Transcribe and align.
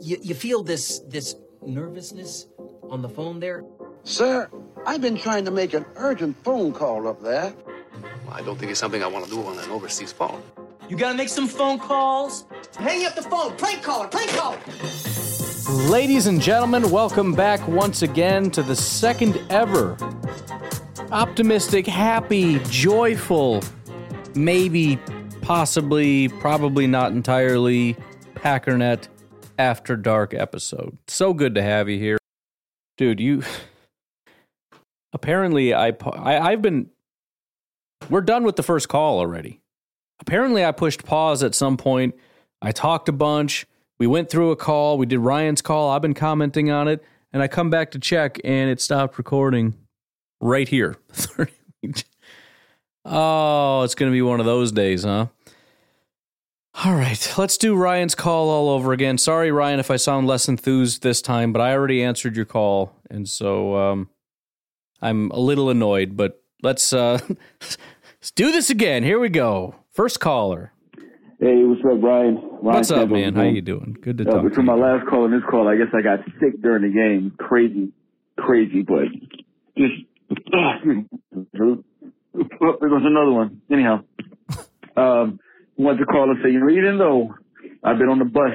You, 0.00 0.18
you 0.22 0.34
feel 0.34 0.62
this 0.62 1.00
this 1.08 1.34
nervousness 1.66 2.46
on 2.90 3.02
the 3.02 3.08
phone 3.08 3.40
there? 3.40 3.64
Sir, 4.04 4.48
I've 4.86 5.00
been 5.00 5.16
trying 5.16 5.44
to 5.46 5.50
make 5.50 5.74
an 5.74 5.84
urgent 5.96 6.36
phone 6.44 6.72
call 6.72 7.08
up 7.08 7.20
there. 7.22 7.52
Well, 8.26 8.34
I 8.34 8.42
don't 8.42 8.58
think 8.58 8.70
it's 8.70 8.78
something 8.78 9.02
I 9.02 9.06
want 9.06 9.24
to 9.24 9.30
do 9.30 9.42
on 9.42 9.58
an 9.58 9.68
overseas 9.70 10.12
phone. 10.12 10.42
You 10.88 10.96
gotta 10.96 11.16
make 11.16 11.28
some 11.28 11.48
phone 11.48 11.78
calls. 11.78 12.44
Hang 12.78 13.06
up 13.06 13.16
the 13.16 13.22
phone. 13.22 13.56
Prank 13.56 13.82
caller. 13.82 14.08
Prank 14.08 14.30
caller. 14.30 14.58
Ladies 15.90 16.26
and 16.26 16.40
gentlemen, 16.40 16.90
welcome 16.90 17.34
back 17.34 17.66
once 17.66 18.02
again 18.02 18.50
to 18.52 18.62
the 18.62 18.76
second 18.76 19.40
ever 19.50 19.96
optimistic, 21.10 21.86
happy, 21.86 22.58
joyful, 22.68 23.62
maybe, 24.34 24.98
possibly, 25.40 26.28
probably 26.28 26.86
not 26.86 27.12
entirely 27.12 27.96
Packernet 28.34 29.08
after 29.58 29.96
Dark 29.96 30.32
episode. 30.32 30.96
So 31.08 31.34
good 31.34 31.54
to 31.56 31.62
have 31.62 31.88
you 31.88 31.98
here. 31.98 32.18
Dude, 32.96 33.20
you 33.20 33.42
apparently 35.12 35.74
I, 35.74 35.88
I 35.88 36.38
I've 36.38 36.62
been 36.62 36.90
we're 38.08 38.20
done 38.22 38.44
with 38.44 38.56
the 38.56 38.62
first 38.62 38.88
call 38.88 39.18
already. 39.18 39.60
Apparently 40.20 40.64
I 40.64 40.72
pushed 40.72 41.04
pause 41.04 41.42
at 41.42 41.54
some 41.54 41.76
point. 41.76 42.14
I 42.62 42.72
talked 42.72 43.08
a 43.08 43.12
bunch. 43.12 43.66
We 43.98 44.06
went 44.06 44.30
through 44.30 44.50
a 44.52 44.56
call. 44.56 44.96
We 44.96 45.06
did 45.06 45.18
Ryan's 45.18 45.60
call. 45.62 45.90
I've 45.90 46.02
been 46.02 46.14
commenting 46.14 46.70
on 46.70 46.88
it 46.88 47.02
and 47.32 47.42
I 47.42 47.48
come 47.48 47.70
back 47.70 47.90
to 47.92 47.98
check 47.98 48.38
and 48.44 48.70
it 48.70 48.80
stopped 48.80 49.18
recording 49.18 49.74
right 50.40 50.68
here. 50.68 50.96
oh, 53.04 53.82
it's 53.82 53.94
going 53.94 54.10
to 54.10 54.14
be 54.14 54.22
one 54.22 54.40
of 54.40 54.46
those 54.46 54.72
days, 54.72 55.04
huh? 55.04 55.26
All 56.84 56.94
right, 56.94 57.34
let's 57.36 57.58
do 57.58 57.74
Ryan's 57.74 58.14
call 58.14 58.50
all 58.50 58.68
over 58.68 58.92
again. 58.92 59.18
Sorry, 59.18 59.50
Ryan, 59.50 59.80
if 59.80 59.90
I 59.90 59.96
sound 59.96 60.28
less 60.28 60.48
enthused 60.48 61.02
this 61.02 61.20
time, 61.20 61.52
but 61.52 61.60
I 61.60 61.72
already 61.72 62.04
answered 62.04 62.36
your 62.36 62.44
call, 62.44 62.92
and 63.10 63.28
so 63.28 63.74
um, 63.74 64.08
I'm 65.02 65.32
a 65.32 65.40
little 65.40 65.70
annoyed. 65.70 66.16
But 66.16 66.40
let's 66.62 66.92
uh, 66.92 67.18
let's 67.60 68.30
do 68.36 68.52
this 68.52 68.70
again. 68.70 69.02
Here 69.02 69.18
we 69.18 69.28
go. 69.28 69.74
First 69.90 70.20
caller. 70.20 70.72
Hey, 71.40 71.64
what's 71.64 71.80
up, 71.80 72.00
Ryan? 72.00 72.34
Ryan 72.36 72.60
what's 72.60 72.90
up, 72.92 73.08
man? 73.08 73.34
How 73.34 73.42
you 73.42 73.60
doing? 73.60 73.96
Good 74.00 74.18
to 74.18 74.28
uh, 74.28 74.34
talk. 74.34 74.44
Between 74.44 74.66
my 74.66 74.74
last 74.74 75.08
call 75.08 75.24
and 75.24 75.34
this 75.34 75.42
call, 75.50 75.66
I 75.66 75.74
guess 75.74 75.88
I 75.92 76.00
got 76.00 76.20
sick 76.38 76.62
during 76.62 76.82
the 76.82 76.96
game. 76.96 77.32
Crazy, 77.38 77.92
crazy, 78.36 78.82
but 78.82 79.08
just 79.76 79.94
oh, 80.54 81.82
there 82.80 82.88
goes 82.88 83.02
another 83.04 83.32
one. 83.32 83.62
Anyhow, 83.68 84.04
um, 84.96 85.40
wanted 85.78 85.98
to 85.98 86.06
call 86.06 86.30
and 86.30 86.38
say, 86.42 86.50
you 86.50 86.60
know, 86.60 86.70
even 86.70 86.98
though 86.98 87.34
I've 87.82 87.98
been 87.98 88.08
on 88.08 88.18
the 88.18 88.24
bus 88.24 88.52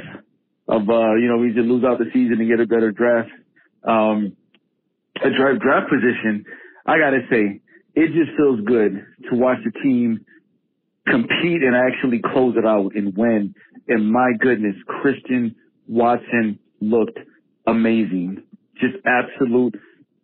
of, 0.67 0.89
uh, 0.89 1.15
you 1.15 1.27
know, 1.27 1.37
we 1.37 1.53
just 1.53 1.67
lose 1.67 1.83
out 1.83 1.97
the 1.99 2.11
season 2.13 2.37
and 2.39 2.49
get 2.49 2.59
a 2.59 2.67
better 2.67 2.91
draft, 2.91 3.29
um, 3.83 4.35
a 5.23 5.29
draft 5.29 5.61
draft 5.61 5.89
position, 5.89 6.45
I 6.85 6.97
gotta 6.99 7.21
say, 7.31 7.61
it 7.95 8.07
just 8.07 8.35
feels 8.37 8.59
good 8.65 9.05
to 9.29 9.37
watch 9.37 9.59
the 9.63 9.71
team 9.81 10.25
compete 11.07 11.61
and 11.61 11.75
actually 11.75 12.21
close 12.33 12.55
it 12.57 12.65
out 12.65 12.91
and 12.95 13.15
win. 13.15 13.53
And 13.87 14.11
my 14.11 14.31
goodness, 14.39 14.75
Christian 14.87 15.55
Watson 15.87 16.59
looked 16.81 17.19
amazing. 17.67 18.43
Just 18.79 18.95
absolute 19.05 19.75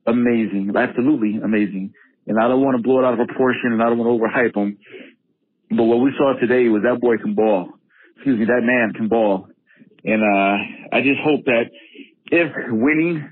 amazing. 0.07 0.71
Absolutely 0.75 1.39
amazing. 1.43 1.93
And 2.27 2.37
I 2.39 2.47
don't 2.47 2.61
want 2.61 2.77
to 2.77 2.83
blow 2.83 2.99
it 2.99 3.05
out 3.05 3.19
of 3.19 3.27
proportion 3.27 3.73
and 3.73 3.81
I 3.81 3.85
don't 3.85 3.97
want 3.97 4.21
to 4.21 4.25
overhype 4.25 4.55
him. 4.55 4.77
But 5.69 5.83
what 5.83 5.97
we 5.99 6.11
saw 6.17 6.33
today 6.39 6.67
was 6.69 6.83
that 6.83 6.99
boy 6.99 7.17
can 7.17 7.35
ball. 7.35 7.69
Excuse 8.15 8.39
me, 8.39 8.45
that 8.45 8.61
man 8.63 8.93
can 8.93 9.07
ball. 9.07 9.47
And 10.03 10.21
uh 10.23 10.95
I 10.95 11.01
just 11.01 11.19
hope 11.23 11.45
that 11.45 11.69
if 12.31 12.51
winning 12.69 13.29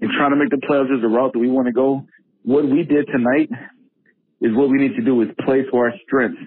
and 0.00 0.10
trying 0.16 0.30
to 0.30 0.36
make 0.36 0.50
the 0.50 0.60
playoffs 0.68 0.94
is 0.94 1.02
the 1.02 1.08
route 1.08 1.32
that 1.32 1.38
we 1.38 1.48
want 1.48 1.66
to 1.66 1.72
go, 1.72 2.06
what 2.42 2.64
we 2.64 2.82
did 2.82 3.06
tonight 3.06 3.50
is 4.40 4.54
what 4.54 4.68
we 4.68 4.78
need 4.78 4.94
to 4.96 5.02
do 5.02 5.20
is 5.22 5.28
play 5.44 5.64
for 5.70 5.88
our 5.88 5.94
strengths 6.06 6.40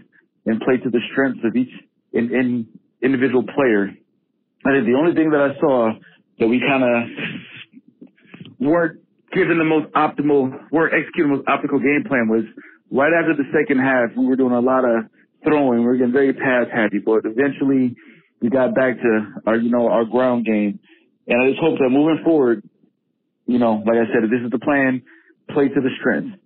and 0.46 0.60
play 0.62 0.78
to 0.78 0.90
the 0.90 1.00
strengths 1.12 1.40
of 1.44 1.56
each 1.56 1.72
in, 2.14 2.34
in 2.34 2.68
individual 3.02 3.44
player. 3.44 3.92
I 4.66 4.72
think 4.72 4.86
the 4.86 4.96
only 4.98 5.14
thing 5.14 5.32
that 5.32 5.42
I 5.42 5.60
saw 5.60 5.92
that 6.40 6.48
we 6.48 6.60
kind 6.60 6.84
of 6.84 8.08
weren't 8.60 9.02
given 9.34 9.58
the 9.58 9.66
most 9.66 9.92
optimal, 9.94 10.52
weren't 10.72 10.94
executing 10.94 11.32
the 11.32 11.38
most 11.38 11.48
optimal 11.48 11.82
game 11.82 12.04
plan 12.08 12.28
was 12.28 12.44
right 12.92 13.12
after 13.14 13.36
the 13.36 13.48
second 13.54 13.80
half, 13.80 14.16
we 14.16 14.26
were 14.26 14.36
doing 14.36 14.54
a 14.54 14.60
lot 14.60 14.86
of 14.86 15.06
throwing. 15.44 15.80
We 15.80 15.86
were 15.86 15.98
getting 15.98 16.14
very 16.14 16.34
pass 16.34 16.68
happy, 16.74 17.00
but 17.00 17.26
eventually 17.26 17.96
we 18.42 18.50
got 18.50 18.74
back 18.76 18.98
to 18.98 19.28
our, 19.46 19.58
you 19.58 19.70
know, 19.70 19.88
our 19.88 20.06
ground 20.06 20.46
game. 20.46 20.80
And 21.28 21.42
I 21.42 21.50
just 21.50 21.62
hope 21.62 21.78
that 21.80 21.90
moving 21.90 22.24
forward, 22.24 22.64
you 23.46 23.60
know, 23.60 23.84
like 23.86 23.98
I 23.98 24.06
said, 24.14 24.24
if 24.24 24.30
this 24.32 24.42
is 24.44 24.52
the 24.52 24.60
plan, 24.60 25.04
play 25.50 25.68
to 25.68 25.82
the 25.82 25.90
strengths. 26.00 26.38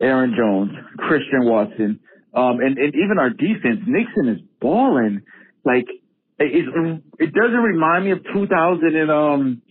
Aaron 0.00 0.34
Jones, 0.36 0.72
Christian 0.98 1.46
Watson, 1.46 2.00
um, 2.34 2.60
and, 2.60 2.76
and 2.76 2.94
even 2.94 3.18
our 3.18 3.30
defense, 3.30 3.80
Nixon 3.86 4.28
is 4.28 4.40
balling. 4.60 5.22
Like, 5.64 5.86
it, 6.38 6.68
it 7.18 7.32
doesn't 7.32 7.62
remind 7.62 8.04
me 8.04 8.10
of 8.10 8.22
2009 8.34 9.62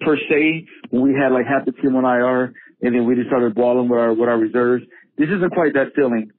per 0.00 0.16
se, 0.16 0.66
when 0.90 1.02
we 1.02 1.12
had 1.20 1.32
like 1.32 1.46
half 1.46 1.64
the 1.66 1.72
team 1.72 1.96
on 1.96 2.04
IR 2.04 2.54
and 2.82 2.94
then 2.94 3.06
we 3.06 3.14
just 3.16 3.28
started 3.28 3.54
balling 3.54 3.88
with 3.88 3.98
our, 3.98 4.12
with 4.12 4.28
our 4.28 4.38
reserves. 4.38 4.84
This 5.16 5.28
isn't 5.28 5.52
quite 5.52 5.74
that 5.74 5.94
feeling, 5.96 6.30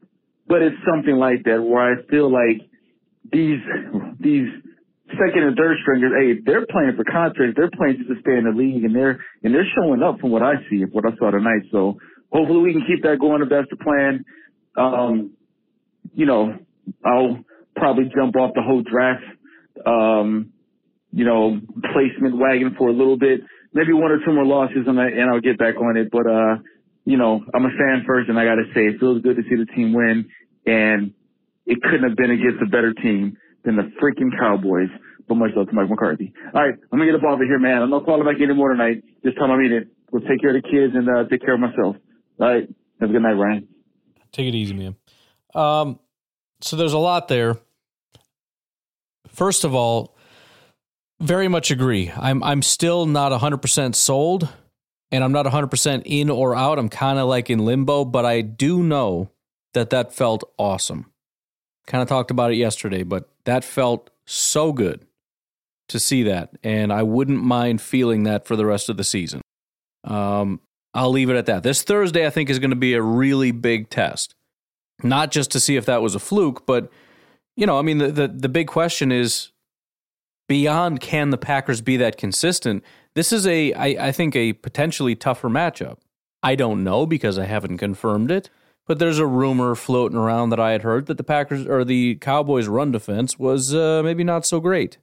but 0.47 0.61
it's 0.61 0.75
something 0.88 1.16
like 1.17 1.44
that 1.45 1.61
where 1.61 1.94
I 1.94 2.03
feel 2.09 2.31
like 2.31 2.61
these, 3.31 3.59
these 4.19 4.47
second 5.09 5.44
and 5.44 5.57
third 5.57 5.78
stringers, 5.81 6.11
hey, 6.19 6.41
they're 6.45 6.66
playing 6.67 6.94
for 6.95 7.03
contracts. 7.03 7.56
They're 7.56 7.71
playing 7.71 7.97
just 7.97 8.09
to 8.09 8.15
stay 8.21 8.38
in 8.38 8.45
the 8.45 8.51
league 8.51 8.83
and 8.83 8.95
they're, 8.95 9.19
and 9.44 9.53
they're 9.53 9.68
showing 9.75 10.03
up 10.03 10.19
from 10.19 10.31
what 10.31 10.44
I 10.44 10.56
see, 10.69 10.81
of 10.83 10.89
what 10.92 11.06
I 11.06 11.15
saw 11.18 11.31
tonight. 11.31 11.63
So 11.71 11.97
hopefully 12.31 12.59
we 12.62 12.74
can 12.74 12.86
keep 12.88 13.03
that 13.03 13.19
going 13.19 13.39
the 13.42 13.47
best 13.47 13.71
of 13.71 13.80
plan. 13.80 14.25
Um, 14.77 15.31
you 16.13 16.25
know, 16.25 16.57
I'll 17.03 17.44
probably 17.75 18.06
jump 18.15 18.36
off 18.36 18.53
the 18.56 18.62
whole 18.62 18.83
draft, 18.83 19.24
um, 19.86 20.51
you 21.12 21.25
know, 21.25 21.59
placement 21.94 22.38
wagon 22.38 22.75
for 22.77 22.89
a 22.89 22.94
little 22.94 23.18
bit, 23.18 23.42
maybe 23.74 23.94
one 23.94 24.12
or 24.12 24.19
two 24.25 24.33
more 24.33 24.45
losses 24.45 24.86
and, 24.88 25.00
I, 25.00 25.07
and 25.07 25.30
I'll 25.31 25.42
get 25.42 25.57
back 25.57 25.75
on 25.77 25.97
it. 25.97 26.09
But, 26.12 26.27
uh, 26.27 26.56
you 27.06 27.18
know, 27.18 27.42
I'm 27.54 27.66
a 27.66 27.69
fan 27.69 28.04
first 28.06 28.30
and 28.30 28.38
I 28.38 28.46
got 28.46 28.56
to 28.56 28.66
say 28.74 28.88
it 28.88 29.00
feels 29.00 29.22
good 29.22 29.38
to 29.38 29.44
see 29.44 29.56
the 29.56 29.66
team 29.66 29.94
win 29.94 30.28
and 30.66 31.13
it 31.66 31.81
couldn't 31.81 32.04
have 32.04 32.18
been 32.18 32.31
against 32.31 32.62
a 32.62 32.66
better 32.66 32.94
team 32.94 33.38
than 33.63 33.75
the 33.75 33.92
freaking 34.02 34.38
Cowboys. 34.38 34.90
But 35.28 35.36
much 35.36 35.52
love 35.56 35.68
to 35.68 35.74
Mike 35.74 35.90
McCarthy. 35.90 36.34
All 36.54 36.62
right, 36.62 36.75
I'm 36.92 37.00
gonna 37.00 37.12
get 37.12 37.16
up 37.16 37.24
off 37.24 37.42
of 37.42 37.48
here, 37.48 37.57
man. 37.57 37.81
I'm 37.81 37.90
not 37.90 38.06
calling 38.06 38.25
back 38.25 38.40
anymore 38.40 38.69
tonight. 38.69 39.04
Just 39.24 39.38
time 39.38 39.50
I 39.50 39.57
mean 39.57 39.72
it. 39.72 39.88
We'll 40.12 40.22
take 40.22 40.40
care 40.40 40.56
of 40.56 40.62
the 40.62 40.69
kids 40.69 40.94
and 40.94 41.10
uh, 41.10 41.28
take 41.28 41.42
care 41.42 41.56
of 41.56 41.60
myself. 41.60 41.96
All 42.40 42.48
right. 42.48 42.68
Have 43.02 43.10
a 43.10 43.13
good 43.13 43.24
night, 43.24 43.34
Ryan. 43.34 43.68
Take 44.31 44.48
it 44.48 44.56
easy, 44.56 44.74
man. 44.74 44.96
Um, 45.56 46.00
so 46.62 46.75
there's 46.75 46.94
a 46.94 47.00
lot 47.00 47.28
there. 47.28 47.57
First 49.30 49.63
of 49.63 49.74
all, 49.74 50.16
very 51.19 51.48
much 51.48 51.72
agree. 51.72 52.12
I'm 52.16 52.44
I'm 52.44 52.62
still 52.62 53.07
not 53.07 53.31
100% 53.31 53.96
sold 53.96 54.48
and 55.12 55.24
I'm 55.24 55.31
not 55.31 55.46
100% 55.46 56.02
in 56.06 56.30
or 56.30 56.56
out. 56.56 56.80
I'm 56.80 56.90
kind 56.90 57.19
of 57.19 57.28
like 57.28 57.50
in 57.50 57.66
limbo, 57.66 58.06
but 58.06 58.25
I 58.25 58.42
do 58.42 58.84
know 58.84 59.30
that 59.74 59.90
that 59.92 60.13
felt 60.13 60.44
awesome. 60.57 61.12
Kind 61.88 62.02
of 62.02 62.07
talked 62.07 62.31
about 62.31 62.52
it 62.52 62.56
yesterday, 62.56 63.04
but 63.04 63.30
that 63.46 63.63
felt 63.63 64.10
so 64.25 64.74
good 64.74 65.06
to 65.90 66.00
see 66.00 66.24
that. 66.24 66.50
And 66.63 66.92
I 66.92 67.04
wouldn't 67.04 67.44
mind 67.44 67.81
feeling 67.81 68.24
that 68.24 68.48
for 68.48 68.56
the 68.56 68.66
rest 68.66 68.90
of 68.90 68.98
the 68.98 69.04
season. 69.04 69.42
Um, 70.04 70.60
I'll 70.94 71.12
leave 71.12 71.30
it 71.30 71.36
at 71.36 71.46
that. 71.46 71.63
This 71.63 71.84
Thursday, 71.84 72.25
I 72.25 72.30
think, 72.30 72.50
is 72.50 72.60
going 72.60 72.69
to 72.72 72.75
be 72.75 72.94
a 72.94 73.02
really 73.02 73.52
big 73.52 73.90
test. 73.90 74.34
Not 75.04 75.30
just 75.30 75.52
to 75.52 75.60
see 75.60 75.75
if 75.75 75.86
that 75.86 76.02
was 76.02 76.16
a 76.16 76.19
fluke, 76.19 76.66
but, 76.66 76.90
you 77.57 77.66
know, 77.66 77.78
I 77.78 77.81
mean, 77.81 77.98
the, 77.98 78.12
the, 78.12 78.28
the 78.30 78.50
big 78.50 78.68
question 78.68 79.12
is 79.12 79.52
beyond 80.48 81.02
can 81.02 81.31
the 81.31 81.38
Packers 81.38 81.81
be 81.81 81.98
that 81.98 82.18
consistent? 82.18 82.84
This 83.15 83.31
is 83.31 83.47
a, 83.47 83.73
I, 83.73 84.07
I 84.07 84.12
think, 84.12 84.35
a 84.35 84.53
potentially 84.53 85.15
tougher 85.15 85.50
matchup. 85.50 85.97
I 86.44 86.56
don't 86.56 86.83
know 86.83 87.06
because 87.06 87.39
I 87.39 87.45
haven't 87.45 87.77
confirmed 87.77 88.29
it, 88.29 88.50
but 88.85 89.00
there's 89.00 89.19
a 89.19 89.25
rumor 89.25 89.73
floating 89.73 90.17
around 90.17 90.50
that 90.50 90.59
I 90.59 90.71
had 90.71 90.83
heard 90.83 91.07
that 91.07 91.17
the 91.17 91.23
Packers 91.23 91.65
or 91.65 91.83
the 91.83 92.15
Cowboys' 92.15 92.67
run 92.67 92.91
defense 92.91 93.39
was 93.39 93.73
uh, 93.73 94.01
maybe 94.03 94.23
not 94.23 94.45
so 94.45 94.59
great. 94.59 94.97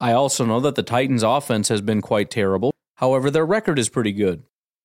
I 0.00 0.12
also 0.12 0.44
know 0.46 0.60
that 0.60 0.76
the 0.76 0.82
Titans' 0.84 1.24
offense 1.24 1.68
has 1.68 1.80
been 1.80 2.00
quite 2.00 2.30
terrible. 2.30 2.72
However, 2.96 3.30
their 3.30 3.44
record 3.44 3.78
is 3.78 3.88
pretty 3.88 4.12
good, 4.12 4.44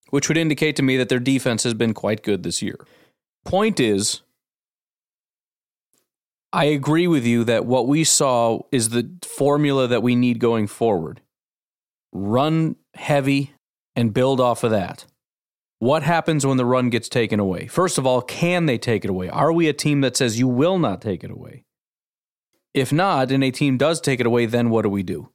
which 0.09 0.27
would 0.27 0.37
indicate 0.37 0.75
to 0.77 0.83
me 0.83 0.97
that 0.97 1.09
their 1.09 1.19
defense 1.19 1.63
has 1.63 1.75
been 1.75 1.93
quite 1.93 2.23
good 2.23 2.43
this 2.43 2.61
year. 2.61 2.85
Point 3.45 3.79
is, 3.79 4.21
I 6.51 6.65
agree 6.65 7.07
with 7.07 7.25
you 7.25 7.43
that 7.43 7.65
what 7.65 7.87
we 7.87 8.03
saw 8.03 8.61
is 8.71 8.89
the 8.89 9.09
formula 9.23 9.87
that 9.87 10.03
we 10.03 10.15
need 10.15 10.39
going 10.39 10.67
forward. 10.67 11.21
Run 12.13 12.77
heavy 12.93 13.51
and 13.95 14.13
build 14.13 14.39
off 14.39 14.63
of 14.63 14.71
that. 14.71 15.05
What 15.79 16.03
happens 16.03 16.45
when 16.45 16.55
the 16.55 16.65
run 16.65 16.89
gets 16.89 17.09
taken 17.09 17.41
away? 17.41 17.67
First 17.67 17.97
of 17.97 18.05
all, 18.05 18.21
can 18.21 18.67
they 18.67 18.77
take 18.77 19.03
it 19.03 19.09
away? 19.09 19.27
Are 19.27 19.51
we 19.51 19.67
a 19.67 19.73
team 19.73 19.99
that 19.99 20.15
says 20.15 20.39
you 20.39 20.47
will 20.47 20.79
not 20.79 21.01
take 21.01 21.23
it 21.25 21.31
away? 21.31 21.65
If 22.73 22.93
not, 22.93 23.31
and 23.31 23.43
a 23.43 23.51
team 23.51 23.77
does 23.77 23.99
take 23.99 24.19
it 24.19 24.25
away, 24.25 24.45
then 24.45 24.69
what 24.69 24.83
do 24.83 24.89
we 24.89 25.03
do? 25.03 25.29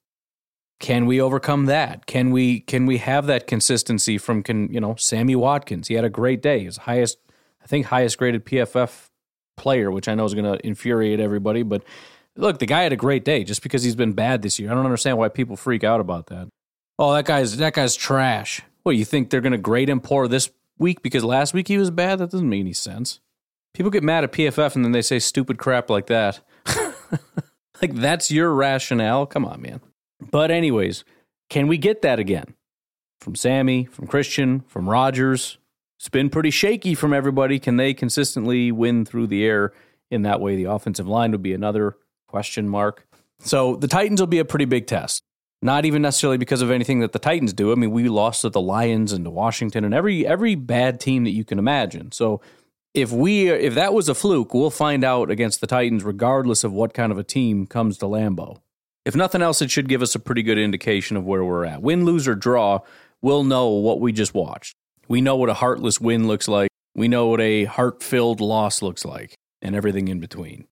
Can 0.81 1.07
we 1.07 1.21
overcome 1.21 1.67
that? 1.67 2.07
Can 2.07 2.31
we 2.31 2.61
can 2.61 2.87
we 2.87 2.99
have 2.99 3.27
that 3.27 3.47
consistency 3.47 4.17
from 4.17 4.43
can 4.43 4.73
you 4.73 4.81
know 4.81 4.95
Sammy 4.95 5.37
Watkins? 5.37 5.89
He 5.89 5.95
had 5.95 6.05
a 6.05 6.11
great 6.11 6.41
day. 6.41 6.65
His 6.65 6.79
highest, 6.79 7.19
I 7.63 7.67
think, 7.67 7.87
highest 7.87 8.17
graded 8.17 8.47
PFF 8.47 9.09
player, 9.57 9.91
which 9.91 10.09
I 10.09 10.15
know 10.15 10.25
is 10.25 10.35
going 10.35 10.51
to 10.51 10.67
infuriate 10.67 11.21
everybody. 11.21 11.63
But 11.63 11.83
look, 12.37 12.59
the 12.59 12.67
guy 12.67 12.85
had 12.85 12.93
a 12.93 12.97
great 12.97 13.25
day 13.25 13.45
just 13.45 13.63
because 13.63 13.83
he's 13.83 13.97
been 13.97 14.13
bad 14.13 14.43
this 14.43 14.59
year. 14.59 14.71
I 14.71 14.75
don't 14.75 14.85
understand 14.85 15.19
why 15.19 15.29
people 15.29 15.57
freak 15.57 15.85
out 15.85 16.01
about 16.01 16.29
that. 16.29 16.49
Oh, 16.99 17.13
that 17.15 17.25
guy's 17.25 17.57
that 17.59 17.75
guy's 17.75 17.97
trash. 17.97 18.63
What 18.83 18.97
you 18.97 19.05
think 19.05 19.31
they're 19.31 19.41
going 19.41 19.53
to 19.53 19.59
grade 19.59 19.89
him 19.89 20.01
poor 20.01 20.29
this 20.29 20.51
week 20.79 21.03
because 21.03 21.25
last 21.25 21.55
week 21.55 21.69
he 21.69 21.79
was 21.79 21.91
bad? 21.91 22.19
That 22.19 22.31
doesn't 22.31 22.49
make 22.49 22.61
any 22.61 22.73
sense. 22.73 23.21
People 23.75 23.91
get 23.91 24.03
mad 24.03 24.25
at 24.25 24.33
PFF 24.33 24.75
and 24.75 24.85
then 24.85 24.93
they 24.93 25.03
say 25.03 25.19
stupid 25.19 25.59
crap 25.59 25.91
like 25.91 26.07
that. 26.07 26.41
like 27.83 27.95
that's 27.95 28.31
your 28.31 28.53
rationale? 28.53 29.27
Come 29.27 29.45
on, 29.45 29.63
man. 29.63 29.81
But 30.31 30.51
anyways, 30.51 31.05
can 31.51 31.69
we 31.69 31.79
get 31.79 32.03
that 32.03 32.19
again? 32.19 32.55
From 33.21 33.35
Sammy, 33.35 33.85
from 33.85 34.07
Christian, 34.07 34.61
from 34.61 34.89
Rodgers? 34.89 35.59
it's 35.99 36.09
been 36.09 36.31
pretty 36.31 36.51
shaky 36.51 36.95
from 36.95 37.13
everybody. 37.13 37.59
Can 37.59 37.77
they 37.77 37.93
consistently 37.93 38.71
win 38.71 39.05
through 39.05 39.27
the 39.27 39.45
air 39.45 39.73
in 40.11 40.23
that 40.23 40.41
way? 40.41 40.55
The 40.55 40.65
offensive 40.65 41.09
line 41.09 41.33
would 41.33 41.43
be 41.43 41.53
another 41.53 41.97
question 42.29 42.69
mark. 42.69 43.07
So 43.41 43.75
the 43.75 43.89
Titans 43.89 44.21
will 44.21 44.29
be 44.29 44.39
a 44.39 44.45
pretty 44.45 44.65
big 44.65 44.87
test. 44.87 45.25
Not 45.61 45.85
even 45.85 46.03
necessarily 46.03 46.39
because 46.39 46.63
of 46.63 46.71
anything 46.71 47.01
that 47.01 47.13
the 47.13 47.19
Titans 47.19 47.53
do. 47.53 47.73
I 47.73 47.75
mean, 47.75 47.91
we 47.91 48.09
lost 48.09 48.43
to 48.43 48.49
the 48.49 48.61
Lions 48.61 49.13
and 49.13 49.25
to 49.25 49.31
Washington 49.31 49.85
and 49.85 49.93
every 49.93 50.27
every 50.27 50.55
bad 50.55 51.01
team 51.01 51.25
that 51.25 51.33
you 51.33 51.45
can 51.45 51.59
imagine. 51.59 52.13
So 52.13 52.41
if 52.95 53.11
we 53.11 53.49
if 53.49 53.75
that 53.75 53.93
was 53.93 54.09
a 54.09 54.15
fluke, 54.15 54.55
we'll 54.55 54.71
find 54.71 55.05
out 55.05 55.31
against 55.31 55.61
the 55.61 55.67
Titans 55.67 56.05
regardless 56.05 56.63
of 56.63 56.73
what 56.73 56.95
kind 56.95 57.11
of 57.11 57.19
a 57.19 57.25
team 57.25 57.67
comes 57.67 57.99
to 57.99 58.07
Lambeau. 58.07 58.59
If 59.05 59.17
nothing 59.17 59.43
else, 59.43 59.63
it 59.63 59.71
should 59.71 59.89
give 59.89 60.03
us 60.03 60.15
a 60.15 60.21
pretty 60.21 60.43
good 60.43 60.59
indication 60.59 61.17
of 61.17 61.25
where 61.25 61.45
we're 61.45 61.65
at. 61.65 61.83
Win, 61.83 62.05
lose, 62.05 62.29
or 62.29 62.35
draw, 62.35 62.81
we'll 63.23 63.45
know 63.45 63.69
what 63.69 64.01
we 64.01 64.13
just 64.13 64.35
watched. 64.35 64.75
We 65.09 65.21
know 65.23 65.37
what 65.37 65.49
a 65.49 65.55
heartless 65.55 66.01
win 66.01 66.29
looks 66.29 66.47
like. 66.47 66.69
We 66.95 67.09
know 67.09 67.29
what 67.29 67.41
a 67.41 67.65
heart 67.65 68.03
filled 68.03 68.41
loss 68.41 68.83
looks 68.83 69.05
like, 69.05 69.35
and 69.63 69.75
everything 69.75 70.09
in 70.09 70.21
between. 70.21 70.67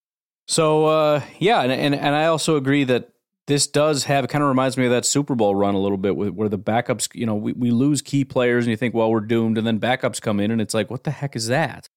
So, 0.46 0.86
uh, 0.86 1.22
yeah, 1.38 1.62
and, 1.62 1.72
and, 1.72 1.94
and 1.94 2.14
I 2.14 2.26
also 2.26 2.56
agree 2.56 2.84
that 2.84 3.10
this 3.46 3.66
does 3.66 4.04
have, 4.04 4.26
kind 4.28 4.43
of 4.43 4.48
reminds 4.48 4.76
me 4.76 4.87
of 4.87 4.90
that 4.90 5.04
Super 5.04 5.34
Bowl 5.34 5.54
run 5.54 5.75
a 5.75 5.78
little 5.78 5.98
bit 5.98 6.16
where 6.16 6.48
the 6.48 6.58
backups, 6.58 7.08
you 7.14 7.26
know, 7.26 7.34
we, 7.34 7.52
we 7.52 7.70
lose 7.70 8.02
key 8.02 8.25
players 8.25 8.64
and 8.64 8.70
you 8.70 8.76
think, 8.76 8.94
well, 8.94 9.10
we're 9.10 9.20
doomed. 9.20 9.56
And 9.56 9.66
then 9.66 9.78
backups 9.78 10.20
come 10.20 10.40
in 10.40 10.50
and 10.50 10.60
it's 10.60 10.75
like, 10.75 10.90
what 10.90 11.04
the 11.04 11.12
heck 11.12 11.37
is 11.37 11.46
that? 11.46 11.88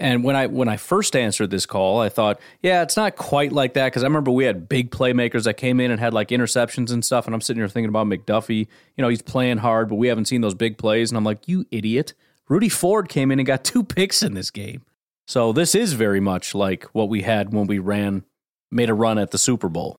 And 0.00 0.22
when 0.22 0.36
I 0.36 0.46
when 0.46 0.68
I 0.68 0.76
first 0.76 1.16
answered 1.16 1.50
this 1.50 1.66
call, 1.66 2.00
I 2.00 2.08
thought, 2.08 2.40
yeah, 2.62 2.82
it's 2.82 2.96
not 2.96 3.16
quite 3.16 3.50
like 3.50 3.74
that 3.74 3.86
because 3.86 4.04
I 4.04 4.06
remember 4.06 4.30
we 4.30 4.44
had 4.44 4.68
big 4.68 4.92
playmakers 4.92 5.44
that 5.44 5.54
came 5.54 5.80
in 5.80 5.90
and 5.90 5.98
had 5.98 6.14
like 6.14 6.28
interceptions 6.28 6.92
and 6.92 7.04
stuff, 7.04 7.26
and 7.26 7.34
I'm 7.34 7.40
sitting 7.40 7.60
here 7.60 7.68
thinking 7.68 7.88
about 7.88 8.06
McDuffie. 8.06 8.68
You 8.96 9.02
know, 9.02 9.08
he's 9.08 9.22
playing 9.22 9.58
hard, 9.58 9.88
but 9.88 9.96
we 9.96 10.06
haven't 10.06 10.26
seen 10.26 10.40
those 10.40 10.54
big 10.54 10.78
plays, 10.78 11.10
and 11.10 11.18
I'm 11.18 11.24
like, 11.24 11.48
you 11.48 11.66
idiot! 11.72 12.14
Rudy 12.48 12.68
Ford 12.68 13.08
came 13.08 13.32
in 13.32 13.40
and 13.40 13.46
got 13.46 13.64
two 13.64 13.82
picks 13.82 14.22
in 14.22 14.34
this 14.34 14.50
game. 14.50 14.82
So 15.26 15.52
this 15.52 15.74
is 15.74 15.94
very 15.94 16.20
much 16.20 16.54
like 16.54 16.84
what 16.92 17.08
we 17.08 17.22
had 17.22 17.52
when 17.52 17.66
we 17.66 17.80
ran, 17.80 18.24
made 18.70 18.88
a 18.88 18.94
run 18.94 19.18
at 19.18 19.32
the 19.32 19.38
Super 19.38 19.68
Bowl. 19.68 19.98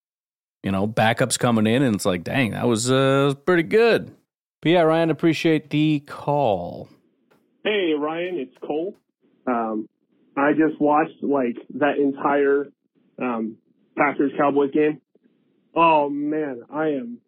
You 0.64 0.72
know, 0.72 0.88
backups 0.88 1.40
coming 1.40 1.68
in, 1.68 1.84
and 1.84 1.96
it's 1.96 2.06
like, 2.06 2.24
dang, 2.24 2.52
that 2.52 2.68
was 2.68 2.92
uh, 2.92 3.34
pretty 3.46 3.64
good. 3.64 4.14
But 4.62 4.72
yeah, 4.72 4.82
Ryan, 4.82 5.10
appreciate 5.10 5.70
the 5.70 6.02
call. 6.02 6.90
Hey, 7.64 7.94
Ryan, 7.98 8.40
it's 8.40 8.56
Cole. 8.66 8.96
Um, 9.48 9.88
I 10.36 10.52
just 10.52 10.80
watched 10.80 11.22
like 11.22 11.58
that 11.76 11.98
entire 11.98 12.68
um, 13.22 13.58
Packers 13.98 14.32
Cowboys 14.38 14.72
game. 14.72 15.02
Oh 15.76 16.10
man, 16.10 16.64
I 16.74 16.88
am 16.90 17.20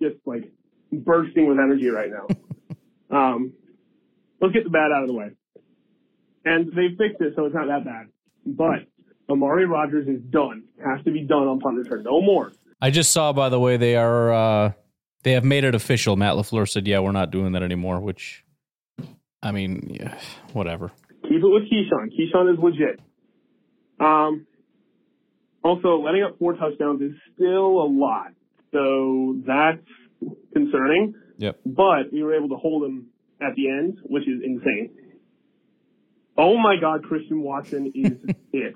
just 0.00 0.16
like 0.26 0.50
bursting 0.92 1.48
with 1.48 1.58
energy 1.58 1.88
right 1.88 2.10
now. 2.10 2.26
um, 3.16 3.52
let's 4.40 4.54
get 4.54 4.64
the 4.64 4.70
bad 4.70 4.90
out 4.94 5.02
of 5.02 5.08
the 5.08 5.14
way. 5.14 5.30
And 6.44 6.68
they 6.72 6.88
fixed 6.96 7.20
it, 7.20 7.34
so 7.36 7.46
it's 7.46 7.54
not 7.54 7.68
that 7.68 7.84
bad. 7.84 8.08
But 8.44 8.86
Amari 9.30 9.66
Rodgers 9.66 10.06
is 10.06 10.20
done. 10.22 10.64
Has 10.84 11.02
to 11.04 11.10
be 11.10 11.22
done 11.22 11.48
on 11.48 11.60
punt 11.60 11.78
return. 11.78 12.02
No 12.02 12.20
more. 12.20 12.52
I 12.84 12.90
just 12.90 13.12
saw, 13.12 13.32
by 13.32 13.48
the 13.48 13.58
way, 13.58 13.76
they 13.76 13.96
are 13.96 14.32
uh, 14.32 14.72
they 15.22 15.32
have 15.32 15.44
made 15.44 15.64
it 15.64 15.74
official. 15.74 16.16
Matt 16.16 16.34
LaFleur 16.34 16.68
said, 16.68 16.86
"Yeah, 16.86 17.00
we're 17.00 17.12
not 17.12 17.30
doing 17.30 17.52
that 17.52 17.62
anymore." 17.62 18.00
Which, 18.00 18.44
I 19.42 19.52
mean, 19.52 19.96
yeah, 19.98 20.18
whatever 20.52 20.92
keep 21.28 21.42
it 21.42 21.48
with 21.48 21.64
Keisean. 21.64 22.10
Keisean 22.12 22.52
is 22.52 22.58
legit. 22.62 23.00
Um, 24.00 24.46
also, 25.62 26.00
letting 26.00 26.22
up 26.22 26.38
four 26.38 26.54
touchdowns 26.54 27.00
is 27.00 27.12
still 27.34 27.82
a 27.82 27.88
lot, 27.88 28.32
so 28.72 29.36
that's 29.46 29.82
concerning. 30.52 31.14
Yep. 31.38 31.60
But 31.64 32.12
we 32.12 32.22
were 32.22 32.34
able 32.34 32.50
to 32.50 32.56
hold 32.56 32.84
him 32.84 33.06
at 33.40 33.54
the 33.56 33.68
end, 33.68 33.98
which 34.04 34.28
is 34.28 34.42
insane. 34.44 34.90
Oh 36.36 36.58
my 36.58 36.76
God, 36.80 37.04
Christian 37.04 37.42
Watson 37.42 37.92
is 37.94 38.34
it. 38.52 38.74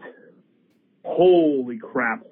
Holy 1.04 1.78
crap. 1.78 2.24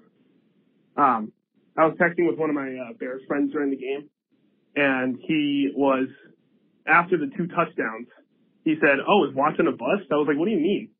Um, 0.96 1.32
I 1.76 1.84
was 1.84 1.96
texting 2.00 2.26
with 2.28 2.38
one 2.38 2.48
of 2.48 2.54
my 2.54 2.68
uh, 2.68 2.92
Bears 2.98 3.22
friends 3.28 3.52
during 3.52 3.70
the 3.70 3.76
game, 3.76 4.08
and 4.74 5.18
he 5.20 5.70
was, 5.74 6.08
after 6.86 7.18
the 7.18 7.30
two 7.36 7.46
touchdowns, 7.48 8.08
he 8.64 8.76
said, 8.80 8.98
"Oh, 9.06 9.28
is 9.28 9.34
Watson 9.34 9.66
a 9.66 9.72
bust?" 9.72 10.10
I 10.10 10.16
was 10.16 10.26
like, 10.28 10.38
"What 10.38 10.46
do 10.46 10.52
you 10.52 10.60
mean?" 10.60 10.90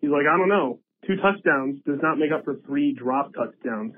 He's 0.00 0.10
like, 0.10 0.26
"I 0.26 0.36
don't 0.38 0.48
know. 0.48 0.80
Two 1.06 1.16
touchdowns 1.16 1.80
does 1.86 1.98
not 2.02 2.18
make 2.18 2.32
up 2.32 2.44
for 2.44 2.56
three 2.66 2.94
drop 2.94 3.32
touchdowns." 3.34 3.94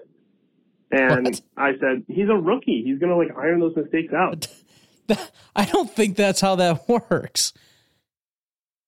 And 0.91 1.27
what? 1.27 1.41
I 1.57 1.73
said, 1.79 2.05
"He's 2.09 2.29
a 2.29 2.37
rookie. 2.37 2.83
He's 2.85 2.99
gonna 2.99 3.17
like 3.17 3.31
iron 3.37 3.61
those 3.61 3.77
mistakes 3.77 4.13
out." 4.13 4.49
I 5.57 5.65
don't 5.67 5.91
think 5.91 6.17
that's 6.17 6.41
how 6.41 6.57
that 6.57 6.89
works. 7.11 7.53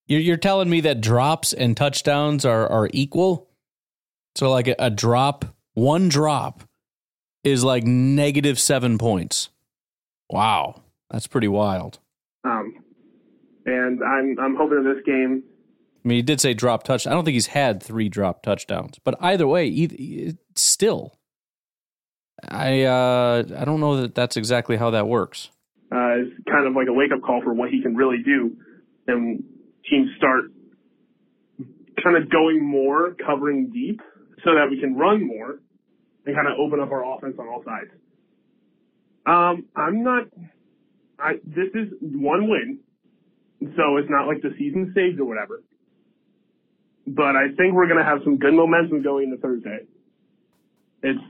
You're, 0.07 0.21
you're 0.21 0.37
telling 0.37 0.71
me 0.71 0.81
that 0.83 1.01
drops 1.01 1.53
and 1.53 1.77
touchdowns 1.77 2.45
are 2.45 2.67
are 2.67 2.91
equal. 2.93 3.49
So 4.35 4.51
like 4.51 4.69
a, 4.69 4.75
a 4.79 4.91
drop, 4.91 5.45
one 5.75 6.09
drop 6.09 6.63
is 7.47 7.63
like 7.63 7.85
negative 7.85 8.59
seven 8.59 8.99
points. 8.99 9.51
Wow, 10.29 10.83
that's 11.11 11.29
pretty 11.29 11.47
wild. 11.47 12.01
Um, 12.45 12.75
and 13.65 14.01
I'm 14.03 14.37
I'm 14.41 14.57
hoping 14.57 14.79
in 14.79 14.85
this 14.85 15.05
game. 15.07 15.45
I 16.05 16.09
mean, 16.09 16.17
he 16.17 16.23
did 16.23 16.41
say 16.41 16.55
drop 16.55 16.83
touch. 16.83 17.07
I 17.07 17.11
don't 17.11 17.25
think 17.25 17.35
he's 17.35 17.47
had 17.47 17.83
three 17.83 18.09
drop 18.09 18.43
touchdowns, 18.43 18.99
but 19.05 19.15
either 19.21 19.47
way, 19.47 19.67
either, 19.67 20.37
still, 20.57 21.17
I 22.49 22.83
uh, 22.83 23.45
I 23.57 23.65
don't 23.65 23.81
know 23.81 24.01
that 24.01 24.15
that's 24.17 24.37
exactly 24.37 24.77
how 24.77 24.91
that 24.91 25.07
works. 25.07 25.51
Uh, 25.93 26.19
it's 26.19 26.33
kind 26.51 26.67
of 26.67 26.75
like 26.75 26.89
a 26.89 26.93
wake 26.93 27.13
up 27.13 27.23
call 27.23 27.43
for 27.43 27.55
what 27.55 27.71
he 27.71 27.81
can 27.81 27.95
really 27.95 28.23
do, 28.25 28.57
and 29.07 29.45
teams 29.89 30.11
start 30.17 30.47
kind 32.03 32.17
of 32.17 32.29
going 32.29 32.65
more, 32.65 33.15
covering 33.25 33.71
deep, 33.71 34.01
so 34.45 34.55
that 34.55 34.67
we 34.69 34.81
can 34.81 34.97
run 34.97 35.25
more 35.25 35.61
and 36.27 36.35
kind 36.35 36.49
of 36.49 36.59
open 36.59 36.81
up 36.81 36.91
our 36.91 37.17
offense 37.17 37.37
on 37.39 37.49
all 37.49 37.63
sides. 37.65 37.91
Um, 39.27 39.67
I'm 39.75 40.03
not 40.03 40.27
I 41.19 41.35
this 41.45 41.69
is 41.75 41.89
one 42.01 42.49
win, 42.49 42.81
so 43.77 43.97
it's 43.97 44.11
not 44.11 44.27
like 44.27 44.43
the 44.43 44.55
season 44.59 44.93
saved 44.95 45.21
or 45.21 45.25
whatever. 45.25 45.63
But 47.07 47.37
I 47.37 47.49
think 47.57 47.75
we're 47.75 47.89
gonna 47.89 48.05
have 48.05 48.19
some 48.25 48.37
good 48.39 48.55
momentum 48.55 49.03
going 49.03 49.25
into 49.25 49.39
Thursday. 49.39 49.79
It's 51.03 51.21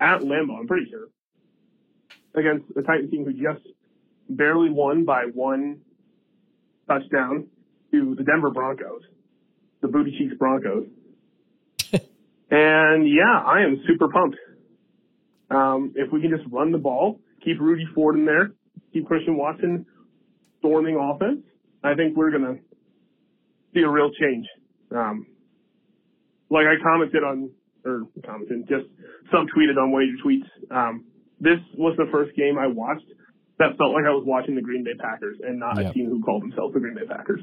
at 0.00 0.20
Lambeau, 0.20 0.58
I'm 0.58 0.66
pretty 0.66 0.90
sure, 0.90 1.08
against 2.34 2.74
the 2.74 2.82
Titan 2.82 3.10
team 3.10 3.24
who 3.24 3.32
just 3.32 3.66
barely 4.28 4.70
won 4.70 5.04
by 5.04 5.24
one 5.32 5.80
touchdown 6.88 7.46
to 7.92 8.14
the 8.16 8.24
Denver 8.24 8.50
Broncos, 8.50 9.02
the 9.80 9.88
Booty 9.88 10.16
Cheeks 10.18 10.34
Broncos. 10.38 10.86
And 12.50 13.08
yeah, 13.08 13.40
I 13.46 13.62
am 13.62 13.82
super 13.86 14.08
pumped. 14.08 14.36
Um, 15.50 15.92
if 15.96 16.12
we 16.12 16.20
can 16.20 16.30
just 16.30 16.44
run 16.50 16.70
the 16.72 16.78
ball, 16.78 17.20
keep 17.44 17.60
Rudy 17.60 17.84
Ford 17.94 18.16
in 18.16 18.24
there, 18.24 18.52
keep 18.92 19.06
Christian 19.06 19.36
Watson 19.36 19.84
storming 20.58 20.96
offense, 20.96 21.42
I 21.82 21.94
think 21.94 22.16
we're 22.16 22.30
gonna 22.30 22.56
see 23.74 23.80
a 23.80 23.88
real 23.88 24.10
change. 24.20 24.46
Um, 24.94 25.26
like 26.50 26.66
I 26.66 26.74
commented 26.82 27.22
on, 27.24 27.50
or 27.84 28.02
commented, 28.26 28.68
just 28.68 28.86
subtweeted 29.32 29.76
on 29.80 29.90
one 29.92 30.02
of 30.02 30.08
your 30.08 30.18
tweets. 30.24 30.48
Um, 30.70 31.04
this 31.40 31.58
was 31.78 31.96
the 31.96 32.06
first 32.12 32.36
game 32.36 32.58
I 32.58 32.66
watched 32.66 33.06
that 33.58 33.76
felt 33.78 33.92
like 33.92 34.04
I 34.04 34.10
was 34.10 34.24
watching 34.26 34.54
the 34.54 34.62
Green 34.62 34.84
Bay 34.84 34.94
Packers 34.98 35.38
and 35.46 35.58
not 35.58 35.76
Yeah. 35.80 35.90
a 35.90 35.92
team 35.92 36.06
who 36.10 36.20
called 36.22 36.42
themselves 36.42 36.74
the 36.74 36.80
Green 36.80 36.94
Bay 36.94 37.06
Packers. 37.06 37.40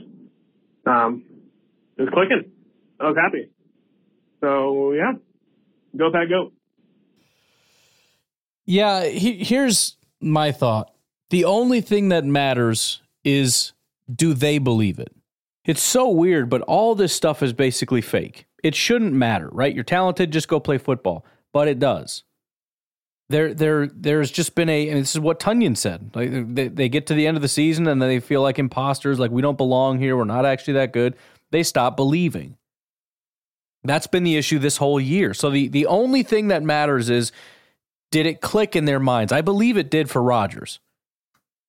Um, 0.85 1.23
it 1.97 2.03
was 2.03 2.09
clicking. 2.13 2.51
I 2.99 3.07
was 3.09 3.17
happy. 3.17 3.49
So 4.41 4.93
yeah, 4.93 5.13
go 5.95 6.11
Pack, 6.11 6.29
go. 6.29 6.51
Yeah, 8.65 9.05
he, 9.05 9.43
here's 9.43 9.95
my 10.19 10.51
thought. 10.51 10.91
The 11.29 11.45
only 11.45 11.81
thing 11.81 12.09
that 12.09 12.25
matters 12.25 13.01
is 13.23 13.73
do 14.13 14.33
they 14.33 14.57
believe 14.57 14.99
it? 14.99 15.13
It's 15.65 15.81
so 15.81 16.09
weird, 16.09 16.49
but 16.49 16.61
all 16.61 16.95
this 16.95 17.13
stuff 17.13 17.43
is 17.43 17.53
basically 17.53 18.01
fake. 18.01 18.45
It 18.63 18.75
shouldn't 18.75 19.13
matter, 19.13 19.49
right? 19.51 19.73
You're 19.73 19.83
talented, 19.83 20.31
just 20.31 20.47
go 20.47 20.59
play 20.59 20.77
football. 20.77 21.25
But 21.51 21.67
it 21.67 21.79
does. 21.79 22.23
There, 23.29 23.53
there, 23.53 23.87
there's 23.87 24.31
just 24.31 24.55
been 24.55 24.69
a, 24.69 24.87
and 24.87 25.01
this 25.01 25.13
is 25.13 25.19
what 25.19 25.41
Tunyon 25.41 25.75
said. 25.75 26.11
Like 26.15 26.31
they, 26.55 26.69
they 26.69 26.87
get 26.87 27.07
to 27.07 27.13
the 27.13 27.27
end 27.27 27.35
of 27.35 27.41
the 27.41 27.49
season 27.49 27.87
and 27.87 28.01
they 28.01 28.21
feel 28.21 28.41
like 28.41 28.59
imposters, 28.59 29.19
like 29.19 29.31
we 29.31 29.41
don't 29.41 29.57
belong 29.57 29.99
here. 29.99 30.15
We're 30.15 30.23
not 30.23 30.45
actually 30.45 30.75
that 30.75 30.93
good. 30.93 31.15
They 31.51 31.63
stop 31.63 31.97
believing. 31.97 32.57
That's 33.83 34.07
been 34.07 34.23
the 34.23 34.37
issue 34.37 34.59
this 34.59 34.77
whole 34.77 34.99
year. 34.99 35.33
So 35.33 35.49
the 35.49 35.67
the 35.67 35.85
only 35.85 36.23
thing 36.23 36.49
that 36.49 36.63
matters 36.63 37.09
is 37.09 37.31
did 38.11 38.25
it 38.25 38.41
click 38.41 38.75
in 38.75 38.85
their 38.85 38.99
minds? 38.99 39.31
I 39.31 39.41
believe 39.41 39.77
it 39.77 39.89
did 39.89 40.09
for 40.09 40.21
Rodgers. 40.21 40.79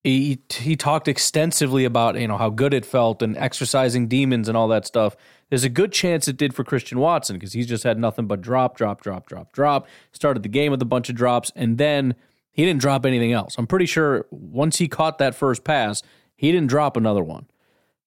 He 0.03 0.39
he 0.49 0.75
talked 0.75 1.07
extensively 1.07 1.85
about 1.85 2.19
you 2.19 2.27
know 2.27 2.37
how 2.37 2.49
good 2.49 2.73
it 2.73 2.85
felt 2.85 3.21
and 3.21 3.37
exercising 3.37 4.07
demons 4.07 4.47
and 4.47 4.57
all 4.57 4.67
that 4.69 4.85
stuff. 4.85 5.15
There's 5.49 5.63
a 5.63 5.69
good 5.69 5.91
chance 5.91 6.27
it 6.27 6.37
did 6.37 6.53
for 6.53 6.63
Christian 6.63 6.99
Watson 6.99 7.35
because 7.35 7.53
he's 7.53 7.67
just 7.67 7.83
had 7.83 7.97
nothing 7.97 8.27
but 8.27 8.39
drop, 8.41 8.77
drop, 8.77 9.01
drop, 9.01 9.27
drop, 9.27 9.51
drop. 9.51 9.87
Started 10.11 10.43
the 10.43 10.49
game 10.49 10.71
with 10.71 10.81
a 10.81 10.85
bunch 10.85 11.09
of 11.09 11.15
drops 11.15 11.51
and 11.55 11.77
then 11.77 12.15
he 12.51 12.65
didn't 12.65 12.81
drop 12.81 13.05
anything 13.05 13.33
else. 13.33 13.55
I'm 13.57 13.67
pretty 13.67 13.85
sure 13.85 14.25
once 14.31 14.77
he 14.77 14.87
caught 14.87 15.17
that 15.17 15.35
first 15.35 15.63
pass, 15.63 16.03
he 16.35 16.51
didn't 16.51 16.67
drop 16.67 16.97
another 16.97 17.23
one. 17.23 17.47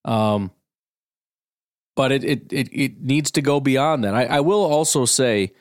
Um, 0.05 0.51
but 1.95 2.13
it 2.13 2.25
it 2.25 2.53
it, 2.53 2.69
it 2.73 3.01
needs 3.03 3.31
to 3.33 3.43
go 3.43 3.61
beyond 3.61 4.05
that. 4.05 4.15
I, 4.15 4.25
I 4.25 4.41
will 4.41 4.65
also 4.65 5.05
say, 5.05 5.53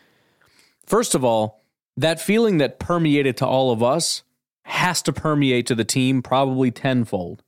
first 0.86 1.16
of 1.16 1.24
all, 1.24 1.62
that 1.98 2.22
feeling 2.22 2.58
that 2.58 2.80
permeated 2.80 3.38
to 3.38 3.48
all 3.48 3.72
of 3.72 3.84
us 3.84 4.24
has 4.64 5.02
to 5.04 5.14
permeate 5.14 5.66
to 5.68 5.76
the 5.76 5.84
team 5.84 6.22
probably 6.22 6.72
tenfold. 6.72 7.44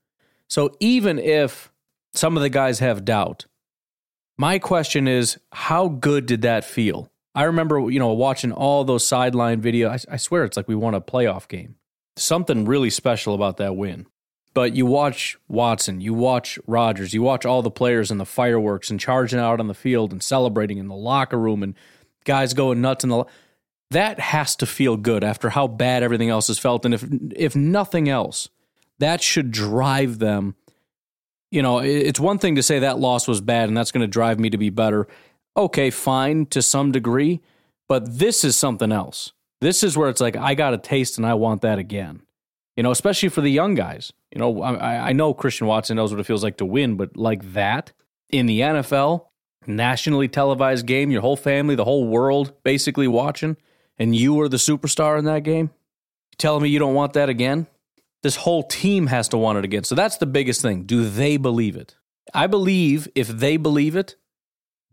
So 0.47 0.75
even 0.79 1.19
if 1.19 1.71
some 2.13 2.35
of 2.37 2.43
the 2.43 2.49
guys 2.49 2.79
have 2.79 3.05
doubt, 3.05 3.45
my 4.37 4.59
question 4.59 5.07
is, 5.07 5.39
how 5.51 5.87
good 5.87 6.25
did 6.25 6.41
that 6.41 6.65
feel? 6.65 7.11
I 7.35 7.43
remember, 7.43 7.89
you 7.89 7.99
know, 7.99 8.13
watching 8.13 8.51
all 8.51 8.83
those 8.83 9.07
sideline 9.07 9.61
video. 9.61 9.89
I, 9.89 9.97
I 10.11 10.17
swear 10.17 10.43
it's 10.43 10.57
like 10.57 10.67
we 10.67 10.75
won 10.75 10.93
a 10.93 11.01
playoff 11.01 11.47
game. 11.47 11.75
Something 12.15 12.65
really 12.65 12.91
special 12.91 13.33
about 13.33 13.57
that 13.57 13.75
win. 13.75 14.05
But 14.53 14.75
you 14.75 14.85
watch 14.85 15.37
Watson, 15.47 15.99
you 15.99 16.13
watch 16.13 16.59
Rodgers, 16.67 17.13
you 17.13 17.23
watch 17.23 17.45
all 17.45 17.61
the 17.61 17.71
players 17.71 18.11
and 18.11 18.19
the 18.19 18.25
fireworks 18.25 18.91
and 18.91 18.99
charging 18.99 19.39
out 19.39 19.59
on 19.59 19.67
the 19.67 19.73
field 19.73 20.11
and 20.11 20.21
celebrating 20.21 20.77
in 20.77 20.87
the 20.87 20.95
locker 20.95 21.39
room 21.39 21.63
and 21.63 21.75
guys 22.23 22.53
going 22.53 22.81
nuts 22.81 23.03
in 23.03 23.09
the. 23.09 23.25
That 23.89 24.19
has 24.19 24.55
to 24.57 24.65
feel 24.65 24.97
good 24.97 25.23
after 25.23 25.51
how 25.51 25.67
bad 25.67 26.03
everything 26.03 26.29
else 26.29 26.47
has 26.47 26.59
felt, 26.59 26.85
and 26.85 26.93
if 26.93 27.05
if 27.35 27.55
nothing 27.55 28.09
else, 28.09 28.49
that 28.99 29.21
should 29.21 29.51
drive 29.51 30.19
them. 30.19 30.55
You 31.51 31.61
know, 31.61 31.79
it's 31.79 32.19
one 32.19 32.39
thing 32.39 32.55
to 32.55 32.63
say 32.63 32.79
that 32.79 32.99
loss 32.99 33.27
was 33.27 33.39
bad 33.39 33.69
and 33.69 33.77
that's 33.77 33.91
going 33.91 34.01
to 34.01 34.07
drive 34.07 34.39
me 34.39 34.49
to 34.49 34.57
be 34.57 34.71
better. 34.71 35.07
Okay, 35.55 35.91
fine 35.91 36.47
to 36.47 36.63
some 36.63 36.91
degree, 36.91 37.41
but 37.87 38.17
this 38.17 38.43
is 38.43 38.55
something 38.55 38.91
else. 38.91 39.33
This 39.61 39.83
is 39.83 39.95
where 39.95 40.09
it's 40.09 40.21
like 40.21 40.35
I 40.35 40.55
got 40.55 40.73
a 40.73 40.79
taste 40.79 41.17
and 41.17 41.27
I 41.27 41.35
want 41.35 41.61
that 41.61 41.77
again 41.77 42.23
you 42.75 42.83
know, 42.83 42.91
especially 42.91 43.29
for 43.29 43.41
the 43.41 43.51
young 43.51 43.75
guys. 43.75 44.13
You 44.31 44.39
know, 44.39 44.61
I, 44.61 45.09
I 45.09 45.13
know 45.13 45.33
Christian 45.33 45.67
Watson 45.67 45.97
knows 45.97 46.11
what 46.11 46.19
it 46.19 46.25
feels 46.25 46.43
like 46.43 46.57
to 46.57 46.65
win, 46.65 46.95
but 46.95 47.15
like 47.15 47.53
that 47.53 47.91
in 48.29 48.45
the 48.47 48.61
NFL, 48.61 49.27
nationally 49.67 50.27
televised 50.27 50.85
game, 50.85 51.11
your 51.11 51.21
whole 51.21 51.35
family, 51.35 51.75
the 51.75 51.85
whole 51.85 52.07
world 52.07 52.53
basically 52.63 53.07
watching, 53.07 53.57
and 53.97 54.15
you 54.15 54.33
were 54.33 54.49
the 54.49 54.57
superstar 54.57 55.19
in 55.19 55.25
that 55.25 55.43
game, 55.43 55.69
you 56.31 56.37
telling 56.37 56.63
me 56.63 56.69
you 56.69 56.79
don't 56.79 56.95
want 56.95 57.13
that 57.13 57.29
again? 57.29 57.67
This 58.23 58.37
whole 58.37 58.63
team 58.63 59.07
has 59.07 59.27
to 59.29 59.37
want 59.37 59.57
it 59.57 59.65
again. 59.65 59.83
So 59.83 59.95
that's 59.95 60.17
the 60.17 60.25
biggest 60.25 60.61
thing. 60.61 60.83
Do 60.83 61.07
they 61.09 61.37
believe 61.37 61.75
it? 61.75 61.97
I 62.33 62.47
believe 62.47 63.07
if 63.15 63.27
they 63.27 63.57
believe 63.57 63.95
it, 63.95 64.15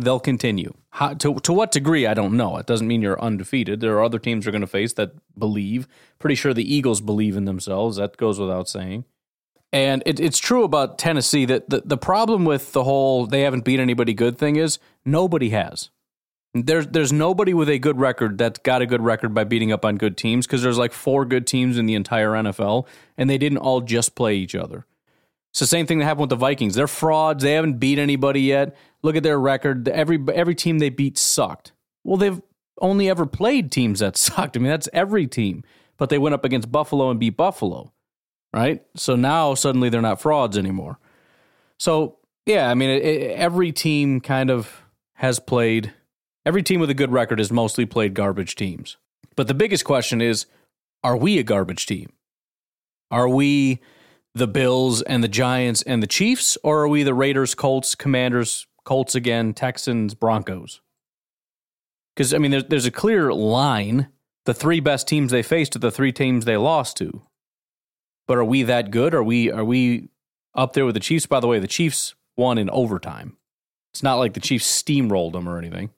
they'll 0.00 0.20
continue. 0.20 0.74
How, 0.90 1.14
to, 1.14 1.34
to 1.40 1.52
what 1.52 1.70
degree, 1.70 2.06
I 2.06 2.14
don't 2.14 2.36
know. 2.36 2.56
It 2.56 2.66
doesn't 2.66 2.86
mean 2.86 3.02
you're 3.02 3.20
undefeated. 3.20 3.80
There 3.80 3.96
are 3.96 4.04
other 4.04 4.18
teams 4.18 4.44
you're 4.44 4.52
going 4.52 4.60
to 4.60 4.66
face 4.66 4.92
that 4.94 5.12
believe. 5.38 5.86
Pretty 6.18 6.34
sure 6.34 6.52
the 6.52 6.74
Eagles 6.74 7.00
believe 7.00 7.36
in 7.36 7.44
themselves. 7.44 7.96
That 7.96 8.16
goes 8.16 8.40
without 8.40 8.68
saying. 8.68 9.04
And 9.72 10.02
it, 10.04 10.18
it's 10.18 10.38
true 10.38 10.64
about 10.64 10.98
Tennessee 10.98 11.44
that 11.44 11.70
the, 11.70 11.82
the 11.84 11.96
problem 11.96 12.44
with 12.44 12.72
the 12.72 12.84
whole 12.84 13.26
they 13.26 13.42
haven't 13.42 13.64
beat 13.64 13.78
anybody 13.78 14.14
good 14.14 14.36
thing 14.36 14.56
is 14.56 14.78
nobody 15.04 15.50
has. 15.50 15.90
There's 16.52 16.88
there's 16.88 17.12
nobody 17.12 17.54
with 17.54 17.68
a 17.68 17.78
good 17.78 18.00
record 18.00 18.36
that's 18.36 18.58
got 18.58 18.82
a 18.82 18.86
good 18.86 19.02
record 19.02 19.32
by 19.32 19.44
beating 19.44 19.70
up 19.70 19.84
on 19.84 19.96
good 19.96 20.16
teams 20.16 20.46
because 20.46 20.62
there's 20.62 20.78
like 20.78 20.92
four 20.92 21.24
good 21.24 21.46
teams 21.46 21.78
in 21.78 21.86
the 21.86 21.94
entire 21.94 22.30
NFL 22.30 22.88
and 23.16 23.30
they 23.30 23.38
didn't 23.38 23.58
all 23.58 23.80
just 23.80 24.16
play 24.16 24.34
each 24.34 24.56
other. 24.56 24.84
It's 25.50 25.60
the 25.60 25.66
same 25.66 25.86
thing 25.86 25.98
that 25.98 26.04
happened 26.04 26.22
with 26.22 26.30
the 26.30 26.36
Vikings. 26.36 26.74
They're 26.74 26.86
frauds. 26.86 27.42
They 27.42 27.52
haven't 27.54 27.78
beat 27.78 27.98
anybody 27.98 28.42
yet. 28.42 28.76
Look 29.02 29.16
at 29.16 29.22
their 29.22 29.38
record. 29.40 29.88
Every 29.88 30.18
every 30.32 30.54
team 30.54 30.78
they 30.78 30.90
beat 30.90 31.18
sucked. 31.18 31.72
Well, 32.04 32.16
they've 32.16 32.40
only 32.80 33.08
ever 33.10 33.26
played 33.26 33.70
teams 33.72 33.98
that 34.00 34.16
sucked. 34.16 34.56
I 34.56 34.60
mean, 34.60 34.70
that's 34.70 34.88
every 34.92 35.26
team. 35.26 35.64
But 35.96 36.08
they 36.08 36.18
went 36.18 36.34
up 36.34 36.44
against 36.44 36.72
Buffalo 36.72 37.10
and 37.10 37.20
beat 37.20 37.36
Buffalo, 37.36 37.92
right? 38.54 38.82
So 38.96 39.16
now 39.16 39.54
suddenly 39.54 39.90
they're 39.90 40.00
not 40.00 40.20
frauds 40.20 40.56
anymore. 40.56 40.98
So 41.78 42.18
yeah, 42.46 42.70
I 42.70 42.74
mean, 42.74 42.90
it, 42.90 43.02
it- 43.04 43.30
every 43.36 43.72
team 43.72 44.20
kind 44.20 44.50
of 44.50 44.82
has 45.14 45.38
played. 45.40 45.92
Every 46.46 46.62
team 46.62 46.80
with 46.80 46.88
a 46.90 46.94
good 46.94 47.12
record 47.12 47.38
has 47.38 47.52
mostly 47.52 47.84
played 47.84 48.14
garbage 48.14 48.54
teams. 48.54 48.96
But 49.36 49.46
the 49.46 49.52
biggest 49.54 49.84
question 49.84 50.22
is, 50.22 50.46
are 51.04 51.16
we 51.16 51.38
a 51.38 51.42
garbage 51.42 51.84
team? 51.86 52.10
Are 53.10 53.28
we 53.28 53.80
the 54.34 54.46
Bills 54.46 55.02
and 55.02 55.22
the 55.24 55.28
Giants 55.28 55.82
and 55.82 56.02
the 56.02 56.06
Chiefs, 56.06 56.56
or 56.62 56.82
are 56.82 56.88
we 56.88 57.02
the 57.02 57.14
Raiders, 57.14 57.54
Colts, 57.54 57.94
Commanders, 57.94 58.66
Colts 58.84 59.14
again, 59.14 59.54
Texans, 59.54 60.14
Broncos? 60.14 60.80
Because 62.14 62.32
I 62.34 62.38
mean, 62.38 62.50
there's 62.50 62.64
there's 62.64 62.86
a 62.86 62.90
clear 62.90 63.32
line. 63.32 64.08
The 64.46 64.54
three 64.54 64.80
best 64.80 65.06
teams 65.06 65.32
they 65.32 65.42
faced 65.42 65.76
are 65.76 65.80
the 65.80 65.90
three 65.90 66.12
teams 66.12 66.44
they 66.44 66.56
lost 66.56 66.96
to. 66.98 67.22
But 68.26 68.38
are 68.38 68.44
we 68.44 68.62
that 68.62 68.90
good? 68.90 69.14
Are 69.14 69.22
we 69.22 69.50
are 69.50 69.64
we 69.64 70.08
up 70.54 70.72
there 70.72 70.86
with 70.86 70.94
the 70.94 71.00
Chiefs? 71.00 71.26
By 71.26 71.40
the 71.40 71.46
way, 71.46 71.58
the 71.58 71.66
Chiefs 71.66 72.14
won 72.36 72.58
in 72.58 72.70
overtime. 72.70 73.36
It's 73.92 74.02
not 74.02 74.16
like 74.16 74.34
the 74.34 74.40
Chiefs 74.40 74.66
steamrolled 74.66 75.32
them 75.32 75.48
or 75.48 75.58
anything. 75.58 75.90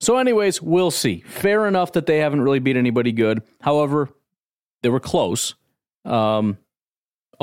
So, 0.00 0.18
anyways, 0.18 0.60
we'll 0.60 0.90
see. 0.90 1.20
Fair 1.26 1.66
enough 1.66 1.92
that 1.92 2.06
they 2.06 2.18
haven't 2.18 2.40
really 2.42 2.58
beat 2.58 2.76
anybody 2.76 3.12
good. 3.12 3.42
However, 3.60 4.10
they 4.82 4.88
were 4.88 5.00
close. 5.00 5.54
Um, 6.04 6.58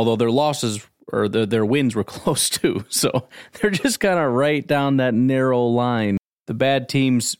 although 0.02 0.16
their 0.16 0.32
losses 0.32 0.84
or 1.14 1.30
their, 1.30 1.46
their 1.46 1.66
wins 1.66 1.94
were 1.94 2.04
close 2.16 2.50
too. 2.50 2.84
So 2.90 3.30
they're 3.62 3.70
just 3.70 4.00
kind 4.00 4.18
of 4.20 4.32
right 4.32 4.66
down 4.66 4.98
that 4.98 5.14
narrow 5.14 5.64
line. 5.68 6.18
The 6.48 6.56
bad 6.56 6.90
teams 6.90 7.38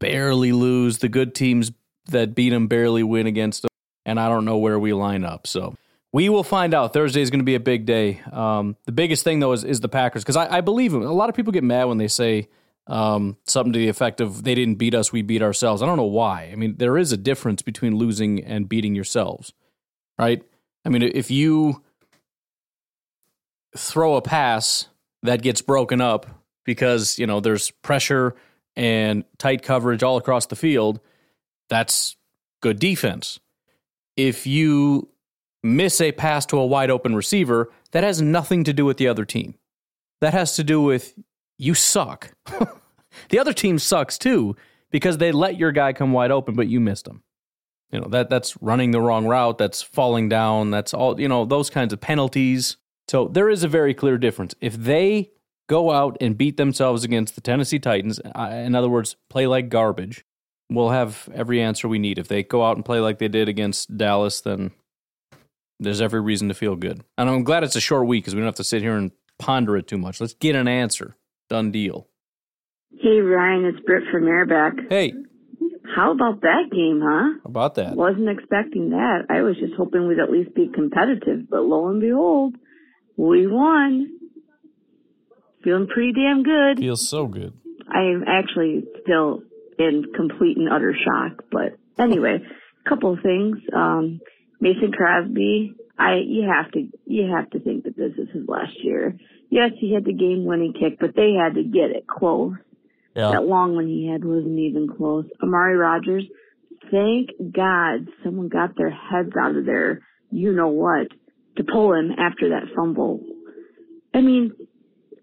barely 0.00 0.50
lose, 0.50 0.98
the 0.98 1.08
good 1.08 1.36
teams 1.36 1.70
that 2.06 2.34
beat 2.34 2.50
them 2.50 2.66
barely 2.66 3.04
win 3.04 3.28
against 3.28 3.62
them. 3.62 3.70
And 4.04 4.18
I 4.18 4.28
don't 4.28 4.44
know 4.44 4.58
where 4.58 4.78
we 4.78 4.92
line 4.92 5.24
up. 5.24 5.46
So 5.46 5.76
we 6.12 6.28
will 6.28 6.42
find 6.42 6.74
out. 6.74 6.92
Thursday 6.92 7.20
is 7.20 7.30
going 7.30 7.38
to 7.40 7.44
be 7.44 7.54
a 7.54 7.60
big 7.60 7.86
day. 7.86 8.20
Um, 8.32 8.76
the 8.86 8.92
biggest 8.92 9.22
thing, 9.22 9.38
though, 9.38 9.52
is, 9.52 9.62
is 9.62 9.80
the 9.80 9.88
Packers 9.88 10.24
because 10.24 10.36
I, 10.36 10.56
I 10.56 10.60
believe 10.62 10.90
them. 10.90 11.02
A 11.02 11.12
lot 11.12 11.28
of 11.28 11.36
people 11.36 11.52
get 11.52 11.62
mad 11.62 11.84
when 11.84 11.98
they 11.98 12.08
say 12.08 12.48
um, 12.88 13.36
something 13.46 13.72
to 13.72 13.78
the 13.78 13.88
effect 13.88 14.20
of 14.20 14.42
they 14.42 14.56
didn't 14.56 14.74
beat 14.74 14.96
us, 14.96 15.12
we 15.12 15.22
beat 15.22 15.42
ourselves. 15.42 15.80
I 15.80 15.86
don't 15.86 15.96
know 15.96 16.02
why. 16.02 16.50
I 16.50 16.56
mean, 16.56 16.74
there 16.78 16.98
is 16.98 17.12
a 17.12 17.16
difference 17.16 17.62
between 17.62 17.94
losing 17.94 18.42
and 18.42 18.68
beating 18.68 18.96
yourselves, 18.96 19.52
right? 20.18 20.42
I 20.84 20.88
mean, 20.88 21.02
if 21.02 21.30
you 21.30 21.84
throw 23.76 24.16
a 24.16 24.22
pass 24.22 24.88
that 25.22 25.42
gets 25.42 25.62
broken 25.62 26.00
up 26.00 26.26
because, 26.64 27.18
you 27.18 27.26
know, 27.26 27.40
there's 27.40 27.70
pressure 27.70 28.34
and 28.76 29.24
tight 29.38 29.62
coverage 29.62 30.02
all 30.02 30.16
across 30.16 30.46
the 30.46 30.56
field, 30.56 31.00
that's 31.68 32.16
good 32.60 32.78
defense. 32.78 33.40
If 34.16 34.46
you 34.46 35.08
miss 35.62 36.00
a 36.00 36.12
pass 36.12 36.46
to 36.46 36.58
a 36.58 36.66
wide 36.66 36.90
open 36.90 37.14
receiver, 37.14 37.70
that 37.92 38.04
has 38.04 38.22
nothing 38.22 38.64
to 38.64 38.72
do 38.72 38.84
with 38.84 38.96
the 38.96 39.08
other 39.08 39.24
team. 39.24 39.54
That 40.20 40.32
has 40.34 40.56
to 40.56 40.64
do 40.64 40.80
with 40.80 41.14
you 41.58 41.74
suck. 41.74 42.32
the 43.28 43.38
other 43.38 43.52
team 43.52 43.78
sucks 43.78 44.18
too 44.18 44.56
because 44.90 45.18
they 45.18 45.32
let 45.32 45.58
your 45.58 45.72
guy 45.72 45.92
come 45.92 46.12
wide 46.12 46.30
open, 46.30 46.54
but 46.54 46.68
you 46.68 46.80
missed 46.80 47.06
him. 47.06 47.22
You 47.90 48.00
know, 48.00 48.08
that 48.08 48.30
that's 48.30 48.60
running 48.62 48.92
the 48.92 49.00
wrong 49.00 49.26
route, 49.26 49.58
that's 49.58 49.82
falling 49.82 50.28
down, 50.28 50.70
that's 50.70 50.94
all, 50.94 51.20
you 51.20 51.28
know, 51.28 51.44
those 51.44 51.70
kinds 51.70 51.92
of 51.92 52.00
penalties. 52.00 52.76
So 53.10 53.26
there 53.26 53.50
is 53.50 53.64
a 53.64 53.68
very 53.68 53.92
clear 53.92 54.18
difference. 54.18 54.54
If 54.60 54.76
they 54.76 55.32
go 55.68 55.90
out 55.90 56.16
and 56.20 56.38
beat 56.38 56.56
themselves 56.56 57.02
against 57.02 57.34
the 57.34 57.40
Tennessee 57.40 57.80
Titans, 57.80 58.20
in 58.20 58.76
other 58.76 58.88
words, 58.88 59.16
play 59.28 59.48
like 59.48 59.68
garbage, 59.68 60.24
we'll 60.70 60.90
have 60.90 61.28
every 61.34 61.60
answer 61.60 61.88
we 61.88 61.98
need. 61.98 62.18
If 62.18 62.28
they 62.28 62.44
go 62.44 62.64
out 62.64 62.76
and 62.76 62.84
play 62.84 63.00
like 63.00 63.18
they 63.18 63.26
did 63.26 63.48
against 63.48 63.96
Dallas, 63.96 64.40
then 64.42 64.70
there's 65.80 66.00
every 66.00 66.20
reason 66.20 66.46
to 66.50 66.54
feel 66.54 66.76
good. 66.76 67.02
And 67.18 67.28
I'm 67.28 67.42
glad 67.42 67.64
it's 67.64 67.74
a 67.74 67.80
short 67.80 68.06
week 68.06 68.22
because 68.22 68.36
we 68.36 68.42
don't 68.42 68.46
have 68.46 68.54
to 68.54 68.62
sit 68.62 68.80
here 68.80 68.96
and 68.96 69.10
ponder 69.40 69.76
it 69.76 69.88
too 69.88 69.98
much. 69.98 70.20
Let's 70.20 70.34
get 70.34 70.54
an 70.54 70.68
answer. 70.68 71.16
Done 71.48 71.72
deal. 71.72 72.06
Hey, 72.96 73.18
Ryan, 73.18 73.64
it's 73.64 73.84
Britt 73.84 74.04
from 74.12 74.26
Airback. 74.26 74.88
Hey. 74.88 75.14
How 75.96 76.12
about 76.12 76.42
that 76.42 76.70
game, 76.70 77.00
huh? 77.02 77.40
How 77.42 77.48
about 77.48 77.74
that? 77.74 77.96
Wasn't 77.96 78.28
expecting 78.28 78.90
that. 78.90 79.22
I 79.28 79.40
was 79.40 79.56
just 79.56 79.74
hoping 79.76 80.06
we'd 80.06 80.20
at 80.20 80.30
least 80.30 80.54
be 80.54 80.68
competitive, 80.72 81.50
but 81.50 81.62
lo 81.62 81.88
and 81.88 82.00
behold, 82.00 82.54
we 83.20 83.46
won. 83.46 84.18
Feeling 85.62 85.88
pretty 85.88 86.12
damn 86.12 86.42
good. 86.42 86.78
Feels 86.78 87.06
so 87.06 87.26
good. 87.26 87.52
I'm 87.86 88.24
actually 88.26 88.84
still 89.02 89.42
in 89.78 90.04
complete 90.16 90.56
and 90.56 90.72
utter 90.72 90.94
shock, 90.94 91.44
but 91.52 91.76
anyway, 91.98 92.38
a 92.38 92.88
couple 92.88 93.12
of 93.12 93.18
things. 93.22 93.58
Um, 93.74 94.20
Mason 94.60 94.92
Crosby, 94.92 95.74
I 95.98 96.20
you 96.26 96.48
have 96.48 96.70
to 96.72 96.88
you 97.04 97.30
have 97.34 97.50
to 97.50 97.60
think 97.60 97.84
that 97.84 97.96
this 97.96 98.12
is 98.16 98.28
his 98.32 98.48
last 98.48 98.72
year. 98.82 99.16
Yes, 99.50 99.72
he 99.78 99.92
had 99.92 100.04
the 100.04 100.14
game 100.14 100.44
winning 100.44 100.72
kick, 100.72 100.98
but 100.98 101.14
they 101.14 101.32
had 101.32 101.54
to 101.56 101.62
get 101.62 101.90
it 101.90 102.06
close. 102.06 102.54
Yeah. 103.14 103.32
That 103.32 103.44
long 103.44 103.74
one 103.74 103.86
he 103.86 104.08
had 104.10 104.24
wasn't 104.24 104.58
even 104.58 104.88
close. 104.88 105.26
Amari 105.42 105.76
Rodgers, 105.76 106.24
thank 106.90 107.30
God 107.52 108.08
someone 108.24 108.48
got 108.48 108.76
their 108.76 108.90
heads 108.90 109.32
out 109.38 109.56
of 109.56 109.66
there, 109.66 110.00
you 110.30 110.52
know 110.52 110.68
what, 110.68 111.08
to 111.56 111.64
pull 111.64 111.94
him 111.94 112.12
after 112.18 112.50
that 112.50 112.74
fumble. 112.74 113.20
I 114.14 114.20
mean, 114.20 114.52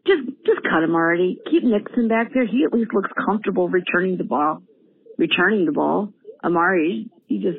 just 0.05 0.24
just 0.46 0.62
cut 0.63 0.84
him 0.84 0.96
already. 0.96 1.39
Keep 1.50 1.63
Nixon 1.63 2.07
back 2.07 2.34
there. 2.34 2.46
He 2.46 2.63
at 2.63 2.74
least 2.74 2.93
looks 2.93 3.10
comfortable 3.25 3.69
returning 3.69 4.17
the 4.17 4.24
ball. 4.24 4.62
Returning 5.17 5.65
the 5.65 5.72
ball. 5.72 6.13
Amari, 6.43 7.10
he 7.27 7.39
just 7.39 7.57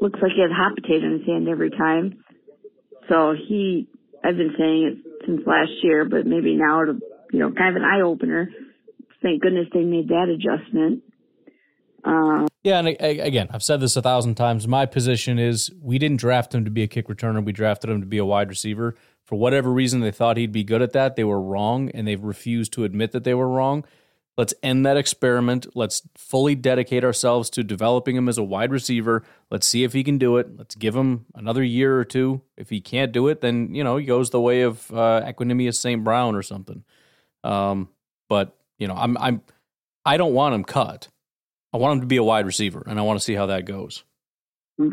looks 0.00 0.18
like 0.22 0.32
he 0.34 0.42
has 0.42 0.50
hot 0.50 0.74
potato 0.74 1.06
in 1.06 1.18
his 1.18 1.26
hand 1.26 1.48
every 1.48 1.70
time. 1.70 2.24
So 3.08 3.34
he, 3.34 3.88
I've 4.24 4.36
been 4.36 4.54
saying 4.56 4.82
it 4.84 5.26
since 5.26 5.40
last 5.46 5.72
year, 5.82 6.04
but 6.08 6.26
maybe 6.26 6.54
now 6.54 6.82
it'll, 6.82 6.98
you 7.32 7.40
know, 7.40 7.52
kind 7.52 7.76
of 7.76 7.82
an 7.82 7.88
eye 7.88 8.00
opener. 8.00 8.48
Thank 9.22 9.42
goodness 9.42 9.66
they 9.74 9.82
made 9.82 10.08
that 10.08 10.28
adjustment. 10.28 11.02
Um, 12.04 12.48
yeah, 12.62 12.78
and 12.78 12.88
again, 12.88 13.48
I've 13.50 13.62
said 13.62 13.80
this 13.80 13.96
a 13.96 14.02
thousand 14.02 14.34
times. 14.34 14.68
My 14.68 14.86
position 14.86 15.38
is 15.38 15.70
we 15.80 15.98
didn't 15.98 16.18
draft 16.18 16.54
him 16.54 16.64
to 16.64 16.70
be 16.70 16.82
a 16.82 16.86
kick 16.86 17.08
returner. 17.08 17.44
We 17.44 17.52
drafted 17.52 17.90
him 17.90 18.00
to 18.00 18.06
be 18.06 18.18
a 18.18 18.24
wide 18.24 18.48
receiver. 18.48 18.94
For 19.24 19.36
whatever 19.36 19.70
reason, 19.70 20.00
they 20.00 20.10
thought 20.10 20.36
he'd 20.36 20.52
be 20.52 20.64
good 20.64 20.82
at 20.82 20.92
that. 20.92 21.16
They 21.16 21.24
were 21.24 21.40
wrong, 21.40 21.90
and 21.90 22.06
they've 22.06 22.22
refused 22.22 22.72
to 22.74 22.84
admit 22.84 23.12
that 23.12 23.24
they 23.24 23.34
were 23.34 23.48
wrong. 23.48 23.84
Let's 24.36 24.54
end 24.62 24.86
that 24.86 24.96
experiment. 24.96 25.66
Let's 25.74 26.02
fully 26.16 26.54
dedicate 26.54 27.04
ourselves 27.04 27.50
to 27.50 27.62
developing 27.62 28.16
him 28.16 28.28
as 28.28 28.38
a 28.38 28.42
wide 28.42 28.72
receiver. 28.72 29.22
Let's 29.50 29.66
see 29.66 29.84
if 29.84 29.92
he 29.92 30.02
can 30.02 30.18
do 30.18 30.38
it. 30.38 30.56
Let's 30.56 30.74
give 30.74 30.96
him 30.96 31.26
another 31.34 31.62
year 31.62 31.98
or 31.98 32.04
two. 32.04 32.40
If 32.56 32.70
he 32.70 32.80
can't 32.80 33.12
do 33.12 33.28
it, 33.28 33.40
then 33.40 33.74
you 33.74 33.84
know 33.84 33.98
he 33.98 34.06
goes 34.06 34.30
the 34.30 34.40
way 34.40 34.62
of 34.62 34.90
uh, 34.92 35.22
Equanimeous 35.26 35.74
St. 35.74 36.02
Brown 36.02 36.34
or 36.34 36.42
something. 36.42 36.84
Um, 37.44 37.90
but 38.28 38.56
you 38.78 38.88
know, 38.88 38.94
I'm 38.94 39.18
I'm 39.18 39.42
I 40.06 40.16
don't 40.16 40.32
want 40.32 40.54
him 40.54 40.64
cut. 40.64 41.08
I 41.72 41.76
want 41.78 41.94
him 41.94 42.00
to 42.00 42.06
be 42.06 42.16
a 42.16 42.22
wide 42.22 42.46
receiver, 42.46 42.82
and 42.86 42.98
I 42.98 43.02
want 43.02 43.18
to 43.18 43.24
see 43.24 43.34
how 43.34 43.46
that 43.46 43.64
goes. 43.64 44.04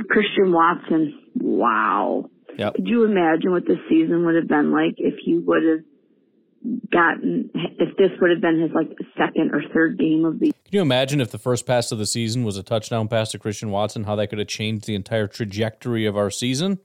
Christian 0.09 0.51
Watson, 0.51 1.19
wow. 1.35 2.29
Yep. 2.57 2.75
Could 2.75 2.87
you 2.87 3.05
imagine 3.05 3.51
what 3.51 3.65
this 3.65 3.77
season 3.89 4.25
would 4.25 4.35
have 4.35 4.47
been 4.47 4.71
like 4.71 4.95
if 4.97 5.15
he 5.23 5.37
would 5.37 5.63
have 5.63 6.89
gotten 6.91 7.49
if 7.53 7.95
this 7.97 8.09
would 8.19 8.31
have 8.31 8.41
been 8.41 8.59
his 8.59 8.71
like 8.73 8.89
second 9.17 9.53
or 9.53 9.61
third 9.73 9.97
game 9.97 10.25
of 10.25 10.39
the 10.39 10.47
Can 10.47 10.71
you 10.71 10.81
imagine 10.81 11.21
if 11.21 11.31
the 11.31 11.37
first 11.37 11.65
pass 11.65 11.91
of 11.91 11.99
the 11.99 12.05
season 12.05 12.43
was 12.43 12.57
a 12.57 12.63
touchdown 12.63 13.07
pass 13.07 13.31
to 13.31 13.39
Christian 13.39 13.69
Watson, 13.69 14.03
how 14.03 14.15
that 14.15 14.27
could 14.27 14.39
have 14.39 14.47
changed 14.47 14.85
the 14.85 14.95
entire 14.95 15.27
trajectory 15.27 16.05
of 16.05 16.17
our 16.17 16.29
season? 16.29 16.79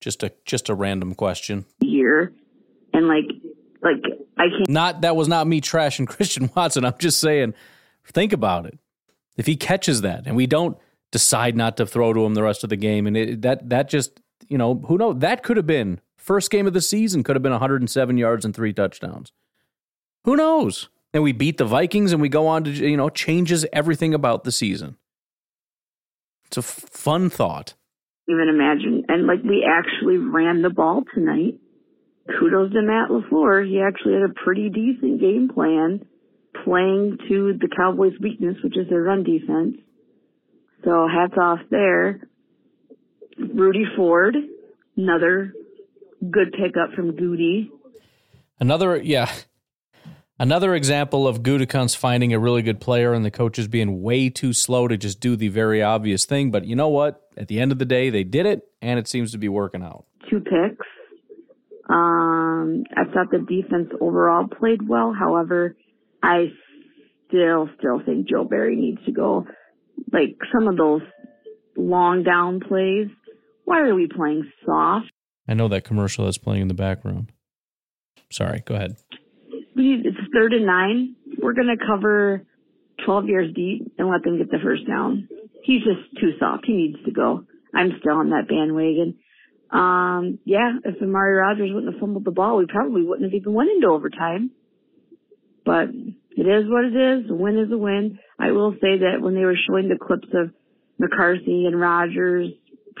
Just 0.00 0.22
a 0.22 0.32
just 0.44 0.68
a 0.68 0.74
random 0.74 1.14
question. 1.14 1.66
year 1.80 2.32
and 2.92 3.08
like 3.08 3.26
like 3.82 4.02
I 4.38 4.48
can't 4.48 4.68
Not 4.68 5.02
that 5.02 5.16
was 5.16 5.28
not 5.28 5.46
me 5.46 5.60
trashing 5.60 6.06
Christian 6.08 6.50
Watson. 6.54 6.84
I'm 6.84 6.94
just 6.98 7.20
saying 7.20 7.54
think 8.04 8.32
about 8.32 8.66
it. 8.66 8.78
If 9.36 9.46
he 9.46 9.56
catches 9.56 10.02
that 10.02 10.26
and 10.26 10.36
we 10.36 10.46
don't 10.46 10.76
decide 11.10 11.56
not 11.56 11.76
to 11.76 11.86
throw 11.86 12.12
to 12.12 12.24
him 12.24 12.34
the 12.34 12.42
rest 12.42 12.64
of 12.64 12.70
the 12.70 12.76
game 12.76 13.06
and 13.06 13.16
it, 13.16 13.42
that 13.42 13.68
that 13.70 13.88
just, 13.88 14.20
you 14.48 14.58
know, 14.58 14.76
who 14.86 14.98
knows, 14.98 15.18
that 15.18 15.42
could 15.42 15.56
have 15.56 15.66
been 15.66 16.00
First 16.24 16.50
game 16.50 16.66
of 16.66 16.72
the 16.72 16.80
season 16.80 17.22
could 17.22 17.36
have 17.36 17.42
been 17.42 17.52
107 17.52 18.16
yards 18.16 18.46
and 18.46 18.56
three 18.56 18.72
touchdowns. 18.72 19.30
Who 20.24 20.36
knows? 20.36 20.88
And 21.12 21.22
we 21.22 21.32
beat 21.32 21.58
the 21.58 21.66
Vikings 21.66 22.12
and 22.12 22.22
we 22.22 22.30
go 22.30 22.46
on 22.46 22.64
to, 22.64 22.70
you 22.70 22.96
know, 22.96 23.10
changes 23.10 23.66
everything 23.74 24.14
about 24.14 24.44
the 24.44 24.50
season. 24.50 24.96
It's 26.46 26.56
a 26.56 26.60
f- 26.60 26.64
fun 26.64 27.28
thought. 27.28 27.74
even 28.26 28.48
imagine. 28.48 29.04
And 29.06 29.26
like 29.26 29.42
we 29.42 29.68
actually 29.68 30.16
ran 30.16 30.62
the 30.62 30.70
ball 30.70 31.02
tonight. 31.14 31.58
Kudos 32.26 32.72
to 32.72 32.80
Matt 32.80 33.10
LaFleur. 33.10 33.68
He 33.68 33.82
actually 33.82 34.14
had 34.14 34.22
a 34.22 34.32
pretty 34.32 34.70
decent 34.70 35.20
game 35.20 35.50
plan 35.52 36.06
playing 36.64 37.18
to 37.28 37.58
the 37.60 37.68
Cowboys' 37.76 38.14
weakness, 38.20 38.56
which 38.64 38.76
is 38.76 38.88
their 38.88 39.02
run 39.02 39.22
defense. 39.22 39.76
So 40.84 41.06
hats 41.08 41.34
off 41.40 41.60
there. 41.70 42.20
Rudy 43.38 43.84
Ford, 43.96 44.36
another 44.96 45.52
good 46.30 46.52
pickup 46.52 46.92
from 46.94 47.16
Goody. 47.16 47.70
Another, 48.60 48.96
yeah, 48.96 49.32
another 50.38 50.74
example 50.74 51.26
of 51.26 51.42
Gutekunst 51.42 51.96
finding 51.96 52.32
a 52.32 52.38
really 52.38 52.62
good 52.62 52.80
player 52.80 53.12
and 53.12 53.24
the 53.24 53.30
coaches 53.30 53.66
being 53.66 54.02
way 54.02 54.30
too 54.30 54.52
slow 54.52 54.86
to 54.86 54.96
just 54.96 55.20
do 55.20 55.36
the 55.36 55.48
very 55.48 55.82
obvious 55.82 56.24
thing. 56.24 56.50
But 56.50 56.64
you 56.64 56.76
know 56.76 56.88
what? 56.88 57.22
At 57.36 57.48
the 57.48 57.60
end 57.60 57.72
of 57.72 57.78
the 57.78 57.84
day, 57.84 58.10
they 58.10 58.24
did 58.24 58.46
it, 58.46 58.62
and 58.80 58.98
it 58.98 59.08
seems 59.08 59.32
to 59.32 59.38
be 59.38 59.48
working 59.48 59.82
out. 59.82 60.04
Two 60.30 60.38
picks. 60.38 60.86
Um, 61.88 62.84
I 62.96 63.04
thought 63.12 63.30
the 63.30 63.38
defense 63.38 63.90
overall 64.00 64.46
played 64.46 64.88
well. 64.88 65.12
However, 65.12 65.76
I 66.24 66.46
still, 67.28 67.68
still 67.78 68.00
think 68.04 68.28
Joe 68.28 68.44
Barry 68.44 68.76
needs 68.76 69.04
to 69.04 69.12
go. 69.12 69.46
Like 70.10 70.36
some 70.52 70.68
of 70.68 70.76
those 70.78 71.02
long 71.76 72.22
down 72.22 72.60
plays. 72.60 73.08
Why 73.64 73.80
are 73.80 73.94
we 73.94 74.08
playing 74.08 74.50
soft? 74.64 75.10
I 75.46 75.52
know 75.52 75.68
that 75.68 75.84
commercial 75.84 76.24
that's 76.24 76.38
playing 76.38 76.62
in 76.62 76.68
the 76.68 76.74
background. 76.74 77.30
Sorry, 78.30 78.62
go 78.64 78.74
ahead. 78.74 78.96
We, 79.76 80.02
it's 80.02 80.16
third 80.34 80.54
and 80.54 80.64
nine. 80.64 81.16
We're 81.42 81.52
going 81.52 81.76
to 81.76 81.86
cover 81.86 82.46
12 83.04 83.26
yards 83.26 83.54
deep 83.54 83.92
and 83.98 84.08
let 84.08 84.22
them 84.22 84.38
get 84.38 84.50
the 84.50 84.58
first 84.62 84.86
down. 84.86 85.28
He's 85.62 85.82
just 85.82 86.20
too 86.20 86.32
soft. 86.40 86.64
He 86.66 86.72
needs 86.72 87.04
to 87.04 87.10
go. 87.10 87.44
I'm 87.74 87.92
still 88.00 88.14
on 88.14 88.30
that 88.30 88.48
bandwagon. 88.48 89.18
Um, 89.70 90.38
yeah, 90.44 90.72
if 90.84 91.02
Amari 91.02 91.34
Rodgers 91.34 91.70
wouldn't 91.72 91.92
have 91.92 92.00
fumbled 92.00 92.24
the 92.24 92.30
ball, 92.30 92.56
we 92.56 92.66
probably 92.66 93.02
wouldn't 93.02 93.30
have 93.30 93.38
even 93.38 93.52
went 93.52 93.70
into 93.70 93.88
overtime. 93.88 94.52
But 95.64 95.88
it 96.36 96.46
is 96.46 96.64
what 96.68 96.84
it 96.84 96.94
is. 96.96 97.30
A 97.30 97.34
win 97.34 97.58
is 97.58 97.70
a 97.72 97.78
win. 97.78 98.18
I 98.38 98.52
will 98.52 98.72
say 98.74 98.98
that 98.98 99.20
when 99.20 99.34
they 99.34 99.44
were 99.44 99.56
showing 99.68 99.88
the 99.88 99.98
clips 99.98 100.28
of 100.34 100.50
McCarthy 100.98 101.66
and 101.66 101.80
Rodgers 101.80 102.50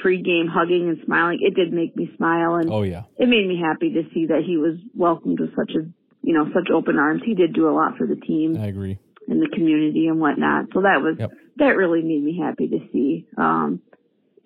pregame 0.04 0.48
hugging 0.48 0.88
and 0.88 0.98
smiling, 1.04 1.38
it 1.40 1.54
did 1.54 1.72
make 1.72 1.94
me 1.96 2.10
smile 2.16 2.56
and 2.56 2.70
Oh 2.72 2.82
yeah, 2.82 3.02
it 3.18 3.28
made 3.28 3.46
me 3.46 3.60
happy 3.62 3.92
to 3.94 4.02
see 4.12 4.26
that 4.26 4.42
he 4.46 4.56
was 4.56 4.76
welcomed 4.94 5.38
with 5.40 5.54
such 5.56 5.70
a 5.76 5.86
you 6.22 6.32
know 6.34 6.46
such 6.54 6.70
open 6.74 6.98
arms. 6.98 7.22
He 7.24 7.34
did 7.34 7.52
do 7.52 7.68
a 7.68 7.74
lot 7.74 7.96
for 7.96 8.06
the 8.06 8.16
team 8.16 8.56
I 8.58 8.66
agree. 8.66 8.98
and 9.28 9.40
the 9.40 9.48
community 9.54 10.08
and 10.08 10.18
whatnot. 10.20 10.66
So 10.74 10.82
that 10.82 11.00
was 11.02 11.16
Yep. 11.18 11.30
that 11.58 11.76
really 11.76 12.02
made 12.02 12.22
me 12.24 12.38
happy 12.42 12.68
to 12.68 12.78
see. 12.92 13.26
Um, 13.36 13.80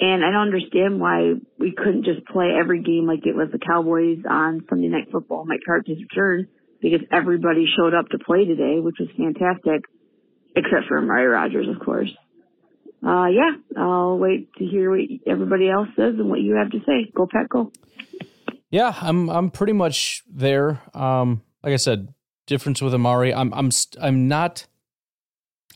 and 0.01 0.25
I 0.25 0.31
don't 0.31 0.47
understand 0.53 1.01
why 1.01 1.33
we 1.59 1.73
couldn't 1.73 2.05
just 2.05 2.25
play 2.27 2.51
every 2.59 2.83
game 2.83 3.07
like 3.07 3.27
it 3.27 3.35
was 3.35 3.49
the 3.51 3.59
Cowboys 3.59 4.19
on 4.29 4.65
Sunday 4.69 4.89
Night 4.89 5.09
Football, 5.11 5.45
Mike 5.45 5.61
McCarthy's 5.67 5.99
return, 6.03 6.47
because 6.81 7.01
everybody 7.13 7.67
showed 7.77 7.95
up 7.95 8.09
to 8.11 8.19
play 8.19 8.45
today, 8.45 8.81
which 8.81 8.97
was 8.99 9.09
fantastic, 9.17 9.85
except 10.57 10.87
for 10.89 10.99
Amari 10.99 11.27
Rodgers, 11.27 11.67
of 11.69 11.85
course. 11.85 12.11
Uh, 13.07 13.27
yeah, 13.27 13.53
I'll 13.77 14.19
wait 14.19 14.53
to 14.55 14.65
hear 14.65 14.91
what 14.91 15.01
everybody 15.27 15.71
else 15.71 15.89
says 15.97 16.15
and 16.19 16.29
what 16.29 16.41
you 16.41 16.57
have 16.57 16.71
to 16.71 16.81
say. 16.81 17.11
Go 17.15 17.29
Pack, 17.31 17.49
go. 17.49 17.71
Yeah, 18.71 18.93
I'm 19.01 19.31
I'm 19.31 19.51
pretty 19.51 19.73
much 19.73 20.25
there. 20.29 20.81
Um, 20.95 21.43
like 21.63 21.73
I 21.73 21.77
said, 21.77 22.13
difference 22.47 22.83
with 22.83 22.95
Amari. 22.95 23.33
I'm 23.33 23.55
I'm 23.55 23.71
I'm 24.01 24.27
not 24.27 24.67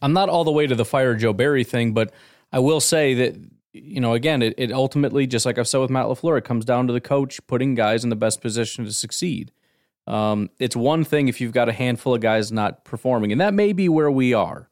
I'm 0.02 0.12
not 0.12 0.28
all 0.28 0.44
the 0.44 0.52
way 0.52 0.66
to 0.66 0.74
the 0.74 0.84
fire 0.84 1.14
Joe 1.14 1.32
Barry 1.32 1.64
thing, 1.64 1.92
but 1.92 2.12
I 2.52 2.58
will 2.58 2.80
say 2.80 3.14
that 3.14 3.36
you 3.72 4.00
know 4.00 4.14
again 4.14 4.42
it, 4.42 4.54
it 4.58 4.72
ultimately 4.72 5.26
just 5.26 5.46
like 5.46 5.58
I've 5.58 5.68
said 5.68 5.78
with 5.78 5.90
Matt 5.90 6.06
LaFleur, 6.06 6.38
it 6.38 6.44
comes 6.44 6.64
down 6.64 6.88
to 6.88 6.92
the 6.92 7.00
coach 7.00 7.44
putting 7.46 7.74
guys 7.74 8.02
in 8.02 8.10
the 8.10 8.16
best 8.16 8.40
position 8.40 8.84
to 8.84 8.92
succeed. 8.92 9.52
Um, 10.06 10.50
it's 10.58 10.74
one 10.74 11.04
thing 11.04 11.28
if 11.28 11.40
you've 11.40 11.52
got 11.52 11.68
a 11.68 11.72
handful 11.72 12.14
of 12.14 12.20
guys 12.20 12.50
not 12.50 12.84
performing, 12.84 13.32
and 13.32 13.40
that 13.40 13.54
may 13.54 13.72
be 13.72 13.88
where 13.88 14.10
we 14.10 14.34
are. 14.34 14.68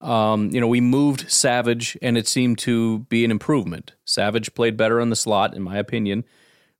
Um, 0.00 0.50
you 0.50 0.60
know, 0.60 0.68
we 0.68 0.80
moved 0.80 1.30
Savage, 1.30 1.96
and 2.00 2.16
it 2.16 2.26
seemed 2.26 2.58
to 2.58 3.00
be 3.00 3.24
an 3.24 3.30
improvement. 3.30 3.94
Savage 4.04 4.54
played 4.54 4.76
better 4.76 5.00
in 5.00 5.10
the 5.10 5.16
slot, 5.16 5.54
in 5.54 5.62
my 5.62 5.76
opinion. 5.76 6.24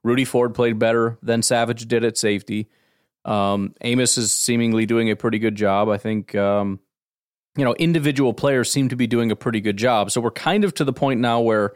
Rudy 0.03 0.25
Ford 0.25 0.55
played 0.55 0.79
better 0.79 1.19
than 1.23 1.43
Savage 1.43 1.87
did 1.87 2.05
at 2.05 2.17
safety. 2.17 2.69
Um, 3.25 3.75
Amos 3.83 4.17
is 4.17 4.33
seemingly 4.33 4.87
doing 4.87 5.11
a 5.11 5.17
pretty 5.17 5.39
good 5.39 5.55
job. 5.55 5.91
I 5.91 5.99
think, 5.99 6.35
um, 6.35 6.81
you 7.57 7.65
know, 7.65 7.75
individual 7.75 8.33
players 8.33 8.73
seem 8.73 8.89
to 8.89 8.97
be 8.97 9.07
doing 9.07 9.31
a 9.31 9.37
pretty 9.37 9.61
good 9.61 9.77
job. 9.77 10.11
So 10.11 10.23
we're 10.23 10.31
kind 10.31 10.65
of 10.65 10.73
to 10.75 10.85
the 10.85 10.93
point 10.93 11.21
now 11.21 11.41
where 11.41 11.75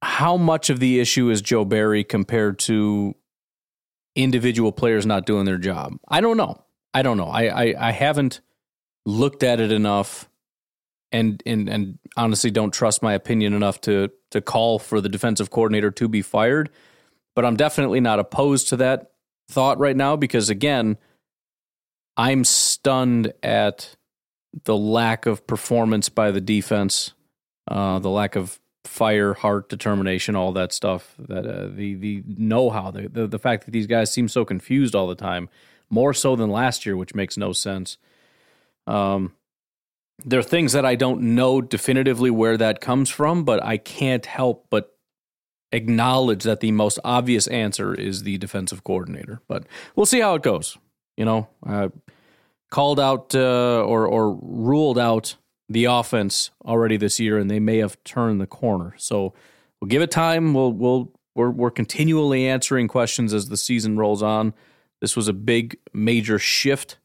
how 0.00 0.38
much 0.38 0.70
of 0.70 0.80
the 0.80 0.98
issue 0.98 1.28
is 1.28 1.42
Joe 1.42 1.66
Barry 1.66 2.04
compared 2.04 2.58
to 2.60 3.14
individual 4.14 4.72
players 4.72 5.06
not 5.06 5.26
doing 5.26 5.44
their 5.44 5.58
job? 5.58 5.96
I 6.08 6.20
don't 6.20 6.36
know. 6.36 6.64
I 6.92 7.02
don't 7.02 7.16
know. 7.16 7.28
I, 7.28 7.44
I, 7.44 7.74
I 7.88 7.90
haven't 7.92 8.40
looked 9.06 9.42
at 9.42 9.60
it 9.60 9.72
enough 9.72 10.28
and 11.12 11.42
and 11.44 11.68
and 11.68 11.98
honestly 12.16 12.50
don't 12.50 12.72
trust 12.72 13.02
my 13.02 13.14
opinion 13.14 13.52
enough 13.54 13.80
to 13.82 14.10
to 14.30 14.40
call 14.40 14.78
for 14.78 15.00
the 15.00 15.08
defensive 15.08 15.50
coordinator 15.50 15.90
to 15.90 16.08
be 16.08 16.22
fired. 16.22 16.70
But 17.34 17.44
I'm 17.44 17.56
definitely 17.56 18.00
not 18.00 18.18
opposed 18.18 18.68
to 18.68 18.76
that 18.78 19.12
thought 19.48 19.78
right 19.78 19.96
now 19.96 20.16
because 20.16 20.50
again, 20.50 20.98
I'm 22.16 22.44
stunned 22.44 23.32
at 23.42 23.96
the 24.64 24.76
lack 24.76 25.26
of 25.26 25.46
performance 25.46 26.08
by 26.08 26.30
the 26.32 26.40
defense, 26.40 27.12
uh, 27.68 27.98
the 28.00 28.10
lack 28.10 28.36
of 28.36 28.58
fire, 28.90 29.34
heart, 29.34 29.68
determination, 29.68 30.34
all 30.34 30.50
that 30.52 30.72
stuff. 30.72 31.14
That 31.16 31.46
uh, 31.46 31.68
the 31.68 31.94
the 31.94 32.24
know 32.26 32.70
how, 32.70 32.90
the, 32.90 33.08
the 33.08 33.26
the 33.28 33.38
fact 33.38 33.64
that 33.64 33.70
these 33.70 33.86
guys 33.86 34.12
seem 34.12 34.28
so 34.28 34.44
confused 34.44 34.96
all 34.96 35.06
the 35.06 35.14
time, 35.14 35.48
more 35.88 36.12
so 36.12 36.34
than 36.34 36.50
last 36.50 36.84
year, 36.84 36.96
which 36.96 37.14
makes 37.14 37.36
no 37.36 37.52
sense. 37.52 37.98
Um, 38.88 39.34
there 40.24 40.40
are 40.40 40.42
things 40.42 40.72
that 40.72 40.84
I 40.84 40.96
don't 40.96 41.34
know 41.36 41.60
definitively 41.60 42.30
where 42.30 42.56
that 42.56 42.80
comes 42.80 43.08
from, 43.08 43.44
but 43.44 43.62
I 43.62 43.76
can't 43.76 44.26
help 44.26 44.66
but 44.70 44.96
acknowledge 45.70 46.42
that 46.42 46.58
the 46.58 46.72
most 46.72 46.98
obvious 47.04 47.46
answer 47.46 47.94
is 47.94 48.24
the 48.24 48.38
defensive 48.38 48.82
coordinator. 48.82 49.40
But 49.46 49.66
we'll 49.94 50.04
see 50.04 50.20
how 50.20 50.34
it 50.34 50.42
goes. 50.42 50.76
You 51.16 51.24
know, 51.24 51.48
uh, 51.64 51.90
called 52.70 52.98
out 52.98 53.36
uh, 53.36 53.84
or 53.84 54.08
or 54.08 54.34
ruled 54.42 54.98
out 54.98 55.36
the 55.70 55.84
offense 55.84 56.50
already 56.66 56.96
this 56.96 57.20
year, 57.20 57.38
and 57.38 57.48
they 57.48 57.60
may 57.60 57.78
have 57.78 58.02
turned 58.02 58.40
the 58.40 58.46
corner. 58.46 58.94
So 58.98 59.32
we'll 59.80 59.88
give 59.88 60.02
it 60.02 60.10
time. 60.10 60.52
We'll 60.52 60.72
we'll 60.72 61.12
we're 61.34 61.50
we're 61.50 61.70
continually 61.70 62.46
answering 62.46 62.88
questions 62.88 63.32
as 63.32 63.48
the 63.48 63.56
season 63.56 63.96
rolls 63.96 64.22
on. 64.22 64.52
This 65.00 65.16
was 65.16 65.28
a 65.28 65.32
big 65.32 65.78
major 65.94 66.38
shift 66.38 66.98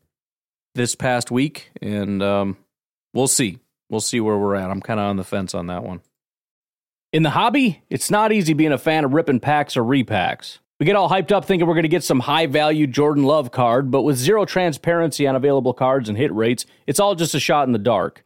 this 0.74 0.96
past 0.96 1.32
week, 1.32 1.72
and 1.82 2.22
um, 2.22 2.58
we'll 3.14 3.28
see. 3.28 3.60
We'll 3.90 4.02
see 4.02 4.20
where 4.20 4.38
we're 4.38 4.56
at. 4.56 4.72
I'm 4.72 4.82
kind 4.82 5.00
of 5.00 5.06
on 5.06 5.18
the 5.18 5.24
fence 5.24 5.54
on 5.54 5.68
that 5.68 5.84
one. 5.84 6.02
In 7.14 7.24
the 7.24 7.30
hobby, 7.30 7.84
it's 7.90 8.12
not 8.12 8.34
easy 8.34 8.54
being 8.54 8.74
a 8.74 8.78
fan 8.78 9.06
of 9.06 9.14
ripping 9.14 9.40
packs 9.40 9.78
or 9.78 9.84
repacks. 9.84 10.58
We 10.80 10.86
get 10.86 10.98
all 10.98 11.10
hyped 11.10 11.32
up 11.32 11.46
thinking 11.46 11.66
we're 11.66 11.76
going 11.76 11.84
to 11.84 11.90
get 11.90 12.04
some 12.04 12.20
high 12.20 12.48
value 12.48 12.88
Jordan 12.88 13.24
Love 13.24 13.52
card, 13.52 13.90
but 13.90 14.02
with 14.02 14.18
zero 14.18 14.44
transparency 14.44 15.26
on 15.26 15.36
available 15.36 15.74
cards 15.74 16.10
and 16.10 16.18
hit 16.18 16.34
rates, 16.34 16.66
it's 16.86 17.00
all 17.00 17.16
just 17.16 17.34
a 17.34 17.40
shot 17.40 17.68
in 17.68 17.72
the 17.72 17.80
dark. 17.80 18.26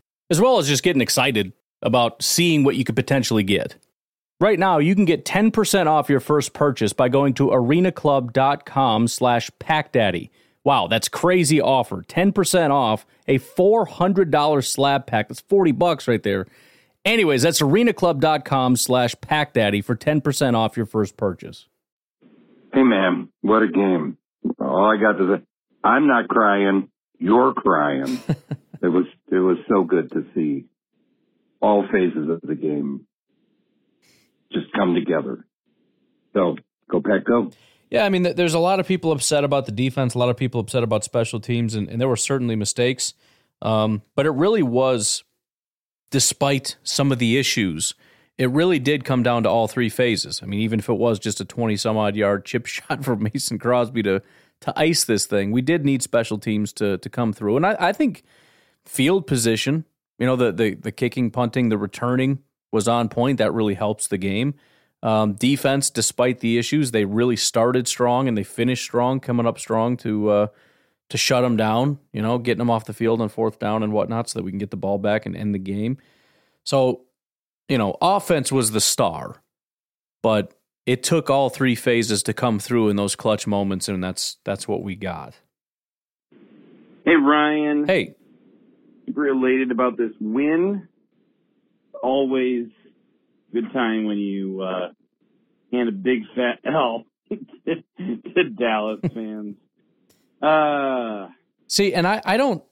as 0.31 0.39
well 0.39 0.57
as 0.57 0.67
just 0.67 0.81
getting 0.81 1.01
excited 1.01 1.51
about 1.81 2.23
seeing 2.23 2.63
what 2.63 2.77
you 2.77 2.85
could 2.85 2.95
potentially 2.95 3.43
get. 3.43 3.75
Right 4.39 4.57
now, 4.57 4.79
you 4.79 4.95
can 4.95 5.05
get 5.05 5.25
10% 5.25 5.87
off 5.87 6.09
your 6.09 6.21
first 6.21 6.53
purchase 6.53 6.93
by 6.93 7.09
going 7.09 7.33
to 7.35 7.47
arenaclub.com 7.49 9.07
slash 9.09 9.51
packdaddy. 9.59 10.29
Wow, 10.63 10.87
that's 10.87 11.09
crazy 11.09 11.59
offer. 11.59 12.01
10% 12.01 12.71
off 12.71 13.05
a 13.27 13.39
$400 13.39 14.65
slab 14.65 15.05
pack. 15.05 15.27
That's 15.27 15.41
40 15.41 15.73
bucks 15.73 16.07
right 16.07 16.23
there. 16.23 16.47
Anyways, 17.03 17.41
that's 17.41 17.61
arenaclub.com 17.61 18.77
slash 18.77 19.15
packdaddy 19.15 19.83
for 19.83 19.95
10% 19.95 20.55
off 20.55 20.77
your 20.77 20.85
first 20.85 21.17
purchase. 21.17 21.67
Hey, 22.73 22.83
man, 22.83 23.29
what 23.41 23.63
a 23.63 23.67
game. 23.67 24.17
All 24.59 24.85
I 24.85 24.95
got 24.99 25.17
to 25.17 25.37
say, 25.37 25.43
I'm 25.83 26.07
not 26.07 26.29
crying. 26.29 26.89
You're 27.19 27.53
crying. 27.53 28.19
it 28.81 28.87
was, 28.87 29.05
it 29.31 29.39
was 29.39 29.57
so 29.69 29.83
good 29.83 30.11
to 30.11 30.25
see 30.33 30.65
all 31.61 31.85
phases 31.91 32.29
of 32.29 32.41
the 32.41 32.55
game 32.55 33.05
just 34.51 34.71
come 34.73 34.95
together. 34.95 35.45
So 36.33 36.55
go 36.89 37.01
Pack, 37.01 37.23
go. 37.25 37.51
Yeah, 37.89 38.05
I 38.05 38.09
mean, 38.09 38.23
there's 38.23 38.53
a 38.53 38.59
lot 38.59 38.79
of 38.79 38.87
people 38.87 39.11
upset 39.11 39.43
about 39.43 39.65
the 39.65 39.71
defense, 39.71 40.13
a 40.13 40.17
lot 40.17 40.29
of 40.29 40.37
people 40.37 40.61
upset 40.61 40.81
about 40.81 41.03
special 41.03 41.41
teams, 41.41 41.75
and, 41.75 41.89
and 41.89 41.99
there 41.99 42.07
were 42.07 42.15
certainly 42.15 42.55
mistakes. 42.55 43.13
Um, 43.61 44.01
but 44.15 44.25
it 44.25 44.31
really 44.31 44.63
was, 44.63 45.23
despite 46.09 46.77
some 46.83 47.11
of 47.11 47.19
the 47.19 47.37
issues, 47.37 47.93
it 48.37 48.49
really 48.49 48.79
did 48.79 49.03
come 49.03 49.23
down 49.23 49.43
to 49.43 49.49
all 49.49 49.67
three 49.67 49.89
phases. 49.89 50.39
I 50.41 50.45
mean, 50.45 50.61
even 50.61 50.79
if 50.79 50.89
it 50.89 50.93
was 50.93 51.19
just 51.19 51.41
a 51.41 51.45
20 51.45 51.75
some 51.75 51.97
odd 51.97 52.15
yard 52.15 52.45
chip 52.45 52.65
shot 52.65 53.03
for 53.03 53.15
Mason 53.15 53.59
Crosby 53.59 54.03
to 54.03 54.21
to 54.61 54.79
ice 54.79 55.03
this 55.03 55.25
thing, 55.25 55.51
we 55.51 55.61
did 55.61 55.83
need 55.83 56.01
special 56.01 56.37
teams 56.37 56.71
to 56.73 56.97
to 56.99 57.09
come 57.09 57.33
through. 57.33 57.57
And 57.57 57.65
I, 57.65 57.75
I 57.79 57.93
think 57.93 58.23
field 58.85 59.27
position, 59.27 59.85
you 60.19 60.25
know, 60.25 60.35
the, 60.35 60.51
the 60.51 60.75
the 60.75 60.91
kicking, 60.91 61.31
punting, 61.31 61.69
the 61.69 61.77
returning 61.77 62.39
was 62.71 62.87
on 62.87 63.09
point. 63.09 63.37
That 63.37 63.53
really 63.53 63.73
helps 63.73 64.07
the 64.07 64.17
game. 64.17 64.53
Um, 65.03 65.33
defense, 65.33 65.89
despite 65.89 66.41
the 66.41 66.57
issues, 66.59 66.91
they 66.91 67.05
really 67.05 67.35
started 67.35 67.87
strong 67.87 68.27
and 68.27 68.37
they 68.37 68.43
finished 68.43 68.83
strong, 68.83 69.19
coming 69.19 69.47
up 69.47 69.57
strong 69.57 69.97
to 69.97 70.29
uh, 70.29 70.47
to 71.09 71.17
shut 71.17 71.41
them 71.41 71.57
down. 71.57 71.99
You 72.13 72.21
know, 72.21 72.37
getting 72.37 72.59
them 72.59 72.69
off 72.69 72.85
the 72.85 72.93
field 72.93 73.19
on 73.19 73.29
fourth 73.29 73.57
down 73.57 73.81
and 73.83 73.91
whatnot, 73.93 74.29
so 74.29 74.39
that 74.39 74.43
we 74.43 74.51
can 74.51 74.59
get 74.59 74.69
the 74.69 74.77
ball 74.77 74.99
back 74.99 75.25
and 75.25 75.35
end 75.35 75.55
the 75.55 75.59
game. 75.59 75.97
So, 76.63 77.05
you 77.67 77.79
know, 77.79 77.97
offense 77.99 78.51
was 78.51 78.71
the 78.71 78.81
star, 78.81 79.41
but 80.21 80.53
it 80.85 81.01
took 81.01 81.29
all 81.29 81.49
three 81.49 81.75
phases 81.75 82.21
to 82.23 82.33
come 82.33 82.59
through 82.59 82.89
in 82.89 82.95
those 82.95 83.15
clutch 83.15 83.47
moments, 83.47 83.87
and 83.87 84.03
that's 84.03 84.37
that's 84.43 84.67
what 84.67 84.83
we 84.83 84.95
got. 84.95 85.33
Hey 87.05 87.15
Ryan. 87.15 87.87
Hey. 87.87 88.15
Super 89.05 89.27
elated 89.27 89.71
about 89.71 89.97
this 89.97 90.11
win. 90.19 90.87
Always 92.01 92.67
good 93.53 93.71
time 93.73 94.05
when 94.05 94.17
you 94.17 94.61
uh, 94.61 94.89
hand 95.71 95.89
a 95.89 95.91
big 95.91 96.23
fat 96.35 96.59
L 96.65 97.05
to, 97.29 97.75
to 98.35 98.49
Dallas 98.49 98.99
fans. 99.13 99.55
Uh, 100.41 101.27
See, 101.67 101.93
and 101.93 102.07
I, 102.07 102.21
I 102.25 102.37
don't, 102.37 102.63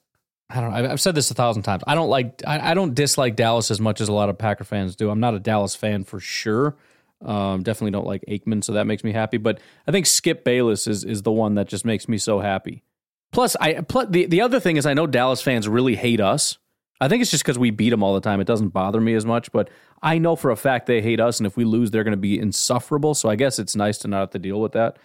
I 0.50 0.62
don't. 0.62 0.74
I've 0.74 1.00
said 1.00 1.16
this 1.16 1.30
a 1.32 1.34
thousand 1.34 1.64
times. 1.64 1.84
I 1.86 1.96
don't 1.96 2.10
like, 2.10 2.42
I, 2.46 2.72
I 2.72 2.74
don't 2.74 2.96
dislike 2.96 3.36
Dallas 3.36 3.70
as 3.72 3.80
much 3.80 4.02
as 4.02 4.08
a 4.08 4.14
lot 4.14 4.30
of 4.30 4.38
Packer 4.38 4.64
fans 4.64 4.96
do. 4.96 5.10
I'm 5.10 5.20
not 5.20 5.36
a 5.36 5.40
Dallas 5.40 5.76
fan 5.76 6.04
for 6.04 6.20
sure. 6.20 6.76
Um, 7.22 7.64
definitely 7.64 7.92
don't 7.92 8.08
like 8.08 8.24
Aikman, 8.28 8.64
so 8.64 8.74
that 8.74 8.88
makes 8.88 9.04
me 9.04 9.12
happy. 9.12 9.38
But 9.38 9.60
I 9.88 9.92
think 9.92 10.06
Skip 10.06 10.44
Bayless 10.44 10.88
is 10.88 11.04
is 11.04 11.22
the 11.22 11.32
one 11.32 11.56
that 11.56 11.68
just 11.68 11.86
makes 11.86 12.08
me 12.08 12.18
so 12.18 12.40
happy. 12.40 12.84
Plus, 13.32 13.56
I 13.60 13.82
plus 13.82 14.08
the 14.10 14.26
the 14.26 14.42
other 14.42 14.60
thing 14.60 14.78
is 14.78 14.86
I 14.86 14.94
know 14.94 15.08
Dallas 15.08 15.42
fans 15.42 15.68
really 15.68 15.96
hate 15.96 16.20
us. 16.20 16.58
I 17.02 17.08
think 17.08 17.22
it's 17.22 17.32
just 17.32 17.44
because 17.44 17.58
we 17.58 17.70
beat 17.72 17.92
them 17.92 18.04
all 18.04 18.14
the 18.14 18.22
time. 18.22 18.42
It 18.42 18.48
doesn't 18.48 18.70
bother 18.70 19.00
me 19.00 19.14
as 19.14 19.26
much, 19.26 19.52
but 19.52 19.70
I 20.02 20.18
know 20.18 20.36
for 20.36 20.52
a 20.52 20.58
fact 20.58 20.86
they 20.86 21.02
hate 21.02 21.20
us, 21.20 21.40
and 21.40 21.48
if 21.48 21.56
we 21.56 21.64
lose, 21.64 21.92
they're 21.92 22.04
going 22.04 22.12
to 22.12 22.18
be 22.18 22.38
insufferable. 22.38 23.14
So 23.14 23.30
I 23.30 23.36
guess 23.36 23.58
it's 23.58 23.76
nice 23.76 23.98
to 24.00 24.08
not 24.08 24.20
have 24.20 24.30
to 24.32 24.40
deal 24.40 24.60
with 24.60 24.74
that. 24.74 24.98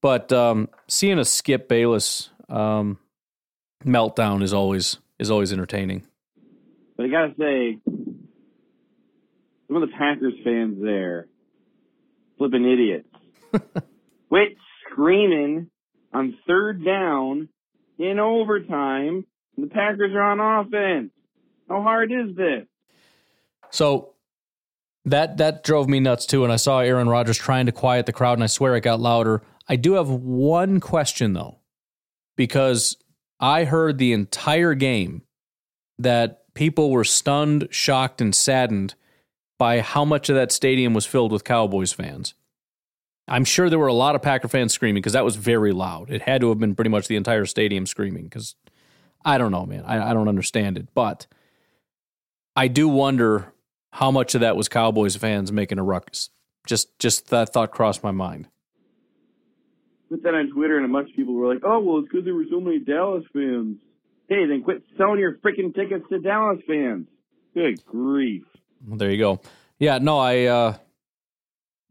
But 0.00 0.32
um, 0.32 0.68
seeing 0.88 1.18
a 1.20 1.24
Skip 1.24 1.68
Bayless 1.68 2.30
um, 2.48 2.98
meltdown 3.84 4.42
is 4.42 4.52
always 4.52 4.98
is 5.18 5.30
always 5.30 5.52
entertaining. 5.52 6.04
But 6.96 7.06
I 7.06 7.08
gotta 7.08 7.34
say, 7.38 7.78
some 7.84 9.76
of 9.76 9.82
the 9.82 9.94
Packers 9.96 10.34
fans 10.42 10.82
there, 10.82 11.28
flipping 12.36 12.64
idiots. 12.64 13.08
Quit 14.28 14.56
screaming 14.90 15.70
on 16.12 16.36
third 16.46 16.84
down 16.84 17.48
in 17.98 18.18
overtime. 18.18 19.26
The 19.56 19.66
Packers 19.66 20.12
are 20.14 20.22
on 20.22 20.66
offense. 20.66 21.10
How 21.68 21.82
hard 21.82 22.10
is 22.12 22.36
this? 22.36 22.66
So 23.70 24.14
that 25.04 25.38
that 25.38 25.64
drove 25.64 25.88
me 25.88 26.00
nuts 26.00 26.26
too. 26.26 26.44
And 26.44 26.52
I 26.52 26.56
saw 26.56 26.80
Aaron 26.80 27.08
Rodgers 27.08 27.38
trying 27.38 27.66
to 27.66 27.72
quiet 27.72 28.06
the 28.06 28.12
crowd, 28.12 28.34
and 28.34 28.44
I 28.44 28.48
swear 28.48 28.76
it 28.76 28.82
got 28.82 29.00
louder. 29.00 29.42
I 29.68 29.76
do 29.76 29.94
have 29.94 30.08
one 30.08 30.80
question 30.80 31.32
though, 31.32 31.58
because 32.36 32.96
I 33.40 33.64
heard 33.64 33.98
the 33.98 34.12
entire 34.12 34.74
game 34.74 35.22
that 35.98 36.42
people 36.54 36.90
were 36.90 37.04
stunned, 37.04 37.68
shocked, 37.70 38.20
and 38.20 38.34
saddened 38.34 38.94
by 39.58 39.80
how 39.80 40.04
much 40.04 40.28
of 40.28 40.34
that 40.34 40.52
stadium 40.52 40.94
was 40.94 41.06
filled 41.06 41.32
with 41.32 41.44
Cowboys 41.44 41.92
fans. 41.92 42.34
I'm 43.28 43.44
sure 43.44 43.70
there 43.70 43.78
were 43.78 43.86
a 43.86 43.92
lot 43.94 44.14
of 44.14 44.22
Packer 44.22 44.48
fans 44.48 44.72
screaming 44.72 45.00
because 45.00 45.12
that 45.12 45.24
was 45.24 45.36
very 45.36 45.72
loud. 45.72 46.10
It 46.10 46.22
had 46.22 46.40
to 46.40 46.48
have 46.48 46.58
been 46.58 46.74
pretty 46.74 46.90
much 46.90 47.08
the 47.08 47.16
entire 47.16 47.46
stadium 47.46 47.86
screaming 47.86 48.24
because 48.24 48.56
I 49.24 49.38
don't 49.38 49.52
know, 49.52 49.64
man. 49.64 49.84
I, 49.84 50.10
I 50.10 50.14
don't 50.14 50.28
understand 50.28 50.76
it. 50.76 50.88
But 50.94 51.26
I 52.56 52.68
do 52.68 52.88
wonder 52.88 53.52
how 53.92 54.10
much 54.10 54.34
of 54.34 54.40
that 54.40 54.56
was 54.56 54.68
Cowboys 54.68 55.16
fans 55.16 55.52
making 55.52 55.78
a 55.78 55.82
ruckus. 55.82 56.30
Just 56.66 56.98
just 56.98 57.28
that 57.28 57.52
thought 57.52 57.70
crossed 57.70 58.02
my 58.02 58.10
mind. 58.10 58.48
Put 60.08 60.22
that 60.24 60.34
on 60.34 60.50
Twitter, 60.52 60.76
and 60.76 60.84
a 60.84 60.88
bunch 60.92 61.10
of 61.10 61.16
people 61.16 61.34
were 61.34 61.52
like, 61.52 61.62
"Oh, 61.64 61.80
well, 61.80 61.98
it's 61.98 62.08
because 62.08 62.24
there 62.24 62.34
were 62.34 62.44
so 62.50 62.60
many 62.60 62.78
Dallas 62.78 63.24
fans." 63.32 63.78
Hey, 64.28 64.46
then 64.46 64.62
quit 64.62 64.82
selling 64.96 65.18
your 65.18 65.36
freaking 65.38 65.74
tickets 65.74 66.04
to 66.10 66.18
Dallas 66.18 66.60
fans. 66.66 67.06
Good 67.54 67.84
grief! 67.84 68.44
Well, 68.86 68.98
there 68.98 69.10
you 69.10 69.18
go. 69.18 69.40
Yeah, 69.78 69.98
no, 69.98 70.18
I 70.18 70.44
uh 70.44 70.76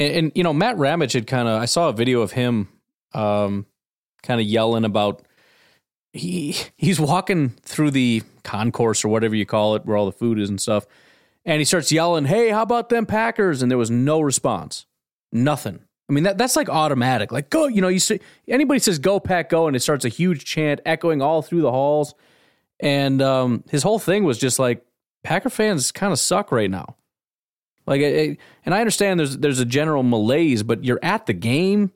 and, 0.02 0.16
and 0.16 0.32
you 0.36 0.44
know 0.44 0.54
Matt 0.54 0.78
Ramage 0.78 1.14
had 1.14 1.28
kind 1.28 1.48
of 1.48 1.62
I 1.62 1.66
saw 1.66 1.90
a 1.90 1.94
video 1.94 2.22
of 2.22 2.32
him 2.32 2.68
um 3.14 3.66
kind 4.24 4.40
of 4.42 4.48
yelling 4.48 4.86
about 4.86 5.24
he 6.14 6.56
he's 6.78 7.00
walking 7.00 7.50
through 7.62 7.92
the 7.92 8.24
concourse 8.44 9.06
or 9.06 9.10
whatever 9.10 9.36
you 9.36 9.46
call 9.46 9.76
it 9.76 9.86
where 9.86 9.96
all 9.98 10.06
the 10.06 10.12
food 10.12 10.40
is 10.40 10.50
and 10.50 10.60
stuff 10.60 10.86
and 11.46 11.60
he 11.60 11.66
starts 11.66 11.92
yelling, 11.92 12.26
"Hey, 12.26 12.50
how 12.50 12.62
about 12.62 12.90
them 12.90 13.06
Packers?" 13.06 13.62
and 13.62 13.72
there 13.72 13.78
was 13.78 13.92
no 13.92 14.22
response. 14.22 14.86
Nothing. 15.32 15.80
I 16.10 16.14
mean 16.14 16.24
that 16.26 16.38
that's 16.38 16.56
like 16.56 16.70
automatic. 16.70 17.32
Like 17.32 17.50
go, 17.50 17.68
you 17.68 17.82
know, 17.82 17.88
you 17.88 18.00
see 18.00 18.20
anybody 18.48 18.80
says 18.80 19.00
go 19.00 19.20
pack 19.20 19.50
go 19.50 19.68
and 19.68 19.76
it 19.76 19.80
starts 19.80 20.06
a 20.06 20.10
huge 20.10 20.46
chant 20.46 20.82
echoing 20.86 21.22
all 21.22 21.42
through 21.42 21.62
the 21.62 21.72
halls. 21.72 22.14
And 22.80 23.22
um, 23.22 23.64
his 23.70 23.84
whole 23.84 24.00
thing 24.00 24.24
was 24.24 24.38
just 24.38 24.60
like 24.60 24.84
Packer 25.24 25.50
fans 25.50 25.92
kind 25.92 26.12
of 26.12 26.20
suck 26.20 26.52
right 26.52 26.70
now. 26.70 26.96
Like, 27.86 28.02
it, 28.02 28.38
and 28.66 28.76
I 28.76 28.80
understand 28.80 29.20
there's 29.20 29.38
there's 29.38 29.60
a 29.60 29.66
general 29.66 30.04
malaise, 30.04 30.64
but 30.64 30.84
you're 30.84 31.00
at 31.02 31.26
the 31.26 31.34
game. 31.34 31.92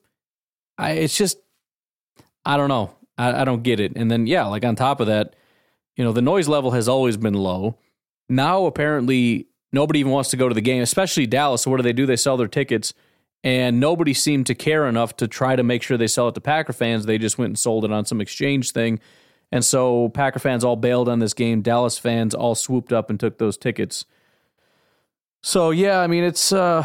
I, 0.78 0.92
it's 0.92 1.16
just, 1.16 1.38
I 2.44 2.58
don't 2.58 2.70
know. 2.70 2.96
I, 3.18 3.42
I 3.42 3.46
don't 3.46 3.64
get 3.64 3.80
it. 3.80 3.94
And 3.96 4.10
then 4.10 4.28
yeah, 4.28 4.46
like 4.46 4.66
on 4.66 4.76
top 4.76 5.00
of 5.00 5.08
that, 5.08 5.36
you 5.96 6.04
know, 6.04 6.12
the 6.12 6.22
noise 6.22 6.48
level 6.48 6.72
has 6.72 6.90
always 6.90 7.18
been 7.18 7.34
low. 7.34 7.78
Now 8.28 8.66
apparently 8.66 9.48
nobody 9.72 10.00
even 10.00 10.12
wants 10.12 10.32
to 10.32 10.38
go 10.38 10.50
to 10.50 10.56
the 10.56 10.62
game, 10.62 10.82
especially 10.82 11.28
Dallas. 11.28 11.62
So 11.62 11.72
what 11.72 11.78
do 11.78 11.84
they 11.84 11.94
do? 11.94 12.06
They 12.06 12.16
sell 12.16 12.38
their 12.38 12.48
tickets, 12.48 12.94
and 13.44 13.80
nobody 13.80 14.14
seemed 14.14 14.48
to 14.48 14.56
care 14.56 14.88
enough 14.88 15.16
to 15.18 15.28
try 15.28 15.56
to 15.56 15.64
make 15.64 15.84
sure 15.84 15.98
they 15.98 16.08
sell 16.08 16.28
it 16.28 16.36
to 16.36 16.42
Packer 16.42 16.74
fans. 16.74 17.06
They 17.06 17.18
just 17.18 17.38
went 17.38 17.50
and 17.52 17.60
sold 17.60 17.86
it 17.86 17.92
on 17.92 18.06
some 18.06 18.20
exchange 18.20 18.72
thing. 18.72 19.00
And 19.52 19.64
so 19.64 20.10
Packer 20.10 20.40
fans 20.40 20.64
all 20.64 20.76
bailed 20.76 21.08
on 21.08 21.20
this 21.20 21.34
game. 21.34 21.62
Dallas 21.62 21.98
fans 21.98 22.34
all 22.34 22.56
swooped 22.56 22.92
up 22.92 23.10
and 23.10 23.20
took 23.20 23.38
those 23.38 23.58
tickets. 23.58 24.06
So 25.46 25.70
yeah, 25.70 26.00
I 26.00 26.08
mean 26.08 26.24
it's 26.24 26.52
uh 26.52 26.84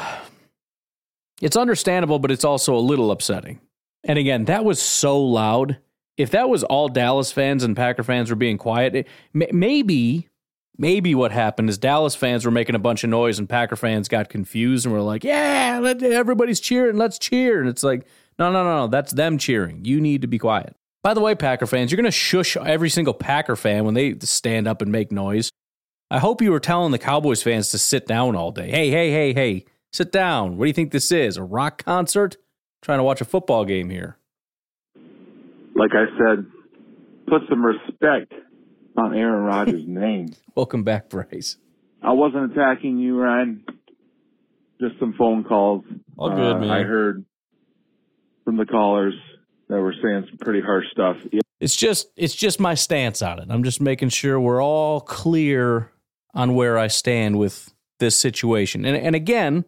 it's 1.40 1.56
understandable, 1.56 2.18
but 2.18 2.30
it's 2.30 2.44
also 2.44 2.76
a 2.76 2.78
little 2.78 3.10
upsetting. 3.10 3.58
And 4.04 4.18
again, 4.18 4.44
that 4.44 4.66
was 4.66 4.82
so 4.82 5.18
loud. 5.18 5.78
If 6.18 6.32
that 6.32 6.50
was 6.50 6.62
all 6.64 6.90
Dallas 6.90 7.32
fans 7.32 7.64
and 7.64 7.74
Packer 7.74 8.02
fans 8.02 8.28
were 8.28 8.36
being 8.36 8.58
quiet, 8.58 8.94
it, 8.94 9.08
maybe 9.32 10.28
maybe 10.76 11.14
what 11.14 11.32
happened 11.32 11.70
is 11.70 11.78
Dallas 11.78 12.14
fans 12.14 12.44
were 12.44 12.50
making 12.50 12.74
a 12.74 12.78
bunch 12.78 13.02
of 13.02 13.08
noise 13.08 13.38
and 13.38 13.48
Packer 13.48 13.76
fans 13.76 14.08
got 14.08 14.28
confused 14.28 14.84
and 14.84 14.94
were 14.94 15.00
like, 15.00 15.24
"Yeah, 15.24 15.80
everybody's 16.02 16.60
cheering, 16.60 16.98
let's 16.98 17.18
cheer." 17.18 17.60
And 17.60 17.68
it's 17.68 17.82
like, 17.82 18.06
"No, 18.38 18.52
no, 18.52 18.62
no, 18.62 18.76
no, 18.80 18.86
that's 18.88 19.14
them 19.14 19.38
cheering. 19.38 19.86
You 19.86 20.02
need 20.02 20.20
to 20.20 20.28
be 20.28 20.38
quiet." 20.38 20.76
By 21.02 21.14
the 21.14 21.22
way, 21.22 21.34
Packer 21.34 21.66
fans, 21.66 21.90
you're 21.90 21.96
going 21.96 22.04
to 22.04 22.10
shush 22.10 22.58
every 22.58 22.90
single 22.90 23.14
Packer 23.14 23.56
fan 23.56 23.86
when 23.86 23.94
they 23.94 24.18
stand 24.20 24.68
up 24.68 24.82
and 24.82 24.92
make 24.92 25.10
noise. 25.10 25.50
I 26.12 26.18
hope 26.18 26.42
you 26.42 26.50
were 26.50 26.60
telling 26.60 26.90
the 26.90 26.98
Cowboys 26.98 27.40
fans 27.40 27.70
to 27.70 27.78
sit 27.78 28.06
down 28.06 28.34
all 28.34 28.50
day. 28.50 28.68
Hey, 28.68 28.90
hey, 28.90 29.12
hey, 29.12 29.32
hey, 29.32 29.64
sit 29.92 30.10
down. 30.10 30.56
What 30.56 30.64
do 30.64 30.68
you 30.68 30.74
think 30.74 30.90
this 30.90 31.12
is? 31.12 31.36
A 31.36 31.42
rock 31.42 31.84
concert? 31.84 32.36
trying 32.82 32.98
to 32.98 33.02
watch 33.04 33.20
a 33.20 33.24
football 33.24 33.64
game 33.64 33.90
here. 33.90 34.16
Like 35.74 35.90
I 35.92 36.06
said, 36.18 36.46
put 37.28 37.42
some 37.48 37.64
respect 37.64 38.32
on 38.96 39.14
Aaron 39.14 39.44
Rodgers' 39.44 39.84
name. 39.86 40.30
Welcome 40.54 40.82
back, 40.82 41.08
Bryce. 41.08 41.56
I 42.02 42.12
wasn't 42.12 42.52
attacking 42.52 42.98
you, 42.98 43.20
Ryan. 43.20 43.64
Just 44.80 44.98
some 44.98 45.14
phone 45.16 45.44
calls. 45.44 45.84
All 46.16 46.30
good, 46.30 46.56
uh, 46.56 46.58
man. 46.58 46.70
I 46.70 46.82
heard 46.82 47.24
from 48.44 48.56
the 48.56 48.64
callers 48.64 49.14
that 49.68 49.78
were 49.78 49.94
saying 50.02 50.24
some 50.28 50.38
pretty 50.38 50.62
harsh 50.62 50.86
stuff. 50.90 51.18
It's 51.60 51.76
just 51.76 52.08
it's 52.16 52.34
just 52.34 52.58
my 52.58 52.74
stance 52.74 53.20
on 53.20 53.38
it. 53.38 53.48
I'm 53.50 53.62
just 53.62 53.82
making 53.82 54.08
sure 54.08 54.40
we're 54.40 54.62
all 54.62 55.02
clear 55.02 55.92
on 56.34 56.54
where 56.54 56.78
I 56.78 56.86
stand 56.86 57.38
with 57.38 57.72
this 57.98 58.16
situation. 58.16 58.84
And 58.84 58.96
and 58.96 59.14
again, 59.14 59.64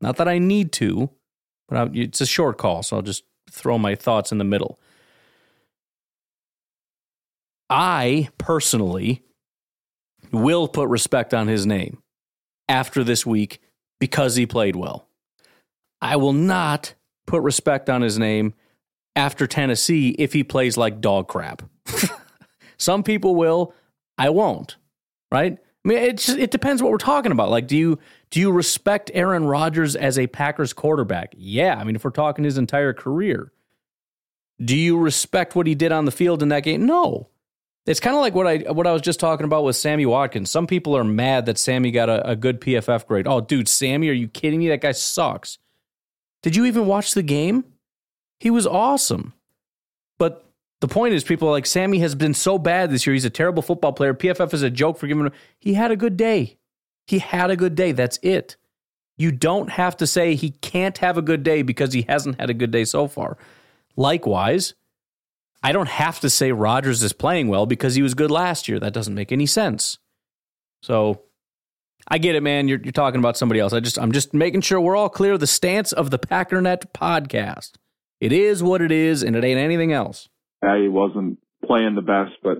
not 0.00 0.16
that 0.16 0.28
I 0.28 0.38
need 0.38 0.72
to, 0.72 1.10
but 1.68 1.78
I, 1.78 1.90
it's 1.94 2.20
a 2.20 2.26
short 2.26 2.58
call, 2.58 2.82
so 2.82 2.96
I'll 2.96 3.02
just 3.02 3.24
throw 3.50 3.78
my 3.78 3.94
thoughts 3.94 4.32
in 4.32 4.38
the 4.38 4.44
middle. 4.44 4.78
I 7.68 8.28
personally 8.38 9.22
will 10.32 10.68
put 10.68 10.88
respect 10.88 11.32
on 11.34 11.46
his 11.46 11.66
name 11.66 12.02
after 12.68 13.04
this 13.04 13.24
week 13.24 13.60
because 13.98 14.36
he 14.36 14.46
played 14.46 14.76
well. 14.76 15.08
I 16.00 16.16
will 16.16 16.32
not 16.32 16.94
put 17.26 17.42
respect 17.42 17.88
on 17.90 18.02
his 18.02 18.18
name 18.18 18.54
after 19.14 19.46
Tennessee 19.46 20.10
if 20.18 20.32
he 20.32 20.42
plays 20.42 20.76
like 20.76 21.00
dog 21.00 21.28
crap. 21.28 21.62
Some 22.78 23.02
people 23.02 23.36
will, 23.36 23.74
I 24.18 24.30
won't. 24.30 24.76
Right? 25.30 25.58
I 25.84 25.88
mean, 25.88 25.98
it 25.98 26.18
just, 26.18 26.38
it 26.38 26.50
depends 26.50 26.82
what 26.82 26.90
we're 26.90 26.98
talking 26.98 27.32
about. 27.32 27.50
Like, 27.50 27.66
do 27.66 27.76
you 27.76 27.98
do 28.30 28.38
you 28.38 28.52
respect 28.52 29.10
Aaron 29.14 29.44
Rodgers 29.44 29.96
as 29.96 30.18
a 30.18 30.26
Packers 30.26 30.72
quarterback? 30.72 31.34
Yeah. 31.36 31.76
I 31.76 31.84
mean, 31.84 31.96
if 31.96 32.04
we're 32.04 32.10
talking 32.10 32.44
his 32.44 32.58
entire 32.58 32.92
career, 32.92 33.52
do 34.62 34.76
you 34.76 34.98
respect 34.98 35.56
what 35.56 35.66
he 35.66 35.74
did 35.74 35.90
on 35.90 36.04
the 36.04 36.10
field 36.10 36.42
in 36.42 36.50
that 36.50 36.64
game? 36.64 36.84
No. 36.84 37.28
It's 37.86 37.98
kind 38.00 38.14
of 38.14 38.20
like 38.20 38.34
what 38.34 38.46
I 38.46 38.58
what 38.70 38.86
I 38.86 38.92
was 38.92 39.00
just 39.00 39.20
talking 39.20 39.44
about 39.44 39.64
with 39.64 39.74
Sammy 39.74 40.04
Watkins. 40.04 40.50
Some 40.50 40.66
people 40.66 40.96
are 40.96 41.04
mad 41.04 41.46
that 41.46 41.56
Sammy 41.56 41.90
got 41.90 42.10
a, 42.10 42.30
a 42.30 42.36
good 42.36 42.60
PFF 42.60 43.06
grade. 43.06 43.26
Oh, 43.26 43.40
dude, 43.40 43.68
Sammy, 43.68 44.10
are 44.10 44.14
you 44.14 44.28
kidding 44.28 44.58
me? 44.58 44.68
That 44.68 44.82
guy 44.82 44.92
sucks. 44.92 45.58
Did 46.42 46.56
you 46.56 46.66
even 46.66 46.86
watch 46.86 47.14
the 47.14 47.22
game? 47.22 47.64
He 48.38 48.50
was 48.50 48.66
awesome. 48.66 49.32
But 50.18 50.49
the 50.80 50.88
point 50.88 51.14
is, 51.14 51.24
people 51.24 51.48
are 51.48 51.52
like, 51.52 51.66
Sammy 51.66 51.98
has 51.98 52.14
been 52.14 52.34
so 52.34 52.58
bad 52.58 52.90
this 52.90 53.06
year. 53.06 53.12
He's 53.12 53.24
a 53.24 53.30
terrible 53.30 53.62
football 53.62 53.92
player. 53.92 54.14
PFF 54.14 54.54
is 54.54 54.62
a 54.62 54.70
joke 54.70 54.98
for 54.98 55.06
giving 55.06 55.26
him. 55.26 55.32
He 55.58 55.74
had 55.74 55.90
a 55.90 55.96
good 55.96 56.16
day. 56.16 56.58
He 57.06 57.18
had 57.18 57.50
a 57.50 57.56
good 57.56 57.74
day. 57.74 57.92
That's 57.92 58.18
it. 58.22 58.56
You 59.18 59.30
don't 59.30 59.68
have 59.70 59.98
to 59.98 60.06
say 60.06 60.34
he 60.34 60.50
can't 60.50 60.96
have 60.98 61.18
a 61.18 61.22
good 61.22 61.42
day 61.42 61.60
because 61.60 61.92
he 61.92 62.02
hasn't 62.02 62.40
had 62.40 62.48
a 62.48 62.54
good 62.54 62.70
day 62.70 62.84
so 62.84 63.06
far. 63.06 63.36
Likewise, 63.94 64.72
I 65.62 65.72
don't 65.72 65.88
have 65.88 66.20
to 66.20 66.30
say 66.30 66.52
Rodgers 66.52 67.02
is 67.02 67.12
playing 67.12 67.48
well 67.48 67.66
because 67.66 67.94
he 67.94 68.02
was 68.02 68.14
good 68.14 68.30
last 68.30 68.66
year. 68.66 68.80
That 68.80 68.94
doesn't 68.94 69.14
make 69.14 69.30
any 69.30 69.44
sense. 69.44 69.98
So 70.82 71.20
I 72.08 72.16
get 72.16 72.34
it, 72.34 72.42
man. 72.42 72.66
You're, 72.66 72.80
you're 72.82 72.92
talking 72.92 73.20
about 73.20 73.36
somebody 73.36 73.60
else. 73.60 73.74
I 73.74 73.80
just 73.80 73.98
I'm 73.98 74.12
just 74.12 74.32
making 74.32 74.62
sure 74.62 74.80
we're 74.80 74.96
all 74.96 75.10
clear 75.10 75.36
the 75.36 75.46
stance 75.46 75.92
of 75.92 76.10
the 76.10 76.18
Packernet 76.18 76.92
podcast. 76.94 77.72
It 78.20 78.32
is 78.32 78.62
what 78.62 78.80
it 78.80 78.90
is, 78.90 79.22
and 79.22 79.36
it 79.36 79.44
ain't 79.44 79.60
anything 79.60 79.92
else. 79.92 80.28
He 80.62 80.88
wasn't 80.88 81.38
playing 81.64 81.94
the 81.94 82.02
best, 82.02 82.32
but 82.42 82.58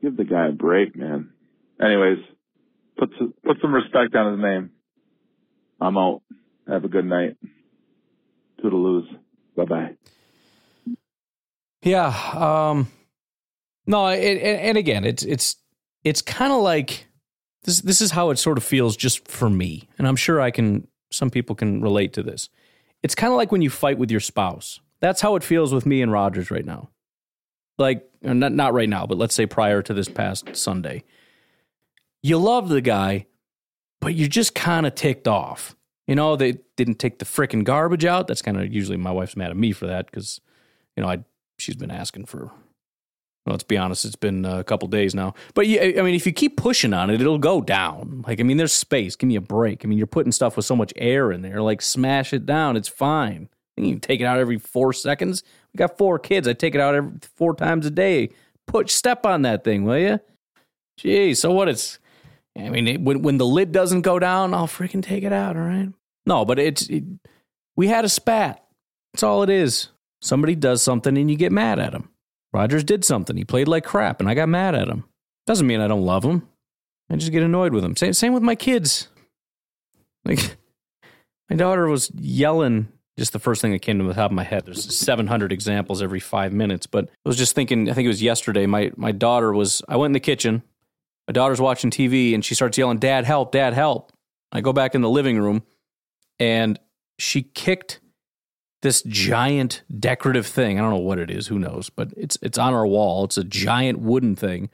give 0.00 0.16
the 0.16 0.24
guy 0.24 0.48
a 0.48 0.52
break, 0.52 0.96
man. 0.96 1.30
Anyways, 1.80 2.18
put 2.98 3.10
some, 3.18 3.34
put 3.44 3.56
some 3.60 3.74
respect 3.74 4.14
on 4.14 4.32
his 4.32 4.42
name. 4.42 4.70
I'm 5.80 5.98
out. 5.98 6.22
Have 6.68 6.84
a 6.84 6.88
good 6.88 7.04
night. 7.04 7.36
Toodaloos. 8.62 9.06
Bye 9.56 9.64
bye. 9.64 9.96
Yeah. 11.82 12.06
Um, 12.34 12.88
no, 13.86 14.06
it, 14.06 14.38
and, 14.38 14.60
and 14.60 14.78
again, 14.78 15.04
it's 15.04 15.24
it's 15.24 15.56
it's 16.04 16.22
kind 16.22 16.52
of 16.52 16.62
like 16.62 17.08
this. 17.64 17.80
This 17.80 18.00
is 18.00 18.12
how 18.12 18.30
it 18.30 18.38
sort 18.38 18.58
of 18.58 18.64
feels 18.64 18.96
just 18.96 19.26
for 19.28 19.50
me, 19.50 19.88
and 19.98 20.06
I'm 20.06 20.16
sure 20.16 20.40
I 20.40 20.50
can. 20.50 20.86
Some 21.10 21.30
people 21.30 21.54
can 21.56 21.82
relate 21.82 22.12
to 22.14 22.22
this. 22.22 22.48
It's 23.02 23.14
kind 23.14 23.32
of 23.32 23.36
like 23.36 23.50
when 23.50 23.62
you 23.62 23.70
fight 23.70 23.98
with 23.98 24.10
your 24.10 24.20
spouse. 24.20 24.80
That's 25.00 25.20
how 25.20 25.34
it 25.34 25.42
feels 25.42 25.74
with 25.74 25.84
me 25.84 26.00
and 26.00 26.12
Rodgers 26.12 26.50
right 26.50 26.64
now. 26.64 26.90
Like 27.78 28.08
not 28.22 28.52
not 28.52 28.74
right 28.74 28.88
now, 28.88 29.06
but 29.06 29.18
let's 29.18 29.34
say 29.34 29.46
prior 29.46 29.82
to 29.82 29.94
this 29.94 30.08
past 30.08 30.54
Sunday. 30.56 31.04
You 32.22 32.38
love 32.38 32.68
the 32.68 32.80
guy, 32.80 33.26
but 34.00 34.14
you're 34.14 34.28
just 34.28 34.54
kind 34.54 34.86
of 34.86 34.94
ticked 34.94 35.26
off. 35.26 35.74
You 36.06 36.14
know, 36.14 36.36
they 36.36 36.58
didn't 36.76 36.98
take 36.98 37.18
the 37.18 37.24
frickin' 37.24 37.64
garbage 37.64 38.04
out. 38.04 38.26
That's 38.26 38.42
kind 38.42 38.60
of 38.60 38.72
usually 38.72 38.96
my 38.96 39.10
wife's 39.10 39.36
mad 39.36 39.50
at 39.50 39.56
me 39.56 39.72
for 39.72 39.86
that 39.86 40.06
because, 40.06 40.40
you 40.96 41.02
know, 41.02 41.08
I 41.08 41.24
she's 41.58 41.76
been 41.76 41.90
asking 41.90 42.26
for. 42.26 42.50
Well, 43.44 43.54
let's 43.54 43.64
be 43.64 43.76
honest, 43.76 44.04
it's 44.04 44.14
been 44.14 44.44
a 44.44 44.62
couple 44.62 44.86
days 44.86 45.16
now. 45.16 45.34
But 45.54 45.66
yeah, 45.66 45.82
I 45.98 46.02
mean, 46.02 46.14
if 46.14 46.26
you 46.26 46.32
keep 46.32 46.56
pushing 46.56 46.94
on 46.94 47.10
it, 47.10 47.20
it'll 47.20 47.38
go 47.38 47.60
down. 47.60 48.22
Like, 48.24 48.38
I 48.38 48.44
mean, 48.44 48.56
there's 48.56 48.72
space. 48.72 49.16
Give 49.16 49.26
me 49.26 49.34
a 49.34 49.40
break. 49.40 49.84
I 49.84 49.88
mean, 49.88 49.98
you're 49.98 50.06
putting 50.06 50.30
stuff 50.30 50.56
with 50.56 50.64
so 50.64 50.76
much 50.76 50.92
air 50.94 51.32
in 51.32 51.42
there. 51.42 51.60
Like, 51.60 51.82
smash 51.82 52.32
it 52.32 52.46
down. 52.46 52.76
It's 52.76 52.88
fine. 52.88 53.48
You 53.76 53.90
can 53.90 54.00
take 54.00 54.20
it 54.20 54.24
out 54.24 54.38
every 54.38 54.58
four 54.58 54.92
seconds. 54.92 55.42
We 55.72 55.78
got 55.78 55.98
four 55.98 56.18
kids. 56.18 56.46
I 56.46 56.52
take 56.52 56.74
it 56.74 56.80
out 56.80 56.94
every 56.94 57.12
four 57.36 57.54
times 57.54 57.86
a 57.86 57.90
day. 57.90 58.30
Put 58.66 58.90
step 58.90 59.26
on 59.26 59.42
that 59.42 59.64
thing, 59.64 59.84
will 59.84 59.98
you? 59.98 60.20
Gee, 60.98 61.34
so 61.34 61.52
what? 61.52 61.68
It's. 61.68 61.98
I 62.56 62.68
mean, 62.68 62.86
it, 62.86 63.00
when 63.00 63.22
when 63.22 63.38
the 63.38 63.46
lid 63.46 63.72
doesn't 63.72 64.02
go 64.02 64.18
down, 64.18 64.52
I'll 64.52 64.66
freaking 64.66 65.02
take 65.02 65.24
it 65.24 65.32
out. 65.32 65.56
All 65.56 65.62
right. 65.62 65.88
No, 66.26 66.44
but 66.44 66.58
it's. 66.58 66.88
It, 66.88 67.04
we 67.76 67.88
had 67.88 68.04
a 68.04 68.08
spat. 68.08 68.62
That's 69.12 69.22
all 69.22 69.42
it 69.42 69.50
is. 69.50 69.88
Somebody 70.20 70.54
does 70.54 70.82
something 70.82 71.16
and 71.16 71.30
you 71.30 71.36
get 71.36 71.52
mad 71.52 71.78
at 71.78 71.94
him. 71.94 72.10
Rodgers 72.52 72.84
did 72.84 73.04
something. 73.04 73.36
He 73.36 73.44
played 73.44 73.68
like 73.68 73.84
crap, 73.84 74.20
and 74.20 74.28
I 74.28 74.34
got 74.34 74.48
mad 74.48 74.74
at 74.74 74.88
him. 74.88 75.04
Doesn't 75.46 75.66
mean 75.66 75.80
I 75.80 75.88
don't 75.88 76.04
love 76.04 76.24
him. 76.24 76.46
I 77.10 77.16
just 77.16 77.32
get 77.32 77.42
annoyed 77.42 77.72
with 77.72 77.84
him. 77.84 77.96
Same, 77.96 78.12
same 78.12 78.32
with 78.32 78.42
my 78.42 78.54
kids. 78.54 79.08
Like, 80.24 80.56
my 81.50 81.56
daughter 81.56 81.88
was 81.88 82.10
yelling. 82.14 82.88
Just 83.18 83.32
the 83.34 83.38
first 83.38 83.60
thing 83.60 83.72
that 83.72 83.80
came 83.80 83.98
to 83.98 84.04
the 84.04 84.14
top 84.14 84.30
of 84.30 84.34
my 84.34 84.42
head. 84.42 84.64
There's 84.64 84.96
700 84.96 85.52
examples 85.52 86.00
every 86.00 86.20
five 86.20 86.52
minutes, 86.52 86.86
but 86.86 87.04
I 87.04 87.28
was 87.28 87.36
just 87.36 87.54
thinking. 87.54 87.90
I 87.90 87.92
think 87.92 88.06
it 88.06 88.08
was 88.08 88.22
yesterday. 88.22 88.64
My 88.66 88.90
my 88.96 89.12
daughter 89.12 89.52
was. 89.52 89.82
I 89.88 89.96
went 89.96 90.10
in 90.10 90.14
the 90.14 90.20
kitchen. 90.20 90.62
My 91.28 91.32
daughter's 91.32 91.60
watching 91.60 91.90
TV, 91.90 92.34
and 92.34 92.42
she 92.42 92.54
starts 92.54 92.78
yelling, 92.78 92.98
"Dad, 92.98 93.24
help! 93.26 93.52
Dad, 93.52 93.74
help!" 93.74 94.12
I 94.50 94.62
go 94.62 94.72
back 94.72 94.94
in 94.94 95.02
the 95.02 95.10
living 95.10 95.38
room, 95.38 95.62
and 96.40 96.78
she 97.18 97.42
kicked 97.42 98.00
this 98.82 99.02
giant 99.02 99.82
decorative 99.98 100.46
thing. 100.46 100.78
I 100.78 100.82
don't 100.82 100.90
know 100.90 100.96
what 100.98 101.18
it 101.18 101.30
is, 101.30 101.46
who 101.46 101.58
knows, 101.58 101.90
but 101.90 102.12
it's 102.16 102.38
it's 102.42 102.58
on 102.58 102.72
our 102.72 102.86
wall. 102.86 103.24
It's 103.24 103.38
a 103.38 103.44
giant 103.44 104.00
wooden 104.00 104.36
thing. 104.36 104.70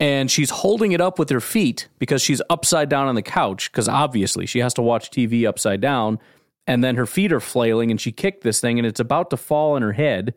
And 0.00 0.30
she's 0.30 0.50
holding 0.50 0.92
it 0.92 1.00
up 1.00 1.18
with 1.18 1.28
her 1.30 1.40
feet 1.40 1.88
because 1.98 2.22
she's 2.22 2.40
upside 2.48 2.88
down 2.88 3.08
on 3.08 3.16
the 3.16 3.22
couch 3.22 3.72
because 3.72 3.88
obviously 3.88 4.46
she 4.46 4.60
has 4.60 4.72
to 4.74 4.82
watch 4.82 5.10
TV 5.10 5.44
upside 5.44 5.80
down 5.80 6.20
and 6.68 6.84
then 6.84 6.94
her 6.94 7.06
feet 7.06 7.32
are 7.32 7.40
flailing 7.40 7.90
and 7.90 8.00
she 8.00 8.12
kicked 8.12 8.44
this 8.44 8.60
thing 8.60 8.78
and 8.78 8.86
it's 8.86 9.00
about 9.00 9.30
to 9.30 9.36
fall 9.36 9.74
on 9.74 9.82
her 9.82 9.94
head 9.94 10.34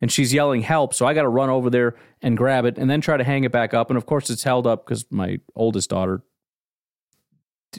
and 0.00 0.10
she's 0.10 0.34
yelling 0.34 0.62
help 0.62 0.92
so 0.92 1.06
I 1.06 1.14
got 1.14 1.22
to 1.22 1.28
run 1.28 1.50
over 1.50 1.70
there 1.70 1.94
and 2.20 2.36
grab 2.36 2.64
it 2.64 2.76
and 2.76 2.90
then 2.90 3.00
try 3.00 3.16
to 3.16 3.24
hang 3.24 3.44
it 3.44 3.52
back 3.52 3.72
up 3.72 3.90
and 3.90 3.96
of 3.96 4.06
course 4.06 4.30
it's 4.30 4.42
held 4.42 4.66
up 4.66 4.86
cuz 4.86 5.04
my 5.10 5.38
oldest 5.54 5.90
daughter 5.90 6.22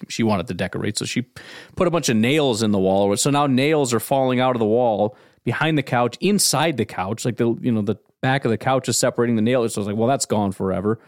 she 0.09 0.23
wanted 0.23 0.47
to 0.47 0.53
decorate, 0.53 0.97
so 0.97 1.05
she 1.05 1.25
put 1.75 1.87
a 1.87 1.91
bunch 1.91 2.09
of 2.09 2.17
nails 2.17 2.61
in 2.61 2.71
the 2.71 2.79
wall. 2.79 3.15
So 3.17 3.29
now 3.29 3.47
nails 3.47 3.93
are 3.93 3.99
falling 3.99 4.39
out 4.39 4.55
of 4.55 4.59
the 4.59 4.65
wall 4.65 5.15
behind 5.43 5.77
the 5.77 5.83
couch, 5.83 6.17
inside 6.21 6.77
the 6.77 6.85
couch, 6.85 7.25
like 7.25 7.37
the 7.37 7.55
you 7.61 7.71
know 7.71 7.81
the 7.81 7.95
back 8.21 8.45
of 8.45 8.51
the 8.51 8.57
couch 8.57 8.89
is 8.89 8.97
separating 8.97 9.35
the 9.35 9.41
nails. 9.41 9.73
So 9.73 9.79
I 9.79 9.81
was 9.81 9.87
like, 9.87 9.97
well, 9.97 10.07
that's 10.07 10.25
gone 10.25 10.51
forever. 10.51 10.99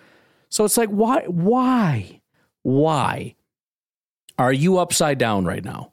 So 0.50 0.64
it's 0.64 0.78
like, 0.78 0.90
why, 0.90 1.24
why, 1.26 2.22
why 2.64 3.36
are 4.38 4.54
you 4.54 4.78
upside 4.78 5.18
down 5.18 5.46
right 5.46 5.64
now? 5.64 5.92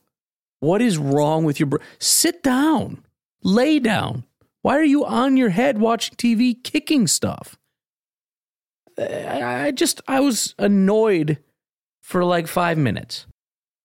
What 0.60 0.80
is 0.80 0.98
wrong 0.98 1.44
with 1.44 1.60
your? 1.60 1.66
Br- 1.68 1.76
Sit 1.98 2.42
down, 2.42 3.04
lay 3.42 3.78
down. 3.78 4.24
Why 4.62 4.78
are 4.78 4.84
you 4.84 5.04
on 5.04 5.36
your 5.36 5.50
head 5.50 5.78
watching 5.78 6.14
TV, 6.16 6.54
kicking 6.62 7.06
stuff? 7.06 7.58
I 8.98 9.72
just, 9.72 10.00
I 10.08 10.20
was 10.20 10.54
annoyed 10.58 11.38
for 12.00 12.24
like 12.24 12.46
five 12.46 12.78
minutes. 12.78 13.26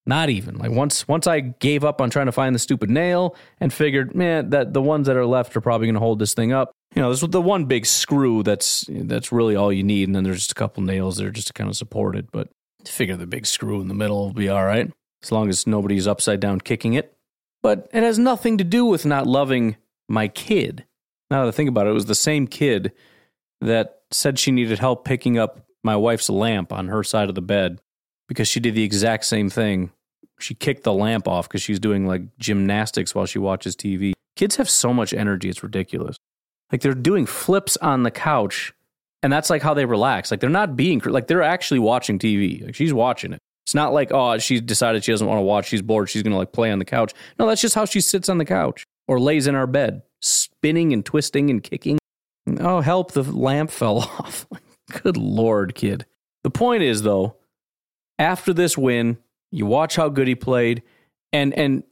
Not 0.05 0.29
even 0.29 0.57
like 0.57 0.71
once 0.71 1.07
once 1.07 1.27
I 1.27 1.39
gave 1.41 1.83
up 1.83 2.01
on 2.01 2.09
trying 2.09 2.25
to 2.25 2.31
find 2.31 2.55
the 2.55 2.59
stupid 2.59 2.89
nail 2.89 3.35
and 3.59 3.71
figured, 3.71 4.15
man, 4.15 4.49
that 4.51 4.73
the 4.73 4.81
ones 4.81 5.05
that 5.07 5.15
are 5.15 5.25
left 5.25 5.55
are 5.55 5.61
probably 5.61 5.87
going 5.87 5.95
to 5.95 5.99
hold 5.99 6.17
this 6.17 6.33
thing 6.33 6.51
up. 6.51 6.71
You 6.95 7.01
know, 7.01 7.09
there's 7.09 7.21
the 7.21 7.41
one 7.41 7.65
big 7.65 7.85
screw 7.85 8.41
that's 8.41 8.85
that's 8.89 9.31
really 9.31 9.55
all 9.55 9.71
you 9.71 9.83
need, 9.83 10.07
and 10.07 10.15
then 10.15 10.23
there's 10.23 10.37
just 10.37 10.51
a 10.53 10.55
couple 10.55 10.81
nails 10.81 11.17
there 11.17 11.29
just 11.29 11.47
to 11.47 11.53
kind 11.53 11.69
of 11.69 11.77
support 11.77 12.15
it. 12.15 12.31
But 12.31 12.49
figure 12.85 13.17
the 13.17 13.27
big 13.27 13.45
screw 13.45 13.81
in 13.81 13.87
the 13.87 13.93
middle 13.93 14.25
will 14.25 14.33
be 14.33 14.49
all 14.49 14.65
right 14.65 14.91
as 15.23 15.31
long 15.31 15.49
as 15.49 15.67
nobody's 15.67 16.07
upside 16.07 16.39
down 16.39 16.61
kicking 16.61 16.93
it. 16.93 17.15
But 17.61 17.89
it 17.93 18.03
has 18.03 18.17
nothing 18.17 18.57
to 18.57 18.63
do 18.63 18.85
with 18.85 19.05
not 19.05 19.27
loving 19.27 19.75
my 20.07 20.27
kid. 20.27 20.85
Now 21.29 21.43
that 21.43 21.49
I 21.49 21.51
think 21.51 21.69
about 21.69 21.87
it, 21.87 21.91
it 21.91 21.93
was 21.93 22.05
the 22.05 22.15
same 22.15 22.47
kid 22.47 22.93
that 23.61 24.01
said 24.11 24.39
she 24.39 24.51
needed 24.51 24.79
help 24.79 25.05
picking 25.05 25.37
up 25.37 25.65
my 25.83 25.95
wife's 25.95 26.29
lamp 26.29 26.73
on 26.73 26.87
her 26.87 27.03
side 27.03 27.29
of 27.29 27.35
the 27.35 27.41
bed 27.41 27.79
because 28.27 28.47
she 28.47 28.59
did 28.59 28.75
the 28.75 28.83
exact 28.83 29.25
same 29.25 29.49
thing. 29.49 29.91
She 30.39 30.53
kicked 30.53 30.83
the 30.83 30.93
lamp 30.93 31.27
off 31.27 31.47
because 31.47 31.61
she's 31.61 31.79
doing 31.79 32.07
like 32.07 32.37
gymnastics 32.37 33.13
while 33.13 33.25
she 33.25 33.39
watches 33.39 33.75
TV. 33.75 34.13
Kids 34.35 34.55
have 34.55 34.69
so 34.69 34.93
much 34.93 35.13
energy, 35.13 35.49
it's 35.49 35.63
ridiculous. 35.63 36.15
Like 36.71 36.81
they're 36.81 36.93
doing 36.93 37.25
flips 37.25 37.75
on 37.77 38.03
the 38.03 38.11
couch, 38.11 38.73
and 39.21 39.33
that's 39.33 39.49
like 39.49 39.61
how 39.61 39.73
they 39.73 39.85
relax. 39.85 40.31
Like 40.31 40.39
they're 40.39 40.49
not 40.49 40.77
being 40.77 41.01
like 41.03 41.27
they're 41.27 41.43
actually 41.43 41.79
watching 41.79 42.19
TV. 42.19 42.63
Like 42.63 42.75
she's 42.75 42.93
watching 42.93 43.33
it. 43.33 43.39
It's 43.69 43.75
not 43.75 43.93
like 43.93 44.11
oh 44.11 44.35
she 44.39 44.59
decided 44.59 45.03
she 45.03 45.11
doesn't 45.11 45.27
want 45.27 45.37
to 45.37 45.43
watch. 45.43 45.67
She's 45.67 45.83
bored. 45.83 46.09
She's 46.09 46.23
gonna 46.23 46.37
like 46.37 46.51
play 46.51 46.71
on 46.71 46.79
the 46.79 46.85
couch. 46.85 47.13
No, 47.37 47.45
that's 47.45 47.61
just 47.61 47.75
how 47.75 47.85
she 47.85 48.01
sits 48.01 48.27
on 48.27 48.39
the 48.39 48.45
couch 48.45 48.83
or 49.07 49.19
lays 49.19 49.45
in 49.45 49.53
our 49.53 49.67
bed, 49.67 50.01
spinning 50.21 50.91
and 50.91 51.05
twisting 51.05 51.51
and 51.51 51.61
kicking. 51.61 51.99
Oh 52.59 52.81
help! 52.81 53.11
The 53.11 53.21
lamp 53.21 53.69
fell 53.69 53.99
off. 54.19 54.47
Good 55.03 55.17
lord, 55.17 55.75
kid. 55.75 56.07
The 56.43 56.49
point 56.49 56.81
is 56.81 57.03
though, 57.03 57.35
after 58.17 58.53
this 58.53 58.75
win, 58.75 59.19
you 59.51 59.67
watch 59.67 59.95
how 59.97 60.09
good 60.09 60.27
he 60.27 60.33
played, 60.33 60.81
and 61.31 61.53
and 61.53 61.83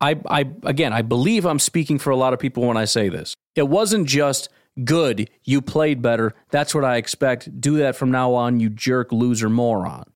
I 0.00 0.20
I 0.28 0.50
again 0.64 0.92
I 0.92 1.02
believe 1.02 1.46
I'm 1.46 1.60
speaking 1.60 2.00
for 2.00 2.10
a 2.10 2.16
lot 2.16 2.32
of 2.32 2.40
people 2.40 2.66
when 2.66 2.76
I 2.76 2.86
say 2.86 3.08
this. 3.08 3.36
It 3.54 3.68
wasn't 3.68 4.08
just 4.08 4.48
good, 4.82 5.30
you 5.44 5.62
played 5.62 6.02
better. 6.02 6.34
That's 6.50 6.74
what 6.74 6.84
I 6.84 6.96
expect. 6.96 7.60
Do 7.60 7.76
that 7.76 7.94
from 7.94 8.10
now 8.10 8.34
on, 8.34 8.58
you 8.58 8.68
jerk 8.68 9.12
loser 9.12 9.48
moron. 9.48 10.09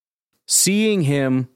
Seeing 0.46 1.02
him 1.02 1.48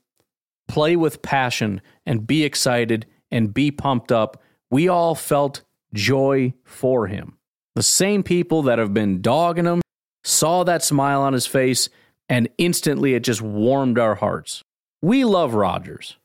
play 0.67 0.97
with 0.97 1.23
passion 1.23 1.81
and 2.07 2.27
be 2.27 2.45
excited 2.45 3.07
and 3.31 3.53
be 3.53 3.71
pumped 3.71 4.13
up, 4.13 4.43
we 4.71 4.89
all 4.89 5.15
felt 5.15 5.63
joy 5.95 6.55
for 6.65 7.07
him. 7.07 7.39
The 7.75 7.83
same 7.83 8.23
people 8.23 8.63
that 8.63 8.79
have 8.79 8.93
been 8.93 9.21
dogging 9.23 9.65
him 9.65 9.81
saw 10.25 10.65
that 10.65 10.83
smile 10.83 11.23
on 11.23 11.33
his 11.33 11.47
face 11.47 11.89
and 12.29 12.49
instantly 12.59 13.15
it 13.15 13.25
just 13.25 13.41
warmed 13.41 13.99
our 13.99 14.15
hearts. 14.15 14.63
We 15.01 15.25
love 15.25 15.55
Rodgers. 15.55 16.17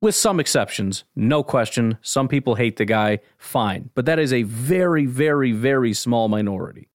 With 0.00 0.14
some 0.14 0.38
exceptions, 0.38 1.04
no 1.16 1.42
question. 1.42 1.98
Some 2.02 2.28
people 2.28 2.54
hate 2.54 2.76
the 2.76 2.84
guy, 2.84 3.18
fine. 3.36 3.90
But 3.94 4.06
that 4.06 4.20
is 4.20 4.32
a 4.32 4.44
very, 4.44 5.06
very, 5.06 5.50
very 5.50 5.92
small 5.92 6.28
minority. 6.28 6.88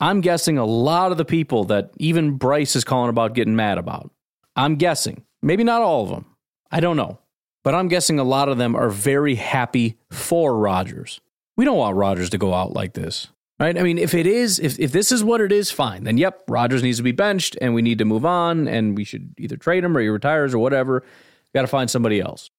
I'm 0.00 0.20
guessing 0.20 0.58
a 0.58 0.64
lot 0.64 1.12
of 1.12 1.18
the 1.18 1.24
people 1.24 1.64
that 1.64 1.90
even 1.98 2.32
Bryce 2.32 2.74
is 2.74 2.84
calling 2.84 3.10
about 3.10 3.34
getting 3.34 3.54
mad 3.54 3.78
about. 3.78 4.10
I'm 4.58 4.74
guessing. 4.74 5.24
Maybe 5.40 5.62
not 5.62 5.82
all 5.82 6.02
of 6.02 6.10
them. 6.10 6.26
I 6.70 6.80
don't 6.80 6.96
know. 6.96 7.20
But 7.62 7.74
I'm 7.74 7.88
guessing 7.88 8.18
a 8.18 8.24
lot 8.24 8.48
of 8.48 8.58
them 8.58 8.74
are 8.74 8.90
very 8.90 9.36
happy 9.36 9.96
for 10.10 10.58
Rodgers. 10.58 11.20
We 11.56 11.64
don't 11.64 11.76
want 11.76 11.96
Rodgers 11.96 12.30
to 12.30 12.38
go 12.38 12.52
out 12.52 12.72
like 12.72 12.94
this. 12.94 13.28
Right? 13.60 13.78
I 13.78 13.82
mean, 13.82 13.98
if 13.98 14.14
it 14.14 14.26
is, 14.26 14.58
if, 14.58 14.78
if 14.78 14.92
this 14.92 15.10
is 15.10 15.24
what 15.24 15.40
it 15.40 15.50
is, 15.52 15.70
fine. 15.70 16.04
Then, 16.04 16.18
yep, 16.18 16.42
Rodgers 16.48 16.82
needs 16.82 16.98
to 16.98 17.02
be 17.02 17.12
benched 17.12 17.56
and 17.60 17.74
we 17.74 17.82
need 17.82 17.98
to 17.98 18.04
move 18.04 18.24
on 18.24 18.68
and 18.68 18.96
we 18.96 19.04
should 19.04 19.34
either 19.38 19.56
trade 19.56 19.84
him 19.84 19.96
or 19.96 20.00
he 20.00 20.08
retires 20.08 20.54
or 20.54 20.58
whatever. 20.58 21.04
Got 21.54 21.62
to 21.62 21.68
find 21.68 21.90
somebody 21.90 22.20
else. 22.20 22.50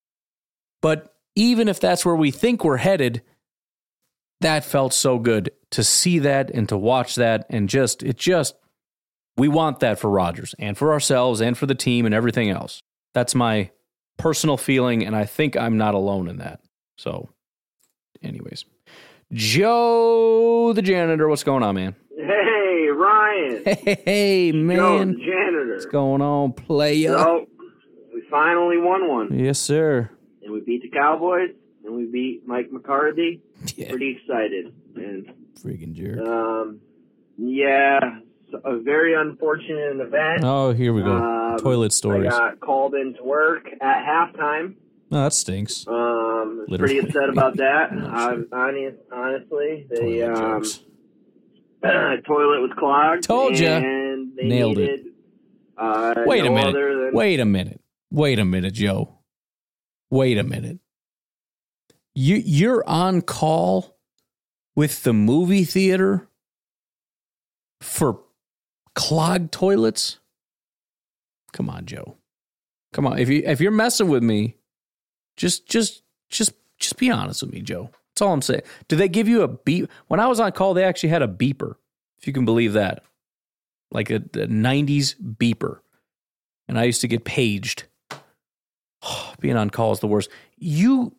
But 0.82 1.14
even 1.36 1.68
if 1.68 1.80
that's 1.80 2.06
where 2.06 2.16
we 2.16 2.32
think 2.32 2.64
we're 2.64 2.78
headed, 2.78 3.22
that 4.42 4.64
felt 4.64 4.94
so 4.94 5.20
good 5.20 5.52
to 5.72 5.84
see 5.84 6.20
that 6.20 6.50
and 6.50 6.68
to 6.70 6.78
watch 6.78 7.16
that. 7.16 7.46
And 7.50 7.68
just, 7.68 8.04
it 8.04 8.18
just, 8.18 8.56
we 9.40 9.48
want 9.48 9.80
that 9.80 9.98
for 10.00 10.10
Rodgers 10.10 10.54
and 10.60 10.78
for 10.78 10.92
ourselves 10.92 11.42
and 11.42 11.58
for 11.58 11.66
the 11.66 11.76
team 11.76 12.06
and 12.06 12.14
everything 12.14 12.50
else. 12.50 12.82
That's 13.14 13.34
my 13.34 13.72
personal 14.18 14.58
feeling. 14.58 15.06
And 15.06 15.16
I 15.16 15.26
think 15.26 15.56
I'm 15.58 15.78
not 15.78 15.96
alone 15.96 16.28
in 16.28 16.38
that. 16.38 16.60
So, 16.98 17.30
anyways. 18.22 18.66
Joe 19.32 20.74
the 20.74 20.82
janitor, 20.82 21.28
what's 21.30 21.44
going 21.44 21.64
on, 21.64 21.76
man? 21.76 21.96
Hey, 22.18 22.88
Ryan. 22.94 23.64
Hey, 23.66 24.02
hey 24.06 24.52
man. 24.52 24.78
Joe, 24.78 24.98
the 25.00 25.14
janitor. 25.14 25.74
What's 25.74 25.86
going 25.86 26.22
on, 26.22 26.54
playa? 26.54 27.10
So, 27.10 27.46
we 28.14 28.22
finally 28.30 28.78
won 28.78 29.08
one. 29.08 29.40
Yes, 29.40 29.60
sir. 29.60 30.10
And 30.44 30.52
we 30.52 30.62
beat 30.62 30.82
the 30.82 30.90
Cowboys, 30.90 31.52
and 31.86 31.96
we 31.96 32.06
beat 32.06 32.48
Mike 32.48 32.72
McCarthy. 32.72 33.42
Yeah. 33.76 33.90
Pretty 33.90 34.18
excited. 34.20 34.74
And 34.96 35.32
Freaking 35.64 35.94
jerk. 35.94 36.28
Um, 36.28 36.80
yeah, 37.38 38.00
a 38.64 38.80
very 38.80 39.14
unfortunate 39.16 40.00
event. 40.00 40.44
Oh, 40.44 40.72
here 40.72 40.94
we 40.94 41.02
go. 41.02 41.12
Um, 41.16 41.58
Toilet 41.60 41.94
stories. 41.94 42.28
I 42.28 42.30
got 42.38 42.60
called 42.60 42.96
into 42.96 43.24
work 43.24 43.68
at 43.82 44.06
halftime. 44.06 44.76
No, 45.12 45.24
that 45.24 45.34
stinks. 45.34 45.88
Um, 45.88 46.66
pretty 46.78 47.00
upset 47.00 47.30
about 47.30 47.58
that. 47.58 47.92
I, 47.92 48.36
honest, 48.52 48.98
honestly, 49.12 49.88
the 49.90 50.24
um, 50.32 50.64
toilet 52.28 52.62
was 52.62 52.72
clogged. 52.78 53.24
Told 53.24 53.58
you. 53.58 53.68
Nailed 54.36 54.78
it. 54.78 55.02
Uh, 55.78 56.14
Wait 56.26 56.46
a 56.46 56.50
minute. 56.52 56.74
than- 56.74 57.14
Wait 57.14 57.40
a 57.40 57.46
minute. 57.46 57.82
Wait 58.12 58.38
a 58.40 58.46
minute, 58.46 58.74
Joe. 58.74 59.16
Wait 60.12 60.38
a 60.38 60.44
minute. 60.44 60.80
You 62.16 62.36
you're 62.36 62.84
on 62.88 63.22
call 63.22 63.98
with 64.76 65.04
the 65.04 65.14
movie 65.14 65.64
theater 65.64 66.28
for 67.82 68.22
clogged 69.00 69.52
toilets? 69.54 70.20
Come 71.54 71.70
on, 71.70 71.86
Joe. 71.86 72.18
Come 72.92 73.08
on. 73.08 73.18
If 73.18 73.30
you 73.30 73.44
if 73.46 73.62
you're 73.62 73.72
messing 73.72 74.10
with 74.10 74.22
me, 74.22 74.58
just 75.38 75.68
just 75.68 76.04
just 76.30 76.52
just 76.78 76.98
be 76.98 77.10
honest 77.10 77.42
with 77.42 77.54
me, 77.54 77.62
Joe. 77.62 77.92
That's 78.10 78.22
all 78.22 78.34
I'm 78.34 78.42
saying. 78.42 78.64
Do 78.90 78.98
they 78.98 79.08
give 79.08 79.28
you 79.30 79.42
a 79.42 79.48
beep? 79.48 79.90
When 80.08 80.20
I 80.20 80.28
was 80.28 80.40
on 80.40 80.52
call, 80.52 80.74
they 80.74 80.84
actually 80.84 81.10
had 81.10 81.22
a 81.22 81.28
beeper, 81.28 81.76
if 82.18 82.28
you 82.28 82.34
can 82.34 82.44
believe 82.44 82.74
that. 82.74 83.04
Like 83.92 84.10
a, 84.10 84.16
a 84.18 84.48
90s 84.48 85.16
beeper. 85.16 85.80
And 86.68 86.78
I 86.78 86.84
used 86.84 87.02
to 87.02 87.08
get 87.08 87.24
paged. 87.24 87.86
being 89.40 89.56
on 89.56 89.70
call 89.70 89.94
is 89.94 90.00
the 90.00 90.08
worst. 90.08 90.30
You 90.58 91.16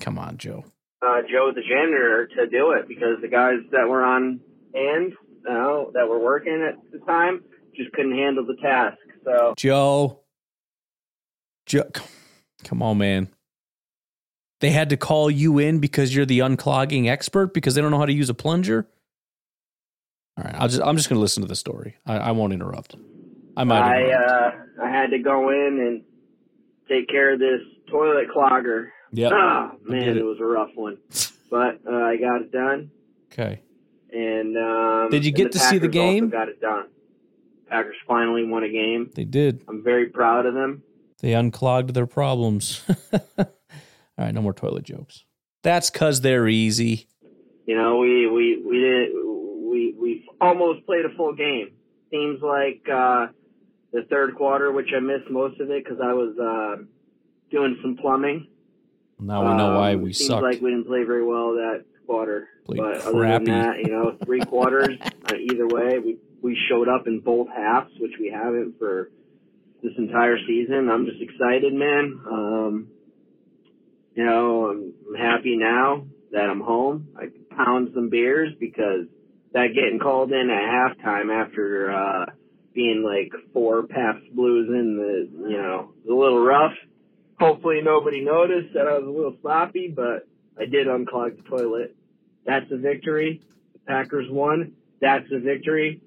come 0.00 0.18
on, 0.18 0.38
Joe. 0.38 0.64
uh, 1.02 1.20
Joe, 1.30 1.52
the 1.54 1.60
janitor, 1.60 2.26
to 2.36 2.46
do 2.46 2.72
it 2.72 2.88
because 2.88 3.20
the 3.20 3.28
guys 3.28 3.58
that 3.72 3.86
were 3.88 4.02
on 4.02 4.40
know, 4.74 5.10
that 5.94 6.06
were 6.08 6.18
working 6.18 6.62
at 6.68 6.74
the 6.92 6.98
time, 7.06 7.42
just 7.74 7.90
couldn't 7.92 8.14
handle 8.16 8.44
the 8.44 8.56
task. 8.62 8.98
So 9.24 9.54
Joe. 9.56 10.20
Joe, 11.66 11.88
come 12.64 12.82
on, 12.82 12.98
man. 12.98 13.28
They 14.60 14.70
had 14.70 14.90
to 14.90 14.96
call 14.96 15.30
you 15.30 15.58
in 15.58 15.78
because 15.78 16.14
you're 16.14 16.26
the 16.26 16.40
unclogging 16.40 17.08
expert 17.08 17.54
because 17.54 17.74
they 17.74 17.80
don't 17.80 17.90
know 17.90 17.98
how 17.98 18.06
to 18.06 18.12
use 18.12 18.28
a 18.28 18.34
plunger. 18.34 18.86
All 20.36 20.44
right, 20.44 20.54
I'll 20.58 20.68
just 20.68 20.82
I'm 20.82 20.96
just 20.96 21.08
going 21.08 21.16
to 21.16 21.20
listen 21.20 21.42
to 21.42 21.48
the 21.48 21.56
story. 21.56 21.96
I, 22.06 22.16
I 22.16 22.30
won't 22.32 22.52
interrupt. 22.52 22.96
I 23.56 23.64
might. 23.64 23.82
I 23.82 24.02
interrupt. 24.02 24.56
uh, 24.80 24.84
I 24.84 24.90
had 24.90 25.10
to 25.10 25.18
go 25.18 25.50
in 25.50 25.78
and 25.80 26.02
take 26.88 27.08
care 27.08 27.32
of 27.34 27.38
this 27.38 27.60
toilet 27.90 28.26
clogger. 28.34 28.88
Yep. 29.12 29.32
Ah, 29.34 29.70
I 29.72 29.90
man, 29.90 30.02
it. 30.08 30.16
it. 30.16 30.24
was 30.24 30.38
a 30.40 30.44
rough 30.44 30.70
one, 30.74 30.98
but 31.50 31.80
uh, 31.88 31.94
I 31.96 32.16
got 32.16 32.42
it 32.42 32.52
done. 32.52 32.90
okay. 33.32 33.60
And 34.14 34.56
um, 34.56 35.10
Did 35.10 35.24
you 35.24 35.32
get 35.32 35.50
to 35.52 35.58
see 35.58 35.78
the 35.78 35.88
game? 35.88 36.30
Got 36.30 36.48
it 36.48 36.60
done. 36.60 36.86
Packers 37.68 37.96
finally 38.06 38.44
won 38.44 38.62
a 38.62 38.68
game. 38.68 39.10
They 39.14 39.24
did. 39.24 39.64
I'm 39.68 39.82
very 39.82 40.06
proud 40.06 40.46
of 40.46 40.54
them. 40.54 40.82
They 41.20 41.32
unclogged 41.32 41.94
their 41.94 42.06
problems. 42.06 42.84
All 43.38 43.46
right, 44.18 44.32
no 44.32 44.42
more 44.42 44.52
toilet 44.52 44.84
jokes. 44.84 45.24
That's 45.62 45.90
cuz 45.90 46.20
they're 46.20 46.46
easy. 46.46 47.08
You 47.66 47.76
know, 47.76 47.96
we 47.98 48.28
we 48.28 48.62
we 48.64 48.78
did 48.78 49.08
we 49.14 49.94
we 49.98 50.28
almost 50.40 50.86
played 50.86 51.04
a 51.06 51.16
full 51.16 51.34
game. 51.34 51.70
Seems 52.10 52.40
like 52.42 52.82
uh, 52.92 53.28
the 53.92 54.02
third 54.10 54.36
quarter, 54.36 54.70
which 54.70 54.90
I 54.94 55.00
missed 55.00 55.28
most 55.30 55.58
of 55.60 55.70
it 55.70 55.82
because 55.82 55.98
I 56.00 56.12
was 56.12 56.38
uh, 56.38 56.82
doing 57.50 57.76
some 57.82 57.96
plumbing. 57.96 58.46
Now 59.18 59.48
we 59.50 59.56
know 59.56 59.74
why 59.78 59.94
Um, 59.94 60.02
we 60.02 60.12
seems 60.12 60.28
sucked. 60.28 60.42
like 60.42 60.60
we 60.60 60.70
didn't 60.70 60.86
play 60.86 61.02
very 61.04 61.24
well 61.24 61.54
that 61.54 61.84
quarter. 62.06 62.48
Played 62.66 62.78
but 62.78 63.00
crappy. 63.02 63.06
other 63.06 63.44
than 63.44 63.44
that, 63.44 63.78
you 63.78 63.90
know, 63.90 64.16
three 64.24 64.40
quarters 64.44 64.96
uh, 65.30 65.36
either 65.36 65.66
way, 65.66 65.98
we 65.98 66.18
we 66.42 66.58
showed 66.68 66.88
up 66.88 67.06
in 67.06 67.20
both 67.20 67.48
halves, 67.48 67.92
which 67.98 68.12
we 68.20 68.30
haven't 68.30 68.78
for 68.78 69.10
this 69.82 69.92
entire 69.96 70.36
season. 70.46 70.88
I'm 70.90 71.06
just 71.06 71.20
excited, 71.20 71.72
man. 71.72 72.20
Um, 72.30 72.88
you 74.14 74.24
know, 74.24 74.70
I'm, 74.70 74.92
I'm 75.08 75.14
happy 75.14 75.56
now 75.56 76.06
that 76.32 76.48
I'm 76.48 76.60
home. 76.60 77.08
I 77.16 77.26
can 77.26 77.44
pound 77.56 77.90
some 77.94 78.10
beers 78.10 78.52
because 78.58 79.06
that 79.52 79.68
getting 79.74 79.98
called 80.00 80.32
in 80.32 80.50
at 80.50 80.62
halftime 80.62 81.30
after 81.32 81.90
uh 81.92 82.26
being 82.74 83.04
like 83.04 83.32
four 83.52 83.86
Pabst 83.86 84.34
Blues 84.34 84.68
in 84.68 84.96
the 84.96 85.48
you 85.48 85.56
know, 85.56 85.92
was 86.04 86.10
a 86.10 86.14
little 86.14 86.44
rough. 86.44 86.72
Hopefully 87.38 87.80
nobody 87.82 88.24
noticed 88.24 88.74
that 88.74 88.86
I 88.86 88.98
was 88.98 89.06
a 89.06 89.10
little 89.10 89.36
sloppy, 89.40 89.92
but 89.94 90.28
I 90.58 90.66
did 90.66 90.86
unclog 90.86 91.36
the 91.36 91.42
toilet. 91.48 91.96
That's 92.46 92.70
a 92.70 92.76
victory. 92.76 93.42
The 93.72 93.78
Packers 93.86 94.26
won. 94.30 94.72
That's 95.00 95.26
a 95.32 95.38
victory. 95.38 96.00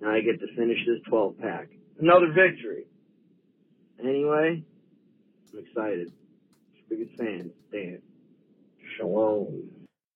Now 0.00 0.12
I 0.12 0.20
get 0.20 0.40
to 0.40 0.46
finish 0.54 0.78
this 0.86 1.00
12 1.08 1.38
pack. 1.38 1.68
Another 1.98 2.28
victory. 2.32 2.84
Anyway, 4.02 4.62
I'm 5.52 5.58
excited. 5.58 6.12
Biggest 6.88 7.16
fan. 7.18 7.50
Dan. 7.72 8.00
Shalom. 8.96 9.68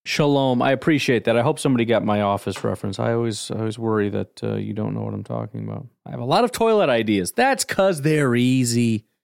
Shalom. 0.05 0.63
I 0.63 0.73
appreciate 0.73 1.25
that. 1.25 1.37
I 1.37 1.43
hope 1.43 1.59
somebody 1.59 1.85
got 1.85 2.05
my 2.05 2.23
office 2.23 2.65
reference. 2.65 2.99
I 2.99 3.13
always 3.13 3.51
always 3.51 3.79
worry 3.79 4.09
that 4.11 4.43
uh, 4.43 4.57
you 4.57 4.73
don't 4.73 4.95
know 4.95 5.03
what 5.03 5.15
I'm 5.15 5.25
talking 5.25 5.69
about. 5.69 5.87
I 6.07 6.11
have 6.11 6.21
a 6.21 6.25
lot 6.25 6.45
of 6.45 6.53
toilet 6.53 6.89
ideas. 6.89 7.33
That's 7.33 7.65
cuz 7.65 8.03
they're 8.03 8.35
easy. 8.35 9.07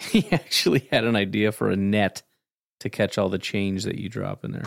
He 0.00 0.28
actually 0.30 0.86
had 0.92 1.02
an 1.02 1.16
idea 1.16 1.50
for 1.50 1.68
a 1.68 1.76
net 1.76 2.22
to 2.80 2.90
catch 2.90 3.18
all 3.18 3.28
the 3.28 3.38
change 3.38 3.84
that 3.84 3.98
you 3.98 4.08
drop 4.08 4.44
in 4.44 4.52
there. 4.52 4.64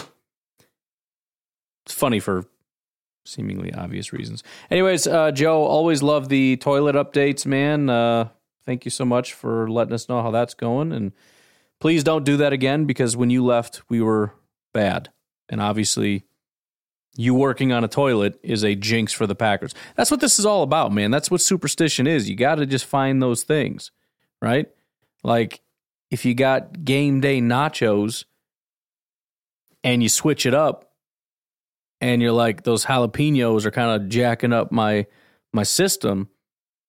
It's 1.86 1.94
funny 1.94 2.20
for 2.20 2.46
seemingly 3.26 3.74
obvious 3.74 4.14
reasons. 4.14 4.44
Anyways, 4.70 5.08
uh, 5.08 5.32
Joe, 5.32 5.64
always 5.64 6.04
love 6.04 6.30
the 6.30 6.58
toilet 6.58 6.96
updates, 6.96 7.46
man. 7.46 7.90
Uh, 7.90 8.30
thank 8.66 8.86
you 8.86 8.92
so 8.92 9.06
much 9.06 9.34
for 9.34 9.70
letting 9.70 9.94
us 9.94 10.10
know 10.10 10.22
how 10.22 10.32
that's 10.32 10.54
going. 10.54 10.92
And 10.92 11.12
please 11.80 12.04
don't 12.04 12.26
do 12.26 12.38
that 12.38 12.54
again 12.54 12.86
because 12.86 13.16
when 13.16 13.30
you 13.30 13.44
left, 13.44 13.82
we 13.90 14.02
were 14.02 14.34
bad. 14.74 15.10
And 15.50 15.62
obviously, 15.62 16.24
you 17.16 17.34
working 17.34 17.72
on 17.72 17.84
a 17.84 17.88
toilet 17.88 18.40
is 18.42 18.64
a 18.64 18.76
jinx 18.76 19.12
for 19.12 19.28
the 19.28 19.36
Packers. 19.36 19.74
That's 19.96 20.12
what 20.12 20.22
this 20.22 20.40
is 20.40 20.46
all 20.46 20.64
about, 20.64 20.94
man. 20.94 21.12
That's 21.12 21.30
what 21.30 21.42
superstition 21.42 22.08
is. 22.08 22.30
You 22.30 22.36
got 22.36 22.56
to 22.56 22.66
just 22.66 22.86
find 22.86 23.22
those 23.22 23.44
things, 23.44 23.92
right? 24.42 24.68
Like 25.24 25.62
if 26.12 26.26
you 26.26 26.36
got 26.36 26.84
game 26.84 27.22
day 27.22 27.40
nachos 27.40 28.26
and 29.84 30.04
you 30.04 30.10
switch 30.10 30.46
it 30.46 30.54
up 30.54 30.92
and 32.02 32.22
you're 32.22 32.34
like 32.34 32.64
those 32.64 32.86
jalapenos 32.86 33.66
are 33.66 33.72
kind 33.72 34.02
of 34.02 34.10
jacking 34.10 34.54
up 34.54 34.72
my 34.72 35.08
my 35.54 35.64
system, 35.64 36.30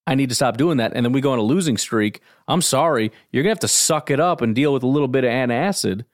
I 0.06 0.16
need 0.16 0.28
to 0.28 0.34
stop 0.34 0.56
doing 0.56 0.78
that 0.78 0.92
and 0.94 1.06
then 1.06 1.12
we 1.12 1.20
go 1.20 1.32
on 1.32 1.38
a 1.38 1.42
losing 1.42 1.78
streak. 1.78 2.20
I'm 2.48 2.60
sorry, 2.62 3.12
you're 3.30 3.44
to 3.44 3.48
have 3.48 3.60
to 3.60 3.68
suck 3.68 4.10
it 4.10 4.20
up 4.20 4.42
and 4.42 4.54
deal 4.54 4.72
with 4.72 4.82
a 4.82 4.88
little 4.88 5.08
bit 5.08 5.24
of 5.24 5.30
antacid 5.30 6.04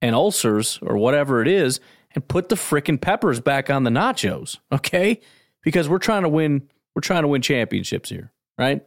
and 0.00 0.14
ulcers 0.14 0.78
or 0.82 0.96
whatever 0.96 1.42
it 1.42 1.48
is 1.48 1.80
and 2.14 2.26
put 2.26 2.48
the 2.48 2.54
frickin' 2.54 3.00
peppers 3.00 3.40
back 3.40 3.68
on 3.68 3.82
the 3.82 3.90
nachos, 3.90 4.58
okay? 4.72 5.20
Because 5.62 5.88
we're 5.88 5.98
trying 5.98 6.22
to 6.22 6.28
win 6.28 6.68
we're 6.94 7.02
trying 7.02 7.22
to 7.22 7.28
win 7.28 7.42
championships 7.42 8.08
here, 8.08 8.32
right? 8.56 8.82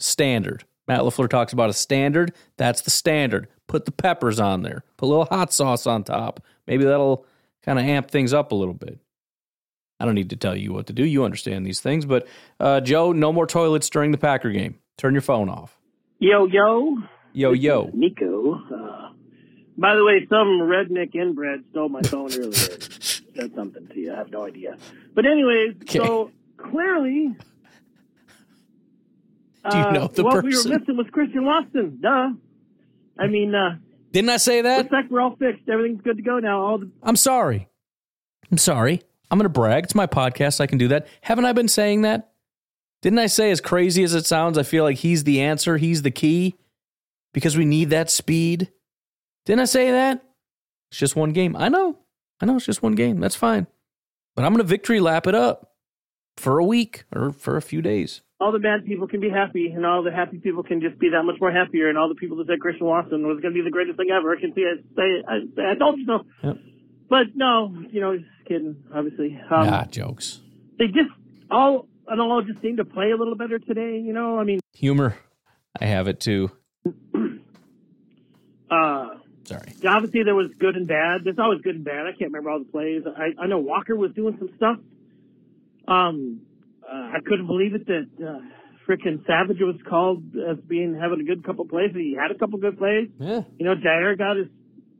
Standard. 0.00 0.64
Matt 0.90 1.02
LaFleur 1.02 1.30
talks 1.30 1.52
about 1.52 1.70
a 1.70 1.72
standard. 1.72 2.34
That's 2.56 2.80
the 2.80 2.90
standard. 2.90 3.46
Put 3.68 3.84
the 3.84 3.92
peppers 3.92 4.40
on 4.40 4.62
there. 4.62 4.82
Put 4.96 5.06
a 5.06 5.10
little 5.10 5.24
hot 5.26 5.52
sauce 5.52 5.86
on 5.86 6.02
top. 6.02 6.42
Maybe 6.66 6.82
that'll 6.82 7.24
kind 7.62 7.78
of 7.78 7.84
amp 7.84 8.10
things 8.10 8.34
up 8.34 8.50
a 8.50 8.56
little 8.56 8.74
bit. 8.74 8.98
I 10.00 10.04
don't 10.04 10.16
need 10.16 10.30
to 10.30 10.36
tell 10.36 10.56
you 10.56 10.72
what 10.72 10.88
to 10.88 10.92
do. 10.92 11.04
You 11.04 11.22
understand 11.22 11.64
these 11.64 11.80
things. 11.80 12.06
But 12.06 12.26
uh, 12.58 12.80
Joe, 12.80 13.12
no 13.12 13.32
more 13.32 13.46
toilets 13.46 13.88
during 13.88 14.10
the 14.10 14.18
Packer 14.18 14.50
game. 14.50 14.80
Turn 14.98 15.14
your 15.14 15.20
phone 15.20 15.48
off. 15.48 15.78
Yo, 16.18 16.46
yo. 16.46 16.96
Yo, 17.34 17.52
yo. 17.52 17.92
Nico. 17.94 18.54
Uh, 18.54 19.12
by 19.78 19.94
the 19.94 20.04
way, 20.04 20.26
some 20.28 20.58
redneck 20.62 21.14
inbred 21.14 21.62
stole 21.70 21.88
my 21.88 22.02
phone 22.02 22.32
earlier. 22.32 22.50
Said 22.50 23.54
something 23.54 23.86
to 23.86 23.96
you. 23.96 24.12
I 24.12 24.16
have 24.16 24.32
no 24.32 24.44
idea. 24.44 24.76
But 25.14 25.24
anyways, 25.24 25.76
so 25.86 26.32
clearly, 26.56 27.36
Do 29.68 29.76
you 29.76 29.82
uh, 29.82 29.90
know 29.92 30.06
the 30.08 30.22
what 30.22 30.44
we 30.44 30.56
were 30.56 30.64
missing 30.64 30.96
was 30.96 31.06
Christian 31.12 31.44
Watson. 31.44 31.98
Duh. 32.00 32.30
I 33.18 33.26
mean, 33.26 33.54
uh, 33.54 33.76
Didn't 34.12 34.30
I 34.30 34.38
say 34.38 34.62
that? 34.62 34.78
looks 34.78 34.92
like 34.92 35.10
we're 35.10 35.20
all 35.20 35.36
fixed. 35.36 35.68
Everything's 35.68 36.00
good 36.02 36.16
to 36.16 36.22
go 36.22 36.38
now. 36.38 36.62
All 36.62 36.78
the 36.78 36.90
I'm 37.02 37.16
sorry. 37.16 37.68
I'm 38.50 38.58
sorry. 38.58 39.02
I'm 39.30 39.38
going 39.38 39.44
to 39.44 39.50
brag. 39.50 39.84
It's 39.84 39.94
my 39.94 40.06
podcast. 40.06 40.60
I 40.60 40.66
can 40.66 40.78
do 40.78 40.88
that. 40.88 41.06
Haven't 41.22 41.44
I 41.44 41.52
been 41.52 41.68
saying 41.68 42.02
that? 42.02 42.32
Didn't 43.02 43.18
I 43.18 43.26
say, 43.26 43.50
as 43.50 43.60
crazy 43.60 44.02
as 44.02 44.14
it 44.14 44.26
sounds, 44.26 44.58
I 44.58 44.62
feel 44.62 44.84
like 44.84 44.98
he's 44.98 45.24
the 45.24 45.40
answer, 45.40 45.76
he's 45.76 46.02
the 46.02 46.10
key 46.10 46.56
because 47.32 47.56
we 47.56 47.64
need 47.64 47.90
that 47.90 48.10
speed? 48.10 48.70
Didn't 49.46 49.60
I 49.60 49.66
say 49.66 49.90
that? 49.90 50.22
It's 50.90 50.98
just 50.98 51.16
one 51.16 51.32
game. 51.32 51.56
I 51.56 51.68
know. 51.68 51.98
I 52.40 52.46
know 52.46 52.56
it's 52.56 52.66
just 52.66 52.82
one 52.82 52.94
game. 52.94 53.20
That's 53.20 53.36
fine. 53.36 53.66
But 54.34 54.44
I'm 54.44 54.52
going 54.52 54.64
to 54.64 54.68
victory 54.68 55.00
lap 55.00 55.26
it 55.26 55.34
up 55.34 55.72
for 56.36 56.58
a 56.58 56.64
week 56.64 57.04
or 57.14 57.32
for 57.32 57.56
a 57.56 57.62
few 57.62 57.80
days. 57.80 58.22
All 58.40 58.52
the 58.52 58.58
bad 58.58 58.86
people 58.86 59.06
can 59.06 59.20
be 59.20 59.28
happy, 59.28 59.68
and 59.68 59.84
all 59.84 60.02
the 60.02 60.10
happy 60.10 60.38
people 60.38 60.62
can 60.62 60.80
just 60.80 60.98
be 60.98 61.10
that 61.10 61.24
much 61.24 61.36
more 61.40 61.52
happier. 61.52 61.88
And 61.88 61.98
all 61.98 62.08
the 62.08 62.14
people 62.14 62.38
that 62.38 62.46
said 62.46 62.60
Christian 62.60 62.86
Watson 62.86 63.26
was 63.26 63.40
going 63.40 63.52
to 63.52 63.58
be 63.58 63.62
the 63.62 63.70
greatest 63.70 63.98
thing 63.98 64.08
ever 64.10 64.34
can 64.36 64.54
see 64.54 64.62
it. 64.62 64.82
Say, 64.96 65.22
I, 65.28 65.40
say, 65.54 65.70
I 65.70 65.74
told 65.74 65.98
you 65.98 66.06
so. 66.06 66.24
Yep. 66.42 66.56
But 67.10 67.26
no, 67.34 67.74
you 67.90 68.00
know, 68.00 68.16
just 68.16 68.30
kidding. 68.46 68.76
Obviously, 68.94 69.38
um, 69.50 69.68
ah, 69.68 69.84
jokes. 69.90 70.40
they 70.78 70.86
just 70.86 71.10
all 71.50 71.86
and 72.08 72.20
all 72.20 72.40
just 72.42 72.62
seem 72.62 72.78
to 72.78 72.84
play 72.84 73.10
a 73.10 73.16
little 73.16 73.34
better 73.36 73.58
today. 73.58 73.98
You 73.98 74.12
know, 74.12 74.38
I 74.38 74.44
mean, 74.44 74.60
Humor. 74.74 75.16
I 75.78 75.84
have 75.86 76.08
it 76.08 76.20
too. 76.20 76.50
uh, 78.70 79.06
Sorry. 79.44 79.74
obviously 79.86 80.22
there 80.22 80.34
was 80.34 80.50
good 80.58 80.76
and 80.76 80.86
bad. 80.86 81.22
There's 81.24 81.38
always 81.38 81.60
good 81.60 81.74
and 81.76 81.84
bad. 81.84 82.06
I 82.06 82.12
can't 82.12 82.32
remember 82.32 82.50
all 82.50 82.60
the 82.60 82.64
plays. 82.70 83.02
I, 83.06 83.42
I 83.42 83.46
know 83.46 83.58
Walker 83.58 83.94
was 83.96 84.12
doing 84.12 84.36
some 84.38 84.50
stuff. 84.56 84.78
Um, 85.86 86.42
I 86.92 87.18
couldn't 87.24 87.46
believe 87.46 87.74
it 87.74 87.86
that 87.86 88.08
uh, 88.26 88.40
freaking 88.88 89.24
Savage 89.26 89.58
was 89.60 89.76
called 89.88 90.22
as 90.48 90.58
being 90.66 90.94
having 90.94 91.20
a 91.20 91.24
good 91.24 91.44
couple 91.44 91.64
plays. 91.66 91.90
He 91.94 92.16
had 92.20 92.30
a 92.30 92.38
couple 92.38 92.58
good 92.58 92.78
plays. 92.78 93.08
Yeah. 93.18 93.42
You 93.58 93.66
know, 93.66 93.74
Jaire 93.76 94.16
got 94.18 94.36
his 94.36 94.48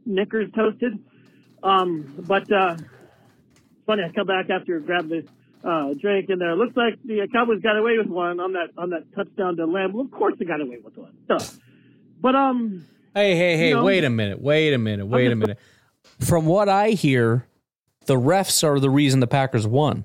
knickers 0.06 0.50
toasted. 0.54 0.98
Um, 1.62 2.24
but 2.26 2.50
uh, 2.52 2.76
funny. 3.86 4.02
I 4.04 4.12
come 4.12 4.26
back 4.26 4.48
after 4.50 4.78
grab 4.80 5.08
this 5.08 5.24
uh, 5.64 5.92
drink, 6.00 6.30
and 6.30 6.40
there 6.40 6.54
looks 6.56 6.76
like 6.76 6.94
the 7.04 7.26
Cowboys 7.32 7.60
got 7.62 7.76
away 7.76 7.98
with 7.98 8.06
one 8.08 8.40
on 8.40 8.52
that 8.54 8.70
on 8.78 8.90
that 8.90 9.12
touchdown 9.14 9.56
to 9.56 9.66
Lamb. 9.66 9.92
Well, 9.92 10.04
of 10.04 10.10
course 10.10 10.34
they 10.38 10.44
got 10.44 10.60
away 10.60 10.78
with 10.82 10.96
one. 10.96 11.12
Duh. 11.28 11.38
But 12.20 12.34
um, 12.34 12.86
Hey, 13.14 13.34
hey, 13.34 13.56
hey, 13.56 13.68
You 13.70 13.74
know- 13.76 13.84
wait 13.84 14.04
a 14.04 14.10
minute. 14.10 14.40
Wait 14.40 14.72
a 14.72 14.78
minute. 14.78 15.06
Wait 15.06 15.32
a 15.32 15.36
minute. 15.36 15.58
From 16.20 16.46
what 16.46 16.68
I 16.68 16.90
hear, 16.90 17.46
the 18.06 18.14
refs 18.16 18.62
are 18.62 18.78
the 18.78 18.90
reason 18.90 19.20
the 19.20 19.26
Packers 19.26 19.66
won, 19.66 20.04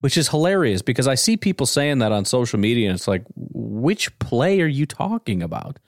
which 0.00 0.16
is 0.16 0.28
hilarious 0.28 0.82
because 0.82 1.06
I 1.08 1.14
see 1.14 1.36
people 1.36 1.66
saying 1.66 1.98
that 1.98 2.12
on 2.12 2.24
social 2.24 2.58
media 2.58 2.88
and 2.88 2.96
it's 2.96 3.08
like, 3.08 3.24
which 3.34 4.16
play 4.18 4.60
are 4.60 4.66
you 4.66 4.86
talking 4.86 5.42
about? 5.42 5.78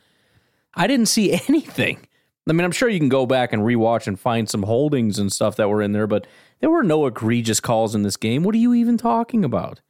I 0.75 0.87
didn't 0.87 1.07
see 1.07 1.33
anything. 1.49 2.07
I 2.49 2.53
mean, 2.53 2.65
I'm 2.65 2.73
sure 2.73 2.89
you 2.89 2.99
can 2.99 3.09
go 3.09 3.27
back 3.27 3.53
and 3.53 3.63
rewatch 3.63 4.07
and 4.09 4.19
find 4.19 4.49
some 4.49 4.65
holdings 4.65 5.19
and 5.21 5.33
stuff 5.33 5.55
that 5.57 5.69
were 5.69 5.83
in 5.83 5.93
there, 5.93 6.09
but 6.09 6.27
there 6.61 6.71
were 6.71 6.83
no 6.83 7.07
egregious 7.07 7.61
calls 7.61 7.95
in 7.95 8.03
this 8.03 8.17
game. 8.17 8.43
What 8.43 8.55
are 8.57 8.59
you 8.59 8.75
even 8.75 8.97
talking 8.99 9.45
about? 9.45 9.81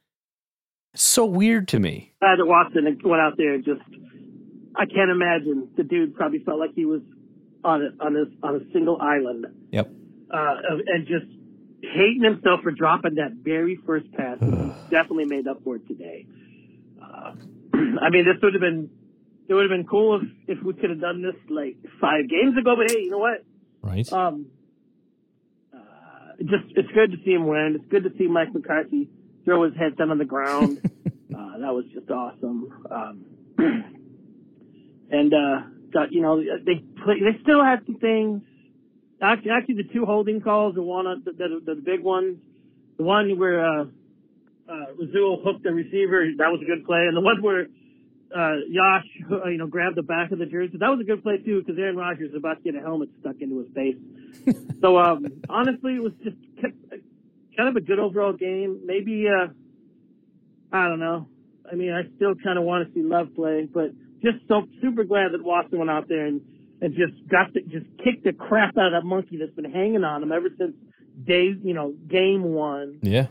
It's 0.92 1.02
so 1.02 1.24
weird 1.24 1.68
to 1.68 1.78
me. 1.78 2.12
glad 2.20 2.38
that 2.38 2.46
Watson 2.46 2.84
went 3.04 3.20
out 3.22 3.34
there. 3.38 3.54
and 3.54 3.64
Just, 3.64 3.80
I 4.76 4.84
can't 4.84 5.10
imagine 5.10 5.68
the 5.76 5.84
dude 5.84 6.14
probably 6.14 6.40
felt 6.40 6.58
like 6.58 6.74
he 6.74 6.84
was 6.84 7.00
on 7.64 7.82
a, 7.82 8.04
on 8.04 8.16
a 8.16 8.46
on 8.46 8.56
a 8.56 8.72
single 8.72 9.00
island, 9.00 9.46
Yep. 9.70 9.90
uh, 10.32 10.54
and 10.88 11.06
just 11.06 11.26
hating 11.82 12.22
himself 12.22 12.60
for 12.62 12.70
dropping 12.70 13.16
that 13.16 13.32
very 13.42 13.78
first 13.86 14.10
pass. 14.12 14.38
definitely 14.90 15.24
made 15.24 15.46
up 15.46 15.62
for 15.64 15.76
it 15.76 15.86
today. 15.86 16.26
Uh, 17.00 17.32
I 17.74 18.10
mean, 18.10 18.24
this 18.24 18.36
would 18.42 18.54
have 18.54 18.60
been 18.60 18.90
it 19.50 19.54
would 19.54 19.68
have 19.68 19.76
been 19.76 19.86
cool 19.86 20.20
if 20.20 20.58
if 20.58 20.64
we 20.64 20.74
could 20.74 20.90
have 20.90 21.00
done 21.00 21.22
this 21.22 21.34
like 21.48 21.76
five 22.00 22.28
games 22.28 22.56
ago. 22.56 22.76
But 22.76 22.90
hey, 22.90 23.02
you 23.02 23.10
know 23.10 23.18
what? 23.18 23.44
Right. 23.82 24.10
Um, 24.12 24.46
uh, 25.74 26.36
just 26.38 26.64
it's 26.76 26.88
good 26.92 27.10
to 27.10 27.16
see 27.24 27.32
him 27.32 27.48
win. 27.48 27.76
It's 27.80 27.90
good 27.90 28.04
to 28.04 28.10
see 28.16 28.28
Mike 28.28 28.54
McCarthy 28.54 29.08
throw 29.44 29.64
his 29.64 29.74
head 29.76 29.96
down 29.96 30.12
on 30.12 30.18
the 30.18 30.24
ground. 30.24 30.78
uh, 31.06 31.58
that 31.58 31.74
was 31.74 31.84
just 31.92 32.08
awesome. 32.10 32.68
Um, 32.90 33.24
and 35.10 35.34
uh, 35.34 35.62
got 35.92 36.12
you 36.12 36.22
know 36.22 36.40
they 36.40 36.84
play, 37.02 37.18
they 37.18 37.40
still 37.42 37.64
had 37.64 37.84
some 37.86 37.96
things. 37.96 38.42
Actually, 39.22 39.50
actually, 39.50 39.74
the 39.74 39.88
two 39.92 40.06
holding 40.06 40.40
calls, 40.40 40.74
the 40.74 40.82
one 40.82 41.06
on- 41.06 41.22
the, 41.24 41.32
the, 41.32 41.60
the 41.66 41.74
big 41.74 42.02
one, 42.02 42.40
the 42.96 43.02
one 43.02 43.38
where 43.38 43.64
uh, 43.64 43.84
uh, 44.68 44.86
Rasul 44.98 45.40
hooked 45.44 45.62
the 45.62 45.72
receiver, 45.72 46.24
that 46.38 46.48
was 46.50 46.60
a 46.62 46.64
good 46.64 46.86
play, 46.86 47.06
and 47.06 47.16
the 47.16 47.20
one 47.20 47.42
where 47.42 47.66
uh, 48.34 48.56
Yosh, 48.68 49.04
uh, 49.30 49.48
you 49.48 49.58
know, 49.58 49.66
grabbed 49.66 49.96
the 49.96 50.02
back 50.02 50.30
of 50.32 50.38
the 50.38 50.46
jersey. 50.46 50.78
That 50.78 50.88
was 50.88 51.00
a 51.00 51.04
good 51.04 51.22
play 51.22 51.38
too, 51.38 51.60
because 51.60 51.78
Aaron 51.78 51.96
Rodgers 51.96 52.32
was 52.32 52.38
about 52.38 52.58
to 52.58 52.72
get 52.72 52.80
a 52.80 52.84
helmet 52.84 53.10
stuck 53.20 53.36
into 53.40 53.58
his 53.58 53.68
face. 53.74 53.96
so 54.80 54.98
um, 54.98 55.26
honestly, 55.48 55.96
it 55.96 56.02
was 56.02 56.12
just 56.22 56.36
kind 57.56 57.68
of 57.68 57.76
a 57.76 57.80
good 57.80 57.98
overall 57.98 58.32
game. 58.32 58.80
Maybe 58.84 59.26
uh, 59.28 59.48
I 60.72 60.88
don't 60.88 61.00
know. 61.00 61.26
I 61.70 61.74
mean, 61.74 61.92
I 61.92 62.02
still 62.16 62.34
kind 62.36 62.58
of 62.58 62.64
want 62.64 62.86
to 62.88 62.94
see 62.94 63.02
Love 63.02 63.34
play, 63.34 63.68
but 63.72 63.90
just 64.22 64.38
so 64.48 64.66
super 64.80 65.04
glad 65.04 65.32
that 65.32 65.42
Watson 65.42 65.78
went 65.78 65.90
out 65.90 66.08
there 66.08 66.26
and 66.26 66.40
and 66.80 66.94
just 66.94 67.28
got 67.28 67.52
to 67.54 67.60
just 67.62 67.86
kicked 68.02 68.24
the 68.24 68.32
crap 68.32 68.76
out 68.78 68.92
of 68.94 69.02
that 69.02 69.06
monkey 69.06 69.36
that's 69.36 69.52
been 69.52 69.70
hanging 69.70 70.04
on 70.04 70.22
him 70.22 70.32
ever 70.32 70.48
since 70.58 70.74
day, 71.24 71.54
you 71.62 71.74
know, 71.74 71.94
game 72.08 72.42
one. 72.42 72.98
Yeah. 73.02 73.26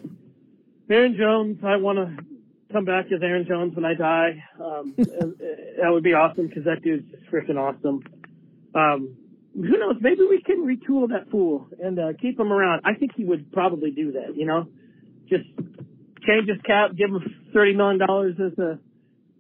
Aaron 0.90 1.16
Jones, 1.18 1.60
I 1.64 1.78
want 1.78 1.98
to 1.98 2.24
come 2.72 2.86
back 2.86 3.06
as 3.06 3.22
Aaron 3.22 3.46
Jones 3.48 3.76
when 3.76 3.86
I 3.86 3.94
die. 3.94 4.44
Um, 4.60 4.94
that 4.98 5.90
would 5.90 6.04
be 6.04 6.14
awesome 6.14 6.48
because 6.48 6.66
that 6.66 6.82
dude's 6.84 7.10
just 7.12 7.24
freaking 7.32 7.58
awesome. 7.58 8.04
Um, 8.76 9.18
who 9.56 9.78
knows? 9.78 9.96
Maybe 10.00 10.22
we 10.30 10.42
can 10.42 10.66
retool 10.66 11.10
that 11.10 11.30
fool 11.32 11.68
and 11.82 12.00
uh, 12.00 12.14
keep 12.20 12.40
him 12.40 12.54
around. 12.54 12.82
I 12.86 12.94
think 12.94 13.12
he 13.16 13.26
would 13.26 13.52
probably 13.52 13.92
do 13.92 14.12
that. 14.14 14.36
You 14.36 14.46
know, 14.46 14.68
just 15.28 15.46
change 16.26 16.48
his 16.48 16.62
cap, 16.66 16.92
give 16.96 17.10
him 17.10 17.36
thirty 17.54 17.76
million 17.76 18.00
dollars 18.00 18.36
as 18.40 18.58
a, 18.60 18.80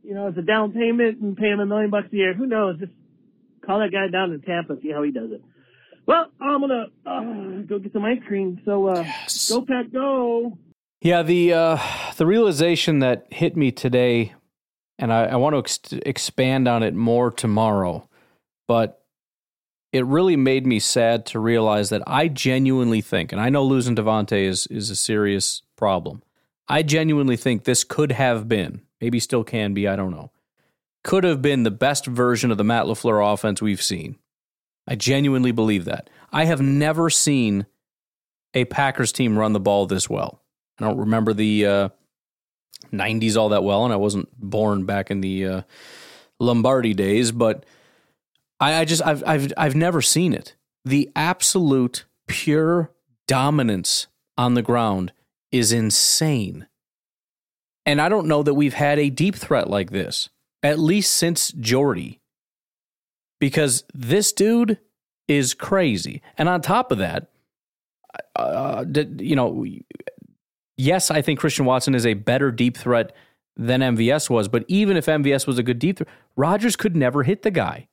you 0.03 0.15
know, 0.15 0.27
as 0.27 0.37
a 0.37 0.41
down 0.41 0.73
payment, 0.73 1.19
and 1.19 1.37
pay 1.37 1.49
him 1.49 1.59
a 1.59 1.65
million 1.65 1.91
bucks 1.91 2.07
a 2.11 2.15
year. 2.15 2.33
Who 2.33 2.47
knows? 2.47 2.79
Just 2.79 2.91
call 3.65 3.79
that 3.79 3.91
guy 3.91 4.07
down 4.07 4.31
in 4.31 4.41
Tampa, 4.41 4.77
see 4.81 4.91
how 4.91 5.03
he 5.03 5.11
does 5.11 5.31
it. 5.31 5.41
Well, 6.05 6.25
I'm 6.41 6.61
gonna 6.61 6.87
uh, 7.05 7.61
go 7.67 7.79
get 7.79 7.93
some 7.93 8.03
ice 8.03 8.19
cream. 8.27 8.61
So 8.65 8.87
uh, 8.87 9.05
go 9.49 9.61
Pat, 9.61 9.93
go. 9.93 10.57
Yeah, 11.01 11.21
the 11.21 11.53
uh, 11.53 11.77
the 12.17 12.25
realization 12.25 12.99
that 12.99 13.27
hit 13.29 13.55
me 13.55 13.71
today, 13.71 14.33
and 14.97 15.13
I, 15.13 15.25
I 15.25 15.35
want 15.35 15.53
to 15.53 15.59
ex- 15.59 16.03
expand 16.05 16.67
on 16.67 16.83
it 16.83 16.95
more 16.95 17.31
tomorrow, 17.31 18.09
but 18.67 19.03
it 19.93 20.05
really 20.05 20.35
made 20.35 20.65
me 20.65 20.79
sad 20.79 21.25
to 21.27 21.39
realize 21.39 21.89
that 21.89 22.03
I 22.05 22.27
genuinely 22.27 23.01
think, 23.01 23.31
and 23.31 23.39
I 23.39 23.49
know 23.49 23.63
losing 23.63 23.95
Devontae 23.95 24.43
is 24.43 24.67
is 24.67 24.89
a 24.89 24.95
serious 24.95 25.61
problem. 25.75 26.23
I 26.67 26.83
genuinely 26.83 27.37
think 27.37 27.63
this 27.63 27.83
could 27.83 28.11
have 28.11 28.47
been, 28.47 28.81
maybe 29.01 29.19
still 29.19 29.43
can 29.43 29.73
be, 29.73 29.87
I 29.87 29.95
don't 29.95 30.11
know, 30.11 30.31
could 31.03 31.23
have 31.23 31.41
been 31.41 31.63
the 31.63 31.71
best 31.71 32.05
version 32.05 32.51
of 32.51 32.57
the 32.57 32.63
Matt 32.63 32.85
LaFleur 32.85 33.33
offense 33.33 33.61
we've 33.61 33.81
seen. 33.81 34.17
I 34.87 34.95
genuinely 34.95 35.51
believe 35.51 35.85
that. 35.85 36.09
I 36.31 36.45
have 36.45 36.61
never 36.61 37.09
seen 37.09 37.65
a 38.53 38.65
Packers 38.65 39.11
team 39.11 39.37
run 39.37 39.53
the 39.53 39.59
ball 39.59 39.85
this 39.85 40.09
well. 40.09 40.41
I 40.79 40.85
don't 40.85 40.97
remember 40.97 41.33
the 41.33 41.65
uh, 41.65 41.89
90s 42.91 43.37
all 43.37 43.49
that 43.49 43.63
well, 43.63 43.83
and 43.83 43.93
I 43.93 43.97
wasn't 43.97 44.29
born 44.39 44.85
back 44.85 45.11
in 45.11 45.21
the 45.21 45.45
uh, 45.45 45.61
Lombardi 46.39 46.93
days, 46.93 47.31
but 47.31 47.65
I, 48.59 48.75
I 48.75 48.85
just 48.85 49.05
I've 49.05 49.23
I've 49.25 49.53
I've 49.57 49.75
never 49.75 50.01
seen 50.01 50.33
it. 50.33 50.55
The 50.85 51.09
absolute 51.15 52.05
pure 52.27 52.91
dominance 53.27 54.07
on 54.37 54.53
the 54.53 54.61
ground 54.61 55.13
is 55.51 55.71
insane. 55.71 56.67
And 57.85 58.01
I 58.01 58.09
don't 58.09 58.27
know 58.27 58.43
that 58.43 58.53
we've 58.53 58.73
had 58.73 58.99
a 58.99 59.09
deep 59.09 59.35
threat 59.35 59.69
like 59.69 59.91
this, 59.91 60.29
at 60.63 60.79
least 60.79 61.13
since 61.13 61.51
Jordy. 61.51 62.19
Because 63.39 63.85
this 63.93 64.33
dude 64.33 64.79
is 65.27 65.53
crazy. 65.53 66.21
And 66.37 66.49
on 66.49 66.61
top 66.61 66.91
of 66.91 66.97
that, 66.97 67.29
uh, 68.35 68.83
you 69.17 69.35
know, 69.35 69.65
yes, 70.77 71.11
I 71.11 71.21
think 71.21 71.39
Christian 71.39 71.65
Watson 71.65 71.95
is 71.95 72.05
a 72.05 72.15
better 72.15 72.51
deep 72.51 72.75
threat 72.75 73.13
than 73.55 73.81
MVS 73.81 74.29
was, 74.29 74.47
but 74.47 74.65
even 74.67 74.97
if 74.97 75.05
MVS 75.05 75.45
was 75.45 75.57
a 75.57 75.63
good 75.63 75.79
deep 75.79 75.97
threat, 75.97 76.09
Rodgers 76.35 76.75
could 76.75 76.95
never 76.95 77.23
hit 77.23 77.43
the 77.43 77.51
guy. 77.51 77.87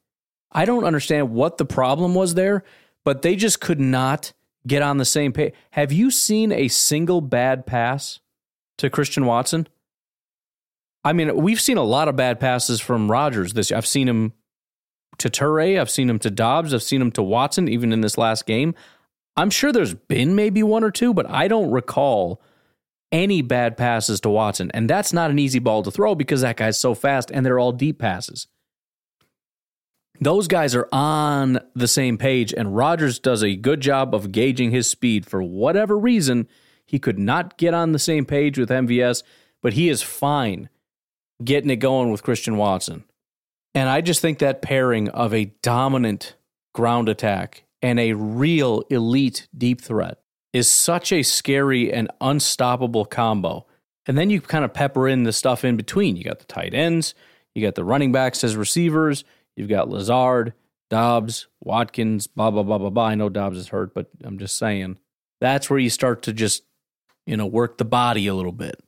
I 0.52 0.64
don't 0.64 0.84
understand 0.84 1.30
what 1.30 1.58
the 1.58 1.64
problem 1.64 2.14
was 2.14 2.34
there, 2.34 2.64
but 3.04 3.22
they 3.22 3.36
just 3.36 3.60
could 3.60 3.80
not 3.80 4.32
get 4.66 4.82
on 4.82 4.96
the 4.96 5.04
same 5.04 5.32
page. 5.32 5.52
Have 5.72 5.92
you 5.92 6.10
seen 6.10 6.52
a 6.52 6.68
single 6.68 7.20
bad 7.20 7.66
pass 7.66 8.20
to 8.78 8.90
Christian 8.90 9.26
Watson? 9.26 9.68
I 11.06 11.12
mean, 11.12 11.36
we've 11.36 11.60
seen 11.60 11.76
a 11.76 11.84
lot 11.84 12.08
of 12.08 12.16
bad 12.16 12.40
passes 12.40 12.80
from 12.80 13.08
Rodgers 13.08 13.52
this 13.52 13.70
year. 13.70 13.78
I've 13.78 13.86
seen 13.86 14.08
him 14.08 14.32
to 15.18 15.30
Turray, 15.30 15.80
I've 15.80 15.88
seen 15.88 16.10
him 16.10 16.18
to 16.18 16.30
Doubs, 16.32 16.74
I've 16.74 16.82
seen 16.82 17.00
him 17.00 17.12
to 17.12 17.22
Watson, 17.22 17.68
even 17.68 17.92
in 17.92 18.00
this 18.00 18.18
last 18.18 18.44
game. 18.44 18.74
I'm 19.36 19.48
sure 19.50 19.70
there's 19.70 19.94
been 19.94 20.34
maybe 20.34 20.64
one 20.64 20.82
or 20.82 20.90
two, 20.90 21.14
but 21.14 21.30
I 21.30 21.46
don't 21.46 21.70
recall 21.70 22.42
any 23.12 23.40
bad 23.40 23.76
passes 23.76 24.20
to 24.22 24.28
Watson. 24.28 24.72
And 24.74 24.90
that's 24.90 25.12
not 25.12 25.30
an 25.30 25.38
easy 25.38 25.60
ball 25.60 25.84
to 25.84 25.92
throw 25.92 26.16
because 26.16 26.40
that 26.40 26.56
guy's 26.56 26.80
so 26.80 26.92
fast 26.92 27.30
and 27.30 27.46
they're 27.46 27.60
all 27.60 27.70
deep 27.70 28.00
passes. 28.00 28.48
Those 30.20 30.48
guys 30.48 30.74
are 30.74 30.88
on 30.90 31.60
the 31.76 31.86
same 31.86 32.18
page, 32.18 32.52
and 32.52 32.74
Rodgers 32.74 33.20
does 33.20 33.44
a 33.44 33.54
good 33.54 33.80
job 33.80 34.12
of 34.12 34.32
gauging 34.32 34.72
his 34.72 34.90
speed. 34.90 35.24
For 35.24 35.40
whatever 35.40 35.96
reason, 35.96 36.48
he 36.84 36.98
could 36.98 37.18
not 37.18 37.58
get 37.58 37.74
on 37.74 37.92
the 37.92 38.00
same 38.00 38.26
page 38.26 38.58
with 38.58 38.70
MVS, 38.70 39.22
but 39.62 39.74
he 39.74 39.88
is 39.88 40.02
fine 40.02 40.68
getting 41.44 41.70
it 41.70 41.76
going 41.76 42.10
with 42.10 42.22
Christian 42.22 42.56
Watson. 42.56 43.04
And 43.74 43.88
I 43.88 44.00
just 44.00 44.20
think 44.20 44.38
that 44.38 44.62
pairing 44.62 45.08
of 45.10 45.34
a 45.34 45.52
dominant 45.62 46.36
ground 46.74 47.08
attack 47.08 47.64
and 47.82 48.00
a 48.00 48.14
real 48.14 48.82
elite 48.90 49.48
deep 49.56 49.80
threat 49.80 50.18
is 50.52 50.70
such 50.70 51.12
a 51.12 51.22
scary 51.22 51.92
and 51.92 52.10
unstoppable 52.20 53.04
combo. 53.04 53.66
And 54.06 54.16
then 54.16 54.30
you 54.30 54.40
kind 54.40 54.64
of 54.64 54.72
pepper 54.72 55.06
in 55.06 55.24
the 55.24 55.32
stuff 55.32 55.64
in 55.64 55.76
between. 55.76 56.16
You 56.16 56.24
got 56.24 56.38
the 56.38 56.46
tight 56.46 56.72
ends, 56.72 57.14
you 57.54 57.62
got 57.62 57.74
the 57.74 57.84
running 57.84 58.12
backs 58.12 58.42
as 58.42 58.56
receivers, 58.56 59.24
you've 59.56 59.68
got 59.68 59.90
Lazard, 59.90 60.54
Doubs, 60.88 61.48
Watkins, 61.60 62.26
blah, 62.26 62.50
blah, 62.50 62.62
blah, 62.62 62.78
blah, 62.78 62.90
blah. 62.90 63.06
I 63.06 63.14
know 63.14 63.28
Doubs 63.28 63.58
is 63.58 63.68
hurt, 63.68 63.92
but 63.92 64.08
I'm 64.24 64.38
just 64.38 64.56
saying 64.56 64.98
that's 65.40 65.68
where 65.68 65.78
you 65.78 65.90
start 65.90 66.22
to 66.22 66.32
just, 66.32 66.62
you 67.26 67.36
know, 67.36 67.46
work 67.46 67.76
the 67.76 67.84
body 67.84 68.26
a 68.26 68.34
little 68.34 68.52
bit. 68.52 68.80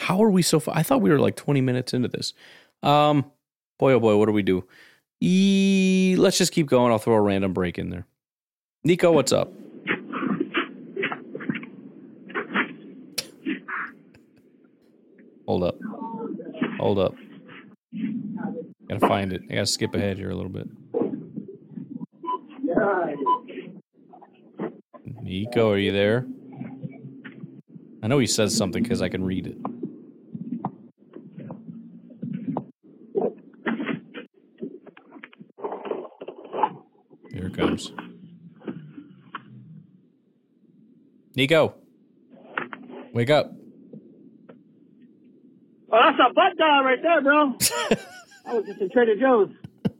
How 0.00 0.22
are 0.24 0.30
we 0.30 0.40
so 0.40 0.58
far? 0.58 0.74
I 0.74 0.82
thought 0.82 1.02
we 1.02 1.10
were 1.10 1.18
like 1.20 1.36
20 1.36 1.60
minutes 1.60 1.92
into 1.92 2.08
this. 2.08 2.32
Um, 2.82 3.30
boy, 3.78 3.92
oh 3.92 4.00
boy, 4.00 4.16
what 4.16 4.26
do 4.26 4.32
we 4.32 4.42
do? 4.42 4.64
E- 5.20 6.14
let's 6.18 6.38
just 6.38 6.52
keep 6.52 6.68
going. 6.68 6.90
I'll 6.90 6.98
throw 6.98 7.14
a 7.14 7.20
random 7.20 7.52
break 7.52 7.78
in 7.78 7.90
there. 7.90 8.06
Nico, 8.82 9.12
what's 9.12 9.30
up? 9.30 9.52
Hold 15.46 15.64
up. 15.64 15.76
Hold 16.78 16.98
up. 16.98 17.14
Gotta 18.88 19.06
find 19.06 19.34
it. 19.34 19.42
I 19.50 19.54
gotta 19.54 19.66
skip 19.66 19.94
ahead 19.94 20.16
here 20.16 20.30
a 20.30 20.34
little 20.34 20.50
bit. 20.50 20.66
Nico, 25.22 25.72
are 25.72 25.78
you 25.78 25.92
there? 25.92 26.26
I 28.02 28.06
know 28.06 28.18
he 28.18 28.26
says 28.26 28.56
something 28.56 28.82
because 28.82 29.02
I 29.02 29.10
can 29.10 29.22
read 29.22 29.46
it. 29.46 29.58
Comes. 37.60 37.92
Nico, 41.36 41.74
wake 43.12 43.30
up. 43.30 43.52
Oh, 45.92 45.98
that's 46.02 46.18
a 46.18 46.34
butt 46.34 46.56
dial 46.58 46.84
right 46.84 46.98
there, 47.02 47.20
bro. 47.22 47.54
I 48.46 48.54
was 48.54 48.64
just 48.66 48.80
in 48.80 48.90
Trader 48.90 49.16
Joe's. 49.16 49.50
I 49.86 49.90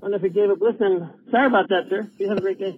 don't 0.00 0.10
know 0.10 0.16
if 0.16 0.22
he 0.22 0.28
gave 0.28 0.50
up 0.50 0.60
listening. 0.60 1.08
Sorry 1.30 1.46
about 1.46 1.68
that, 1.68 1.84
sir. 1.88 2.10
You 2.18 2.28
have 2.28 2.38
a 2.38 2.40
great 2.40 2.58
day. 2.58 2.76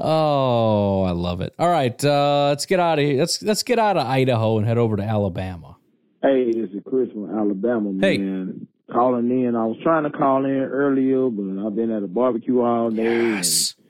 Oh, 0.00 1.02
I 1.02 1.10
love 1.10 1.40
it. 1.40 1.54
All 1.58 1.68
right, 1.68 2.04
uh, 2.04 2.46
let's 2.50 2.66
get 2.66 2.78
out 2.78 3.00
of 3.00 3.04
here. 3.04 3.18
Let's 3.18 3.42
let's 3.42 3.64
get 3.64 3.80
out 3.80 3.96
of 3.96 4.06
Idaho 4.06 4.58
and 4.58 4.66
head 4.66 4.78
over 4.78 4.96
to 4.96 5.02
Alabama. 5.02 5.76
Hey, 6.22 6.52
this 6.52 6.70
is 6.70 6.82
Chris 6.88 7.10
from 7.10 7.36
Alabama, 7.36 7.90
man. 7.92 8.68
Calling 8.90 9.30
in. 9.30 9.54
I 9.54 9.66
was 9.66 9.76
trying 9.82 10.04
to 10.04 10.10
call 10.10 10.44
in 10.46 10.50
earlier, 10.62 11.28
but 11.28 11.66
I've 11.66 11.76
been 11.76 11.90
at 11.90 12.02
a 12.02 12.06
barbecue 12.06 12.60
all 12.60 12.90
day 12.90 13.32
Yes. 13.32 13.74
and 13.76 13.86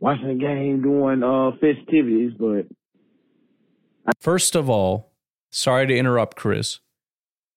watching 0.00 0.26
the 0.28 0.34
game, 0.34 0.82
doing 0.82 1.22
uh 1.22 1.52
festivities. 1.60 2.32
But 2.38 2.66
First 4.20 4.54
of 4.56 4.68
all, 4.68 5.12
sorry 5.52 5.86
to 5.86 5.96
interrupt, 5.96 6.36
Chris. 6.36 6.80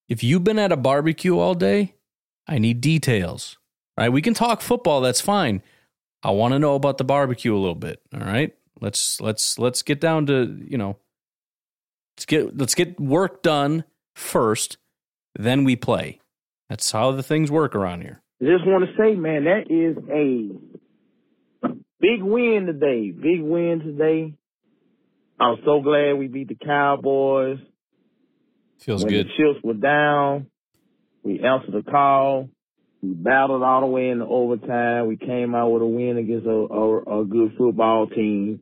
If 0.08 0.24
you've 0.24 0.44
been 0.44 0.60
at 0.60 0.72
a 0.72 0.78
barbecue 0.78 1.38
all 1.38 1.56
day, 1.56 1.96
I 2.48 2.60
need 2.60 2.80
details. 2.80 3.58
Right? 3.98 4.10
We 4.10 4.22
can 4.22 4.36
talk 4.36 4.62
football, 4.62 5.02
that's 5.02 5.20
fine. 5.22 5.64
I 6.24 6.30
want 6.32 6.54
to 6.54 6.60
know 6.60 6.76
about 6.76 7.00
the 7.00 7.04
barbecue 7.04 7.56
a 7.56 7.58
little 7.58 7.76
bit. 7.76 8.02
All 8.14 8.20
right? 8.22 8.54
Let's 8.80 9.20
let's 9.20 9.58
let's 9.58 9.82
get 9.82 10.00
down 10.00 10.28
to, 10.28 10.56
you 10.64 10.78
know, 10.78 10.98
let's 12.16 12.26
get 12.28 12.56
let's 12.56 12.76
get 12.76 13.00
work 13.00 13.42
done 13.42 13.84
first, 14.16 14.78
then 15.36 15.64
we 15.64 15.76
play. 15.76 16.20
That's 16.70 16.92
how 16.92 17.12
the 17.12 17.24
things 17.24 17.50
work 17.50 17.76
around 17.76 18.02
here. 18.02 18.22
I 18.42 18.46
just 18.46 18.68
want 18.68 18.86
to 18.86 18.92
say, 18.98 19.16
man, 19.16 19.46
that 19.46 19.72
is 19.72 19.98
a 20.12 21.78
big 22.00 22.22
win 22.22 22.66
today. 22.68 23.12
Big 23.12 23.42
win 23.42 23.80
today. 23.80 24.34
I'm 25.40 25.58
so 25.66 25.82
glad 25.82 26.14
we 26.14 26.28
beat 26.28 26.50
the 26.50 26.56
Cowboys. 26.56 27.60
Feels 28.80 29.04
when 29.04 29.14
good. 29.14 29.28
the 29.28 29.30
chips 29.38 29.64
were 29.64 29.74
down, 29.74 30.48
we 31.24 31.40
answered 31.40 31.74
the 31.74 31.90
call. 31.90 32.50
We 33.02 33.14
battled 33.14 33.64
all 33.64 33.82
the 33.82 33.88
way 33.88 34.10
into 34.10 34.26
overtime. 34.26 35.08
We 35.08 35.18
came 35.18 35.54
out 35.56 35.70
with 35.70 35.82
a 35.82 35.86
win 35.86 36.18
against 36.18 36.48
a, 36.48 36.50
a, 36.50 37.22
a 37.22 37.26
good 37.26 37.54
football 37.58 38.08
team. 38.08 38.62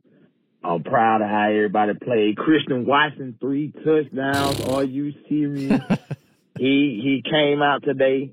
I'm 0.62 0.82
proud 0.82 1.22
of 1.22 1.28
how 1.28 1.48
everybody 1.48 1.92
played. 1.94 2.36
Christian 2.36 2.86
Watson, 2.86 3.36
three 3.40 3.72
touchdowns. 3.84 4.60
Are 4.62 4.84
you 4.84 5.12
serious? 5.28 5.80
he 6.58 7.00
he 7.02 7.30
came 7.30 7.62
out 7.62 7.82
today. 7.82 8.32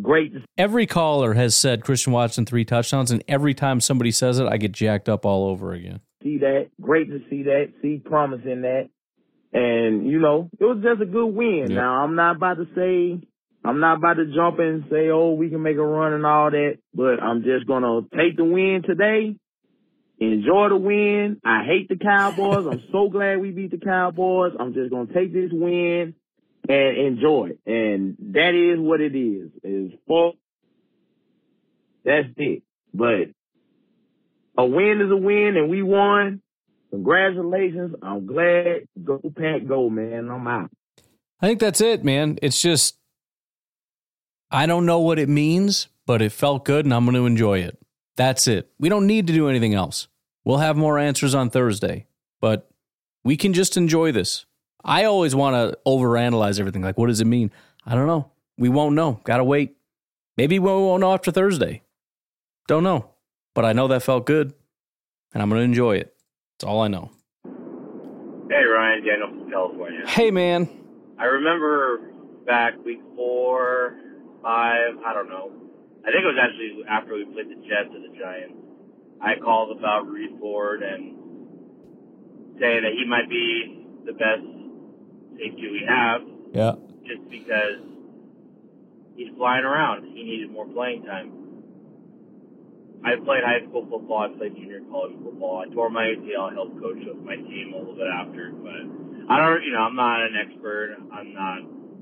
Great 0.00 0.32
Every 0.56 0.86
caller 0.86 1.34
has 1.34 1.56
said 1.56 1.82
Christian 1.82 2.12
Watson 2.12 2.46
three 2.46 2.64
touchdowns, 2.64 3.10
and 3.10 3.24
every 3.26 3.52
time 3.52 3.80
somebody 3.80 4.12
says 4.12 4.38
it, 4.38 4.46
I 4.46 4.56
get 4.56 4.72
jacked 4.72 5.08
up 5.08 5.26
all 5.26 5.48
over 5.48 5.72
again. 5.72 6.00
see 6.22 6.38
that. 6.38 6.68
Great 6.80 7.08
to 7.10 7.18
see 7.28 7.42
that. 7.44 7.72
See 7.82 8.00
promise 8.04 8.42
in 8.44 8.62
that. 8.62 8.90
And, 9.52 10.06
you 10.06 10.20
know, 10.20 10.50
it 10.60 10.64
was 10.64 10.82
just 10.82 11.00
a 11.00 11.06
good 11.06 11.26
win. 11.26 11.66
Yeah. 11.70 11.76
Now, 11.76 12.04
I'm 12.04 12.14
not 12.14 12.36
about 12.36 12.58
to 12.58 12.66
say, 12.74 13.26
I'm 13.64 13.80
not 13.80 13.96
about 13.96 14.14
to 14.14 14.26
jump 14.34 14.58
in 14.60 14.66
and 14.66 14.84
say, 14.90 15.08
oh, 15.08 15.32
we 15.32 15.48
can 15.48 15.62
make 15.62 15.76
a 15.76 15.82
run 15.82 16.12
and 16.12 16.26
all 16.26 16.50
that, 16.50 16.78
but 16.94 17.22
I'm 17.22 17.42
just 17.42 17.66
going 17.66 17.82
to 17.82 18.02
take 18.16 18.36
the 18.36 18.44
win 18.44 18.82
today. 18.86 19.36
Enjoy 20.20 20.68
the 20.68 20.76
win. 20.76 21.40
I 21.44 21.64
hate 21.64 21.88
the 21.88 21.96
Cowboys. 21.96 22.66
I'm 22.70 22.82
so 22.92 23.08
glad 23.08 23.40
we 23.40 23.50
beat 23.50 23.70
the 23.70 23.78
Cowboys. 23.78 24.52
I'm 24.58 24.74
just 24.74 24.90
going 24.90 25.06
to 25.06 25.14
take 25.14 25.32
this 25.32 25.50
win 25.52 26.14
and 26.68 26.96
enjoy. 26.96 27.50
And 27.66 28.16
that 28.32 28.54
is 28.54 28.78
what 28.78 29.00
it 29.00 29.16
is. 29.16 29.50
Is 29.62 29.92
for 30.06 30.34
that's 32.04 32.28
it. 32.36 32.62
But 32.94 33.28
a 34.56 34.64
win 34.64 35.00
is 35.00 35.10
a 35.10 35.16
win, 35.16 35.56
and 35.56 35.68
we 35.68 35.82
won. 35.82 36.42
Congratulations. 36.90 37.94
I'm 38.02 38.26
glad. 38.26 38.88
Go 39.04 39.20
Pack, 39.36 39.66
go, 39.66 39.90
man. 39.90 40.30
I'm 40.30 40.46
out. 40.46 40.70
I 41.40 41.46
think 41.46 41.60
that's 41.60 41.80
it, 41.80 42.04
man. 42.04 42.38
It's 42.42 42.60
just, 42.60 42.96
I 44.50 44.66
don't 44.66 44.86
know 44.86 45.00
what 45.00 45.18
it 45.18 45.28
means, 45.28 45.88
but 46.06 46.22
it 46.22 46.32
felt 46.32 46.64
good 46.64 46.84
and 46.84 46.92
I'm 46.92 47.04
going 47.04 47.14
to 47.14 47.26
enjoy 47.26 47.58
it. 47.58 47.78
That's 48.16 48.48
it. 48.48 48.70
We 48.80 48.88
don't 48.88 49.06
need 49.06 49.28
to 49.28 49.32
do 49.32 49.48
anything 49.48 49.74
else. 49.74 50.08
We'll 50.44 50.58
have 50.58 50.76
more 50.76 50.98
answers 50.98 51.34
on 51.34 51.50
Thursday, 51.50 52.06
but 52.40 52.68
we 53.22 53.36
can 53.36 53.52
just 53.52 53.76
enjoy 53.76 54.10
this. 54.10 54.46
I 54.84 55.04
always 55.04 55.34
want 55.34 55.54
to 55.54 55.78
overanalyze 55.86 56.60
everything. 56.60 56.82
Like, 56.82 56.98
what 56.98 57.08
does 57.08 57.20
it 57.20 57.26
mean? 57.26 57.50
I 57.84 57.94
don't 57.94 58.06
know. 58.06 58.30
We 58.56 58.68
won't 58.68 58.94
know. 58.94 59.20
Got 59.24 59.38
to 59.38 59.44
wait. 59.44 59.76
Maybe 60.36 60.58
we 60.58 60.68
won't 60.68 61.00
know 61.00 61.12
after 61.12 61.30
Thursday. 61.30 61.82
Don't 62.68 62.84
know. 62.84 63.10
But 63.54 63.64
I 63.64 63.72
know 63.72 63.88
that 63.88 64.02
felt 64.02 64.26
good 64.26 64.54
and 65.32 65.42
I'm 65.42 65.48
going 65.48 65.60
to 65.60 65.64
enjoy 65.64 65.96
it. 65.96 66.14
That's 66.58 66.68
all 66.68 66.80
I 66.80 66.88
know. 66.88 67.10
Hey, 67.44 68.64
Ryan, 68.64 69.04
Daniel 69.04 69.28
from 69.28 69.50
California. 69.50 70.06
Hey, 70.06 70.30
man. 70.30 70.68
I 71.18 71.24
remember 71.24 72.12
back 72.46 72.74
week 72.84 73.00
four, 73.16 73.96
five, 74.42 74.96
I 75.04 75.12
don't 75.12 75.28
know. 75.28 75.52
I 76.06 76.10
think 76.10 76.22
it 76.22 76.30
was 76.32 76.38
actually 76.40 76.84
after 76.88 77.14
we 77.14 77.24
played 77.24 77.50
the 77.50 77.60
Jets 77.66 77.90
or 77.92 78.00
the 78.00 78.16
Giants. 78.18 78.54
I 79.20 79.34
called 79.42 79.76
about 79.76 80.06
Rudy 80.06 80.32
Ford 80.38 80.82
and 80.82 81.18
saying 82.60 82.82
that 82.82 82.92
he 82.96 83.04
might 83.06 83.28
be 83.28 83.84
the 84.06 84.12
best 84.12 84.42
safety 85.38 85.68
we 85.70 85.82
have 85.88 86.20
Yeah. 86.52 86.72
just 87.06 87.22
because 87.30 87.78
he's 89.16 89.30
flying 89.36 89.64
around. 89.64 90.04
He 90.12 90.22
needed 90.22 90.50
more 90.50 90.66
playing 90.66 91.04
time. 91.04 91.32
I 93.04 93.14
played 93.24 93.44
high 93.46 93.62
school 93.68 93.86
football. 93.88 94.26
I 94.26 94.28
played 94.36 94.56
junior 94.56 94.80
college 94.90 95.14
football. 95.22 95.62
I 95.62 95.72
tore 95.72 95.88
my 95.88 96.02
ACL. 96.04 96.50
I 96.50 96.54
helped 96.54 96.80
coach 96.82 96.98
with 96.98 97.22
my 97.22 97.36
team 97.36 97.72
a 97.74 97.78
little 97.78 97.94
bit 97.94 98.10
after, 98.10 98.50
but 98.58 98.74
I 99.30 99.38
don't. 99.38 99.62
You 99.62 99.72
know, 99.72 99.86
I'm 99.86 99.94
not 99.94 100.18
an 100.26 100.34
expert. 100.34 100.96
I'm 101.12 101.32
not. 101.32 101.58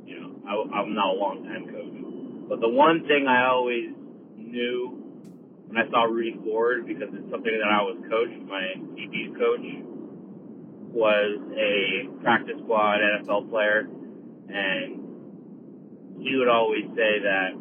You 0.08 0.20
know, 0.20 0.30
I, 0.48 0.52
I'm 0.80 0.94
not 0.94 1.12
a 1.14 1.18
long 1.20 1.44
time 1.44 1.68
coach. 1.68 2.48
But 2.48 2.60
the 2.60 2.68
one 2.68 3.04
thing 3.06 3.26
I 3.28 3.44
always 3.50 3.90
knew 4.38 4.96
when 5.68 5.76
I 5.76 5.84
saw 5.90 6.04
Rudy 6.04 6.38
Ford, 6.44 6.86
because 6.86 7.10
it's 7.12 7.28
something 7.30 7.52
that 7.52 7.68
I 7.68 7.82
was 7.82 7.98
coached, 8.08 8.40
my 8.48 8.64
DB's 8.96 9.36
coach 9.36 9.66
was 10.96 11.36
a 11.52 12.08
practice 12.24 12.56
squad 12.64 13.04
NFL 13.04 13.50
player, 13.52 13.84
and 14.48 16.16
he 16.24 16.32
would 16.40 16.48
always 16.48 16.88
say 16.96 17.20
that 17.20 17.52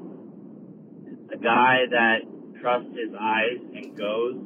a 1.36 1.38
guy 1.38 1.84
that 1.92 2.24
trusts 2.62 2.96
his 2.96 3.12
eyes 3.12 3.60
and 3.76 3.92
goes 3.98 4.40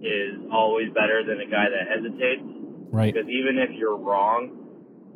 is 0.00 0.40
always 0.50 0.88
better 0.96 1.22
than 1.28 1.44
a 1.44 1.48
guy 1.50 1.68
that 1.68 1.92
hesitates. 1.92 2.42
Right. 2.88 3.12
Because 3.12 3.28
even 3.28 3.60
if 3.60 3.76
you're 3.76 3.96
wrong, 4.00 4.48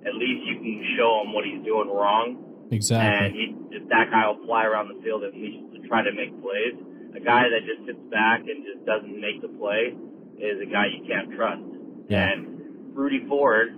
at 0.06 0.14
least 0.14 0.44
you 0.44 0.60
can 0.60 0.76
show 0.96 1.24
him 1.24 1.32
what 1.32 1.44
he's 1.44 1.64
doing 1.64 1.88
wrong. 1.88 2.36
And 2.68 2.72
Exactly. 2.72 3.32
he, 3.32 3.76
if 3.80 3.88
that 3.88 4.12
guy 4.12 4.28
will 4.28 4.44
fly 4.44 4.64
around 4.64 4.88
the 4.92 5.00
field 5.02 5.24
at 5.24 5.32
least 5.34 5.72
to 5.72 5.88
try 5.88 6.02
to 6.04 6.12
make 6.12 6.30
plays. 6.42 6.76
A 7.16 7.20
guy 7.20 7.48
that 7.48 7.64
just 7.64 7.86
sits 7.88 8.04
back 8.12 8.44
and 8.44 8.60
just 8.62 8.84
doesn't 8.84 9.16
make 9.20 9.40
the 9.40 9.48
play 9.56 9.96
is 10.36 10.60
a 10.60 10.68
guy 10.68 10.86
you 10.92 11.00
can't 11.08 11.32
trust. 11.32 11.75
Yeah. 12.08 12.32
And 12.32 12.96
Rudy 12.96 13.24
Ford, 13.28 13.68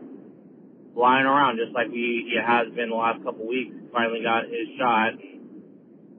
flying 0.94 1.26
around 1.26 1.58
just 1.58 1.74
like 1.74 1.88
we 1.88 2.28
he 2.30 2.36
has 2.44 2.68
been 2.74 2.90
the 2.90 2.96
last 2.96 3.22
couple 3.24 3.46
weeks, 3.46 3.74
finally 3.92 4.22
got 4.22 4.44
his 4.44 4.68
shot. 4.78 5.12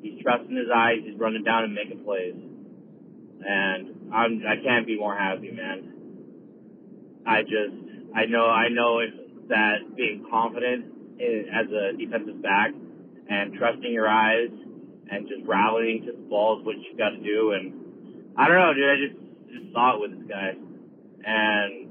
He's 0.02 0.22
trusting 0.24 0.56
his 0.56 0.70
eyes. 0.74 1.00
He's 1.04 1.20
running 1.20 1.44
down 1.44 1.66
and 1.66 1.74
making 1.74 2.04
plays. 2.04 2.36
And 3.42 4.14
I'm 4.14 4.42
I 4.48 4.56
can't 4.64 4.88
be 4.88 4.98
more 4.98 5.16
happy, 5.16 5.52
man. 5.52 5.94
I 7.26 7.42
just 7.44 7.76
I 8.16 8.26
know 8.26 8.46
I 8.48 8.70
know 8.70 9.02
that 9.50 9.96
being 9.96 10.26
confident 10.30 10.86
in, 11.20 11.46
as 11.54 11.68
a 11.72 11.98
defensive 11.98 12.42
back 12.42 12.72
and 13.30 13.54
trusting 13.54 13.92
your 13.92 14.08
eyes 14.08 14.50
and 15.12 15.28
just 15.28 15.46
rallying 15.46 16.06
to 16.06 16.12
the 16.12 16.30
ball 16.30 16.60
is 16.60 16.66
what 16.66 16.76
you 16.78 16.98
got 16.98 17.10
to 17.10 17.22
do. 17.22 17.52
And 17.52 18.34
I 18.38 18.48
don't 18.48 18.58
know, 18.58 18.74
dude. 18.74 18.90
I 18.90 18.96
just 18.96 19.20
just 19.52 19.74
saw 19.74 19.96
it 19.96 20.02
with 20.02 20.12
this 20.20 20.28
guy, 20.30 20.54
and 21.26 21.89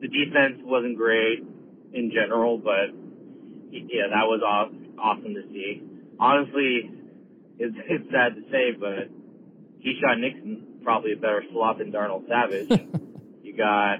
the 0.00 0.08
defense 0.08 0.60
wasn't 0.64 0.96
great 0.96 1.44
in 1.92 2.10
general, 2.12 2.58
but 2.58 2.94
yeah, 3.70 4.08
that 4.10 4.26
was 4.26 4.40
aw- 4.42 5.00
awesome 5.00 5.34
to 5.34 5.42
see. 5.52 5.82
Honestly, 6.18 6.90
it's 7.58 7.76
it's 7.88 8.04
sad 8.10 8.34
to 8.36 8.42
say, 8.50 8.72
but 8.78 9.08
Keisean 9.84 10.20
Nixon 10.20 10.66
probably 10.82 11.12
a 11.12 11.16
better 11.16 11.44
slot 11.52 11.78
than 11.78 11.90
Darnell 11.90 12.24
Savage. 12.28 12.70
you 13.42 13.56
got 13.56 13.98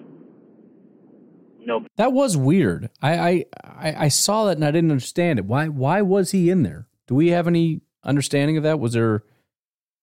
no. 1.65 1.85
That 1.97 2.13
was 2.13 2.37
weird. 2.37 2.91
I, 3.03 3.19
I 3.19 3.45
I 3.65 4.05
I 4.05 4.09
saw 4.09 4.47
that 4.47 4.57
and 4.57 4.65
I 4.65 4.71
didn't 4.71 4.91
understand 4.91 5.39
it. 5.39 5.45
Why 5.45 5.69
why 5.69 6.03
was 6.03 6.31
he 6.31 6.51
in 6.51 6.63
there? 6.63 6.89
Do 7.07 7.15
we 7.15 7.29
have 7.29 7.47
any 7.47 7.83
understanding 8.05 8.57
of 8.57 8.63
that? 8.63 8.81
Was 8.81 8.93
there 8.95 9.23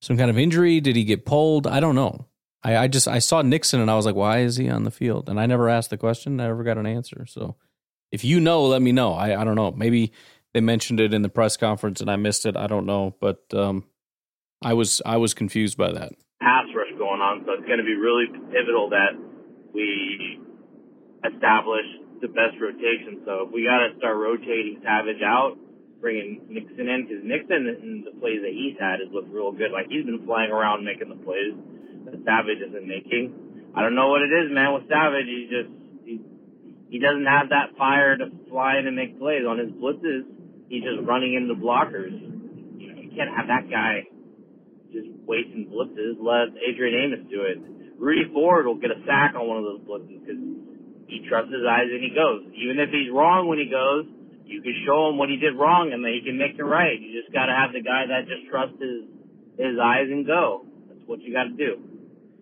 some 0.01 0.17
kind 0.17 0.29
of 0.29 0.37
injury? 0.37 0.79
Did 0.79 0.95
he 0.95 1.03
get 1.03 1.25
pulled? 1.25 1.65
I 1.65 1.79
don't 1.79 1.95
know. 1.95 2.27
I, 2.63 2.77
I 2.77 2.87
just 2.87 3.07
I 3.07 3.19
saw 3.19 3.41
Nixon 3.41 3.79
and 3.79 3.89
I 3.89 3.95
was 3.95 4.05
like, 4.05 4.15
why 4.15 4.39
is 4.39 4.57
he 4.57 4.69
on 4.69 4.83
the 4.83 4.91
field? 4.91 5.29
And 5.29 5.39
I 5.39 5.45
never 5.45 5.69
asked 5.69 5.89
the 5.89 5.97
question. 5.97 6.39
I 6.39 6.47
never 6.47 6.63
got 6.63 6.77
an 6.77 6.85
answer. 6.85 7.25
So 7.27 7.55
if 8.11 8.23
you 8.23 8.39
know, 8.39 8.65
let 8.65 8.81
me 8.81 8.91
know. 8.91 9.13
I, 9.13 9.39
I 9.39 9.43
don't 9.43 9.55
know. 9.55 9.71
Maybe 9.71 10.11
they 10.53 10.61
mentioned 10.61 10.99
it 10.99 11.13
in 11.13 11.21
the 11.21 11.29
press 11.29 11.57
conference 11.57 12.01
and 12.01 12.09
I 12.09 12.15
missed 12.15 12.45
it. 12.45 12.57
I 12.57 12.67
don't 12.67 12.85
know. 12.85 13.15
But 13.19 13.43
um, 13.53 13.85
I 14.61 14.73
was 14.73 15.01
I 15.05 15.17
was 15.17 15.33
confused 15.33 15.77
by 15.77 15.91
that. 15.91 16.13
pass 16.41 16.65
rush 16.75 16.91
going 16.97 17.21
on, 17.21 17.43
so 17.45 17.53
it's 17.53 17.67
going 17.67 17.79
to 17.79 17.85
be 17.85 17.95
really 17.95 18.25
pivotal 18.51 18.89
that 18.89 19.13
we 19.73 20.39
establish 21.21 21.85
the 22.21 22.27
best 22.27 22.57
rotation. 22.59 23.21
So 23.25 23.45
if 23.45 23.53
we 23.53 23.65
got 23.65 23.85
to 23.85 23.93
start 23.99 24.17
rotating 24.17 24.81
Savage 24.81 25.21
out, 25.21 25.57
bringing 26.01 26.41
Nixon 26.49 26.89
in, 26.89 27.05
because 27.05 27.21
Nixon 27.23 27.69
in 27.69 28.05
the 28.05 28.17
plays 28.19 28.41
that 28.41 28.53
he's 28.53 28.73
had 28.79 28.97
has 29.05 29.13
looked 29.13 29.29
real 29.29 29.51
good. 29.51 29.69
Like 29.69 29.85
he's 29.89 30.05
been 30.05 30.25
flying 30.25 30.49
around 30.49 30.85
making 30.85 31.09
the 31.09 31.21
plays 31.21 31.53
that 32.07 32.23
Savage 32.23 32.63
isn't 32.63 32.87
making. 32.87 33.35
I 33.75 33.83
don't 33.83 33.95
know 33.95 34.07
what 34.07 34.23
it 34.23 34.31
is, 34.31 34.47
man. 34.49 34.73
With 34.73 34.87
Savage, 34.87 35.27
he 35.27 35.51
just 35.51 35.71
he 36.07 36.13
he 36.89 36.97
doesn't 36.99 37.27
have 37.27 37.51
that 37.51 37.75
fire 37.77 38.15
to 38.15 38.31
fly 38.47 38.79
in 38.79 38.87
and 38.87 38.95
make 38.95 39.19
plays 39.19 39.43
on 39.43 39.59
his 39.59 39.69
blitzes. 39.75 40.23
He's 40.71 40.83
just 40.83 41.03
running 41.03 41.35
into 41.35 41.53
blockers. 41.59 42.15
You 42.79 42.87
know, 42.91 42.97
you 43.03 43.11
can't 43.11 43.31
have 43.35 43.51
that 43.51 43.67
guy 43.67 44.07
just 44.91 45.11
wasting 45.27 45.67
blitzes. 45.67 46.15
Let 46.19 46.55
Adrian 46.63 46.95
Amos 46.95 47.27
do 47.27 47.43
it. 47.43 47.59
Rudy 47.99 48.31
Ford 48.31 48.65
will 48.65 48.79
get 48.79 48.91
a 48.91 48.99
sack 49.03 49.35
on 49.35 49.47
one 49.47 49.57
of 49.59 49.65
those 49.67 49.83
blitzes 49.83 50.15
because 50.23 50.39
he 51.11 51.27
trusts 51.27 51.51
his 51.51 51.65
eyes 51.67 51.91
and 51.91 52.03
he 52.03 52.11
goes. 52.15 52.47
Even 52.55 52.79
if 52.79 52.89
he's 52.89 53.11
wrong 53.11 53.47
when 53.47 53.59
he 53.59 53.67
goes, 53.67 54.07
you 54.47 54.61
can 54.63 54.75
show 54.87 55.11
him 55.11 55.19
what 55.19 55.27
he 55.27 55.35
did 55.35 55.59
wrong 55.59 55.91
and 55.91 55.99
then 56.03 56.15
he 56.15 56.23
can 56.23 56.39
make 56.39 56.55
it 56.55 56.63
right. 56.63 56.95
You 56.95 57.11
just 57.19 57.33
got 57.35 57.51
to 57.51 57.55
have 57.55 57.75
the 57.75 57.83
guy 57.83 58.07
that 58.07 58.31
just 58.31 58.47
trusts 58.47 58.79
his 58.79 59.11
his 59.59 59.75
eyes 59.81 60.07
and 60.07 60.25
go. 60.25 60.63
That's 60.87 61.01
what 61.09 61.19
you 61.21 61.33
got 61.33 61.49
to 61.49 61.57
do. 61.57 61.81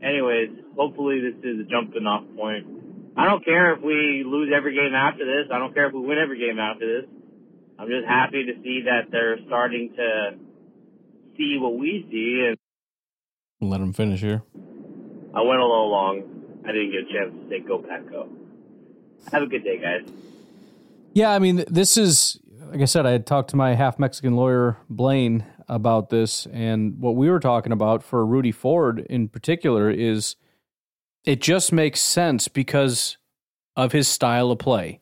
Anyways, 0.01 0.49
hopefully 0.75 1.21
this 1.21 1.35
is 1.43 1.59
a 1.61 1.63
jumping 1.63 2.05
off 2.05 2.23
point. 2.35 2.65
I 3.17 3.25
don't 3.25 3.43
care 3.45 3.73
if 3.73 3.81
we 3.81 4.23
lose 4.25 4.51
every 4.55 4.75
game 4.75 4.93
after 4.93 5.25
this. 5.25 5.49
I 5.51 5.57
don't 5.57 5.73
care 5.73 5.87
if 5.87 5.93
we 5.93 6.01
win 6.01 6.17
every 6.17 6.37
game 6.37 6.59
after 6.59 7.01
this. 7.01 7.09
I'm 7.79 7.87
just 7.87 8.05
happy 8.07 8.45
to 8.45 8.53
see 8.61 8.83
that 8.85 9.11
they're 9.11 9.37
starting 9.47 9.93
to 9.95 10.31
see 11.37 11.57
what 11.59 11.77
we 11.77 12.05
see 12.11 12.45
and 12.47 13.69
Let 13.69 13.81
him 13.81 13.93
finish 13.93 14.21
here. 14.21 14.43
I 15.33 15.41
went 15.41 15.59
a 15.59 15.65
little 15.65 15.91
long. 15.91 16.23
I 16.65 16.71
didn't 16.71 16.91
get 16.91 17.01
a 17.01 17.13
chance 17.13 17.33
to 17.43 17.49
say 17.49 17.59
go 17.59 17.79
pack 17.79 18.09
go. 18.09 18.27
Have 19.31 19.43
a 19.43 19.47
good 19.47 19.63
day, 19.63 19.77
guys. 19.77 20.09
Yeah, 21.13 21.31
I 21.31 21.39
mean, 21.39 21.63
this 21.67 21.97
is 21.97 22.39
like 22.71 22.81
I 22.81 22.85
said. 22.85 23.05
I 23.05 23.11
had 23.11 23.25
talked 23.25 23.49
to 23.51 23.55
my 23.55 23.75
half 23.75 23.99
Mexican 23.99 24.35
lawyer 24.35 24.77
Blaine 24.89 25.45
about 25.67 26.09
this, 26.09 26.45
and 26.47 26.99
what 26.99 27.15
we 27.15 27.29
were 27.29 27.39
talking 27.39 27.71
about 27.71 28.03
for 28.03 28.25
Rudy 28.25 28.51
Ford 28.51 28.99
in 29.09 29.27
particular 29.27 29.89
is 29.89 30.35
it 31.23 31.41
just 31.41 31.71
makes 31.71 31.99
sense 31.99 32.47
because 32.47 33.17
of 33.75 33.91
his 33.91 34.07
style 34.07 34.51
of 34.51 34.59
play. 34.59 35.01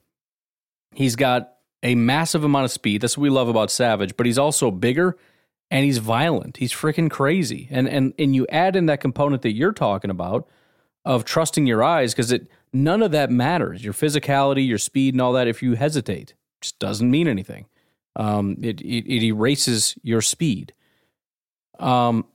He's 0.93 1.16
got 1.16 1.53
a 1.82 1.95
massive 1.95 2.43
amount 2.43 2.66
of 2.66 2.72
speed. 2.72 3.01
That's 3.01 3.18
what 3.18 3.24
we 3.24 3.30
love 3.30 3.49
about 3.49 3.72
Savage, 3.72 4.16
but 4.16 4.26
he's 4.26 4.38
also 4.38 4.72
bigger 4.72 5.18
and 5.70 5.84
he's 5.84 5.97
violent. 5.97 6.57
He's 6.57 6.72
freaking 6.72 7.11
crazy. 7.11 7.68
And 7.70 7.89
and 7.89 8.14
and 8.18 8.36
you 8.36 8.47
add 8.47 8.76
in 8.76 8.86
that 8.86 9.01
component 9.01 9.41
that 9.41 9.53
you're 9.53 9.74
talking 9.74 10.09
about 10.09 10.47
of 11.05 11.26
trusting 11.26 11.68
your 11.68 11.84
eyes 11.84 12.14
because 12.14 12.32
it 12.32 12.47
none 12.72 13.03
of 13.03 13.11
that 13.11 13.30
matters. 13.30 13.84
Your 13.84 13.93
physicality, 13.93 14.66
your 14.68 14.78
speed, 14.78 15.14
and 15.14 15.22
all 15.22 15.34
that. 15.34 15.47
If 15.47 15.61
you 15.61 15.74
hesitate, 15.74 16.36
just 16.61 16.80
doesn't 16.80 17.09
mean 17.09 17.28
anything. 17.28 17.66
Um, 18.16 18.57
it, 18.61 18.82
it 18.82 19.05
it 19.07 19.24
erases 19.24 19.95
your 20.03 20.22
speed. 20.22 20.74
Um, 21.80 22.26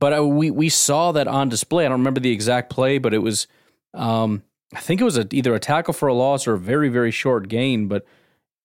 but 0.00 0.18
uh, 0.18 0.26
we 0.26 0.50
we 0.50 0.68
saw 0.68 1.12
that 1.12 1.28
on 1.28 1.48
display. 1.48 1.86
I 1.86 1.88
don't 1.88 1.98
remember 1.98 2.20
the 2.20 2.32
exact 2.32 2.70
play, 2.70 2.98
but 2.98 3.14
it 3.14 3.18
was 3.18 3.46
um, 3.94 4.42
I 4.74 4.80
think 4.80 5.00
it 5.00 5.04
was 5.04 5.16
a, 5.16 5.26
either 5.32 5.54
a 5.54 5.60
tackle 5.60 5.94
for 5.94 6.08
a 6.08 6.14
loss 6.14 6.46
or 6.46 6.54
a 6.54 6.58
very 6.58 6.88
very 6.88 7.10
short 7.10 7.48
gain. 7.48 7.88
But 7.88 8.04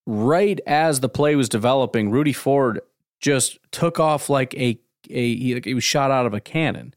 right 0.06 0.60
as 0.66 1.00
the 1.00 1.10
play 1.10 1.36
was 1.36 1.50
developing, 1.50 2.12
Rudy 2.12 2.34
Ford 2.34 2.82
just 3.20 3.60
took 3.72 4.00
off 4.00 4.30
like 4.30 4.54
a 4.56 4.80
a 5.10 5.36
he, 5.36 5.62
he 5.64 5.74
was 5.74 5.84
shot 5.84 6.12
out 6.12 6.26
of 6.26 6.34
a 6.34 6.42
cannon. 6.42 6.94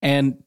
And 0.00 0.42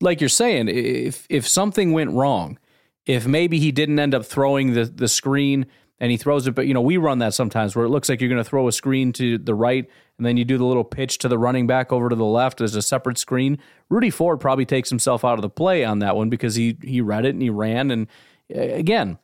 like 0.00 0.20
you're 0.20 0.28
saying, 0.28 0.68
if 0.68 1.26
if 1.28 1.46
something 1.46 1.92
went 1.92 2.10
wrong, 2.10 2.58
if 3.06 3.26
maybe 3.26 3.58
he 3.58 3.72
didn't 3.72 3.98
end 3.98 4.14
up 4.14 4.24
throwing 4.24 4.74
the 4.74 4.84
the 4.84 5.08
screen 5.08 5.66
and 6.02 6.10
he 6.10 6.16
throws 6.16 6.48
it, 6.48 6.54
but 6.54 6.66
you 6.66 6.74
know 6.74 6.80
we 6.82 6.96
run 6.96 7.20
that 7.20 7.32
sometimes 7.32 7.74
where 7.76 7.86
it 7.86 7.90
looks 7.90 8.08
like 8.08 8.20
you're 8.20 8.28
going 8.28 8.42
to 8.42 8.48
throw 8.48 8.66
a 8.66 8.72
screen 8.72 9.12
to 9.14 9.38
the 9.38 9.54
right 9.54 9.88
and 10.18 10.26
then 10.26 10.36
you 10.36 10.44
do 10.44 10.58
the 10.58 10.66
little 10.66 10.84
pitch 10.84 11.16
to 11.18 11.28
the 11.28 11.38
running 11.38 11.66
back 11.66 11.92
over 11.92 12.08
to 12.08 12.16
the 12.16 12.24
left 12.24 12.60
as 12.60 12.74
a 12.74 12.82
separate 12.82 13.18
screen. 13.18 13.58
Rudy 13.88 14.10
Ford 14.10 14.40
probably 14.40 14.66
takes 14.66 14.90
himself 14.90 15.24
out 15.24 15.38
of 15.38 15.42
the 15.42 15.48
play 15.48 15.84
on 15.84 16.00
that 16.00 16.16
one 16.16 16.28
because 16.28 16.56
he 16.56 16.76
he 16.82 17.00
read 17.00 17.24
it 17.24 17.30
and 17.30 17.40
he 17.40 17.50
ran 17.50 17.90
and 17.90 18.08
again, 18.52 19.18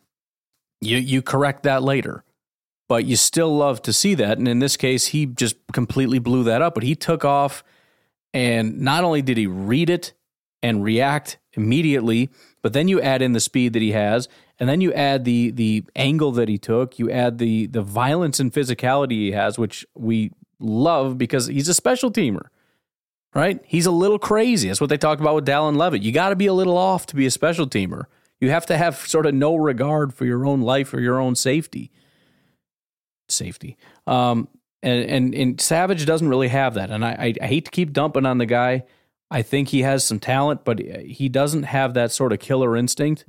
you 0.81 0.97
you 0.99 1.20
correct 1.20 1.64
that 1.64 1.83
later 1.83 2.24
but 2.89 3.05
you 3.05 3.16
still 3.16 3.55
love 3.55 3.83
to 3.83 3.93
see 3.93 4.14
that. 4.14 4.39
And 4.39 4.49
in 4.49 4.61
this 4.61 4.76
case, 4.76 5.09
he 5.09 5.26
just 5.26 5.57
completely 5.72 6.18
blew 6.18 6.43
that 6.45 6.62
up. 6.62 6.74
But 6.74 6.83
he 6.83 6.95
took 6.95 7.24
off, 7.24 7.62
and 8.33 8.81
not 8.81 9.05
only 9.05 9.20
did 9.20 9.37
he 9.37 9.47
read 9.47 9.91
it 9.91 10.14
and 10.62 10.83
react 10.83 11.39
immediately, 11.53 12.31
but 12.62 12.72
then 12.72 12.89
you 12.89 13.01
add 13.01 13.22
in 13.22 13.33
the 13.33 13.41
speed 13.41 13.74
that 13.74 13.83
he 13.83 13.93
has, 13.93 14.29
and 14.59 14.69
then 14.69 14.81
you 14.81 14.93
add 14.93 15.25
the 15.25 15.51
the 15.51 15.85
angle 15.95 16.33
that 16.33 16.49
he 16.49 16.59
took. 16.59 16.99
You 16.99 17.11
add 17.11 17.39
the 17.39 17.67
the 17.67 17.83
violence 17.83 18.41
and 18.41 18.53
physicality 18.53 19.13
he 19.13 19.33
has, 19.33 19.59
which 19.59 19.87
we 19.95 20.33
love 20.59 21.19
because 21.19 21.47
he's 21.47 21.69
a 21.69 21.75
special 21.75 22.11
teamer. 22.11 22.49
Right? 23.35 23.61
He's 23.65 23.87
a 23.87 23.91
little 23.91 24.19
crazy. 24.19 24.69
That's 24.69 24.81
what 24.81 24.91
they 24.91 24.97
talk 24.97 25.21
about 25.21 25.35
with 25.35 25.47
Dallin 25.47 25.77
Leavitt. 25.77 26.03
You 26.03 26.13
got 26.13 26.31
to 26.31 26.37
be 26.37 26.47
a 26.47 26.55
little 26.55 26.79
off 26.79 27.07
to 27.07 27.17
be 27.17 27.27
a 27.27 27.31
special 27.31 27.67
teamer. 27.67 28.07
You 28.41 28.51
have 28.51 28.67
to 28.67 28.77
have 28.79 28.97
sort 28.97 29.27
of 29.27 29.35
no 29.35 29.55
regard 29.55 30.15
for 30.15 30.25
your 30.25 30.47
own 30.47 30.63
life 30.63 30.95
or 30.95 31.01
your 31.01 31.21
own 31.21 31.37
safety 31.37 31.93
safety. 33.29 33.77
Um, 34.07 34.49
and, 34.83 35.11
and 35.11 35.35
and 35.35 35.61
Savage 35.61 36.07
doesn't 36.07 36.29
really 36.29 36.49
have 36.49 36.75
that. 36.75 36.91
And 36.91 37.05
I, 37.05 37.35
I 37.41 37.47
hate 37.47 37.65
to 37.67 37.71
keep 37.71 37.93
dumping 37.93 38.27
on 38.27 38.39
the 38.39 38.47
guy. 38.47 38.85
I 39.31 39.43
think 39.43 39.69
he 39.69 39.83
has 39.83 40.05
some 40.05 40.21
talent, 40.21 40.65
but 40.65 40.79
he 40.79 41.29
doesn't 41.29 41.65
have 41.65 41.95
that 41.95 42.13
sort 42.13 42.33
of 42.33 42.39
killer 42.39 42.77
instinct. 42.77 43.25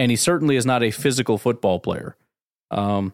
And 0.00 0.10
he 0.10 0.16
certainly 0.16 0.56
is 0.56 0.64
not 0.64 0.82
a 0.82 0.90
physical 0.90 1.36
football 1.36 1.78
player. 1.78 2.16
Um, 2.70 3.12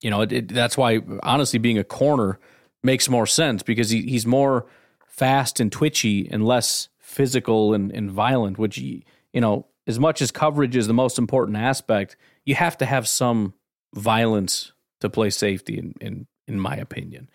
you 0.00 0.08
know, 0.08 0.22
it, 0.22 0.32
it, 0.32 0.48
that's 0.48 0.78
why 0.78 1.00
honestly 1.22 1.58
being 1.58 1.76
a 1.76 1.84
corner 1.84 2.40
makes 2.82 3.06
more 3.06 3.26
sense 3.26 3.62
because 3.62 3.90
he, 3.90 4.00
he's 4.00 4.24
more 4.24 4.64
fast 5.06 5.60
and 5.60 5.70
twitchy 5.70 6.26
and 6.30 6.42
less 6.42 6.88
physical 6.98 7.74
and, 7.74 7.92
and 7.92 8.10
violent. 8.10 8.56
Which 8.56 8.78
you 8.78 9.02
know, 9.34 9.66
as 9.86 10.00
much 10.00 10.22
as 10.22 10.30
coverage 10.30 10.74
is 10.74 10.86
the 10.86 10.94
most 10.94 11.18
important 11.18 11.58
aspect, 11.58 12.16
you 12.46 12.54
have 12.54 12.78
to 12.78 12.86
have 12.86 13.06
some 13.06 13.52
violence 13.94 14.72
to 15.02 15.10
play 15.10 15.28
safety, 15.28 15.76
in 15.76 15.92
in, 16.00 16.26
in 16.48 16.58
my 16.58 16.76
opinion 16.76 17.28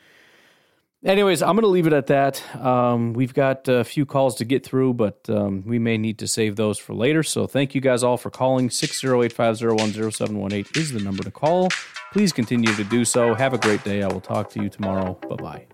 anyways, 1.04 1.42
I'm 1.42 1.56
going 1.56 1.64
to 1.64 1.68
leave 1.68 1.88
it 1.88 1.94
at 1.94 2.08
that. 2.08 2.44
Um, 2.56 3.14
we've 3.14 3.34
got 3.34 3.68
a 3.68 3.84
few 3.84 4.06
calls 4.06 4.36
to 4.36 4.46
get 4.46 4.64
through, 4.66 4.94
but 4.94 5.28
um, 5.30 5.64
we 5.66 5.80
may 5.80 5.98
need 5.98 6.20
to 6.20 6.28
save 6.28 6.56
those 6.56 6.78
for 6.78 6.94
later. 6.94 7.24
So 7.24 7.48
thank 7.48 7.74
you 7.74 7.82
guys 7.82 8.04
all 8.04 8.18
for 8.18 8.30
calling. 8.30 8.70
608 8.70 9.34
501 9.34 10.12
0718 10.12 10.82
is 10.82 10.92
the 10.92 11.00
number 11.00 11.24
to 11.24 11.32
call. 11.32 11.70
Please 12.12 12.34
continue 12.34 12.74
to 12.74 12.84
do 12.84 13.06
so. 13.06 13.34
Have 13.36 13.54
a 13.54 13.58
great 13.58 13.84
day. 13.84 14.04
I 14.04 14.08
will 14.08 14.22
talk 14.22 14.50
to 14.52 14.62
you 14.62 14.70
tomorrow. 14.70 15.20
Bye 15.30 15.36
bye. 15.36 15.66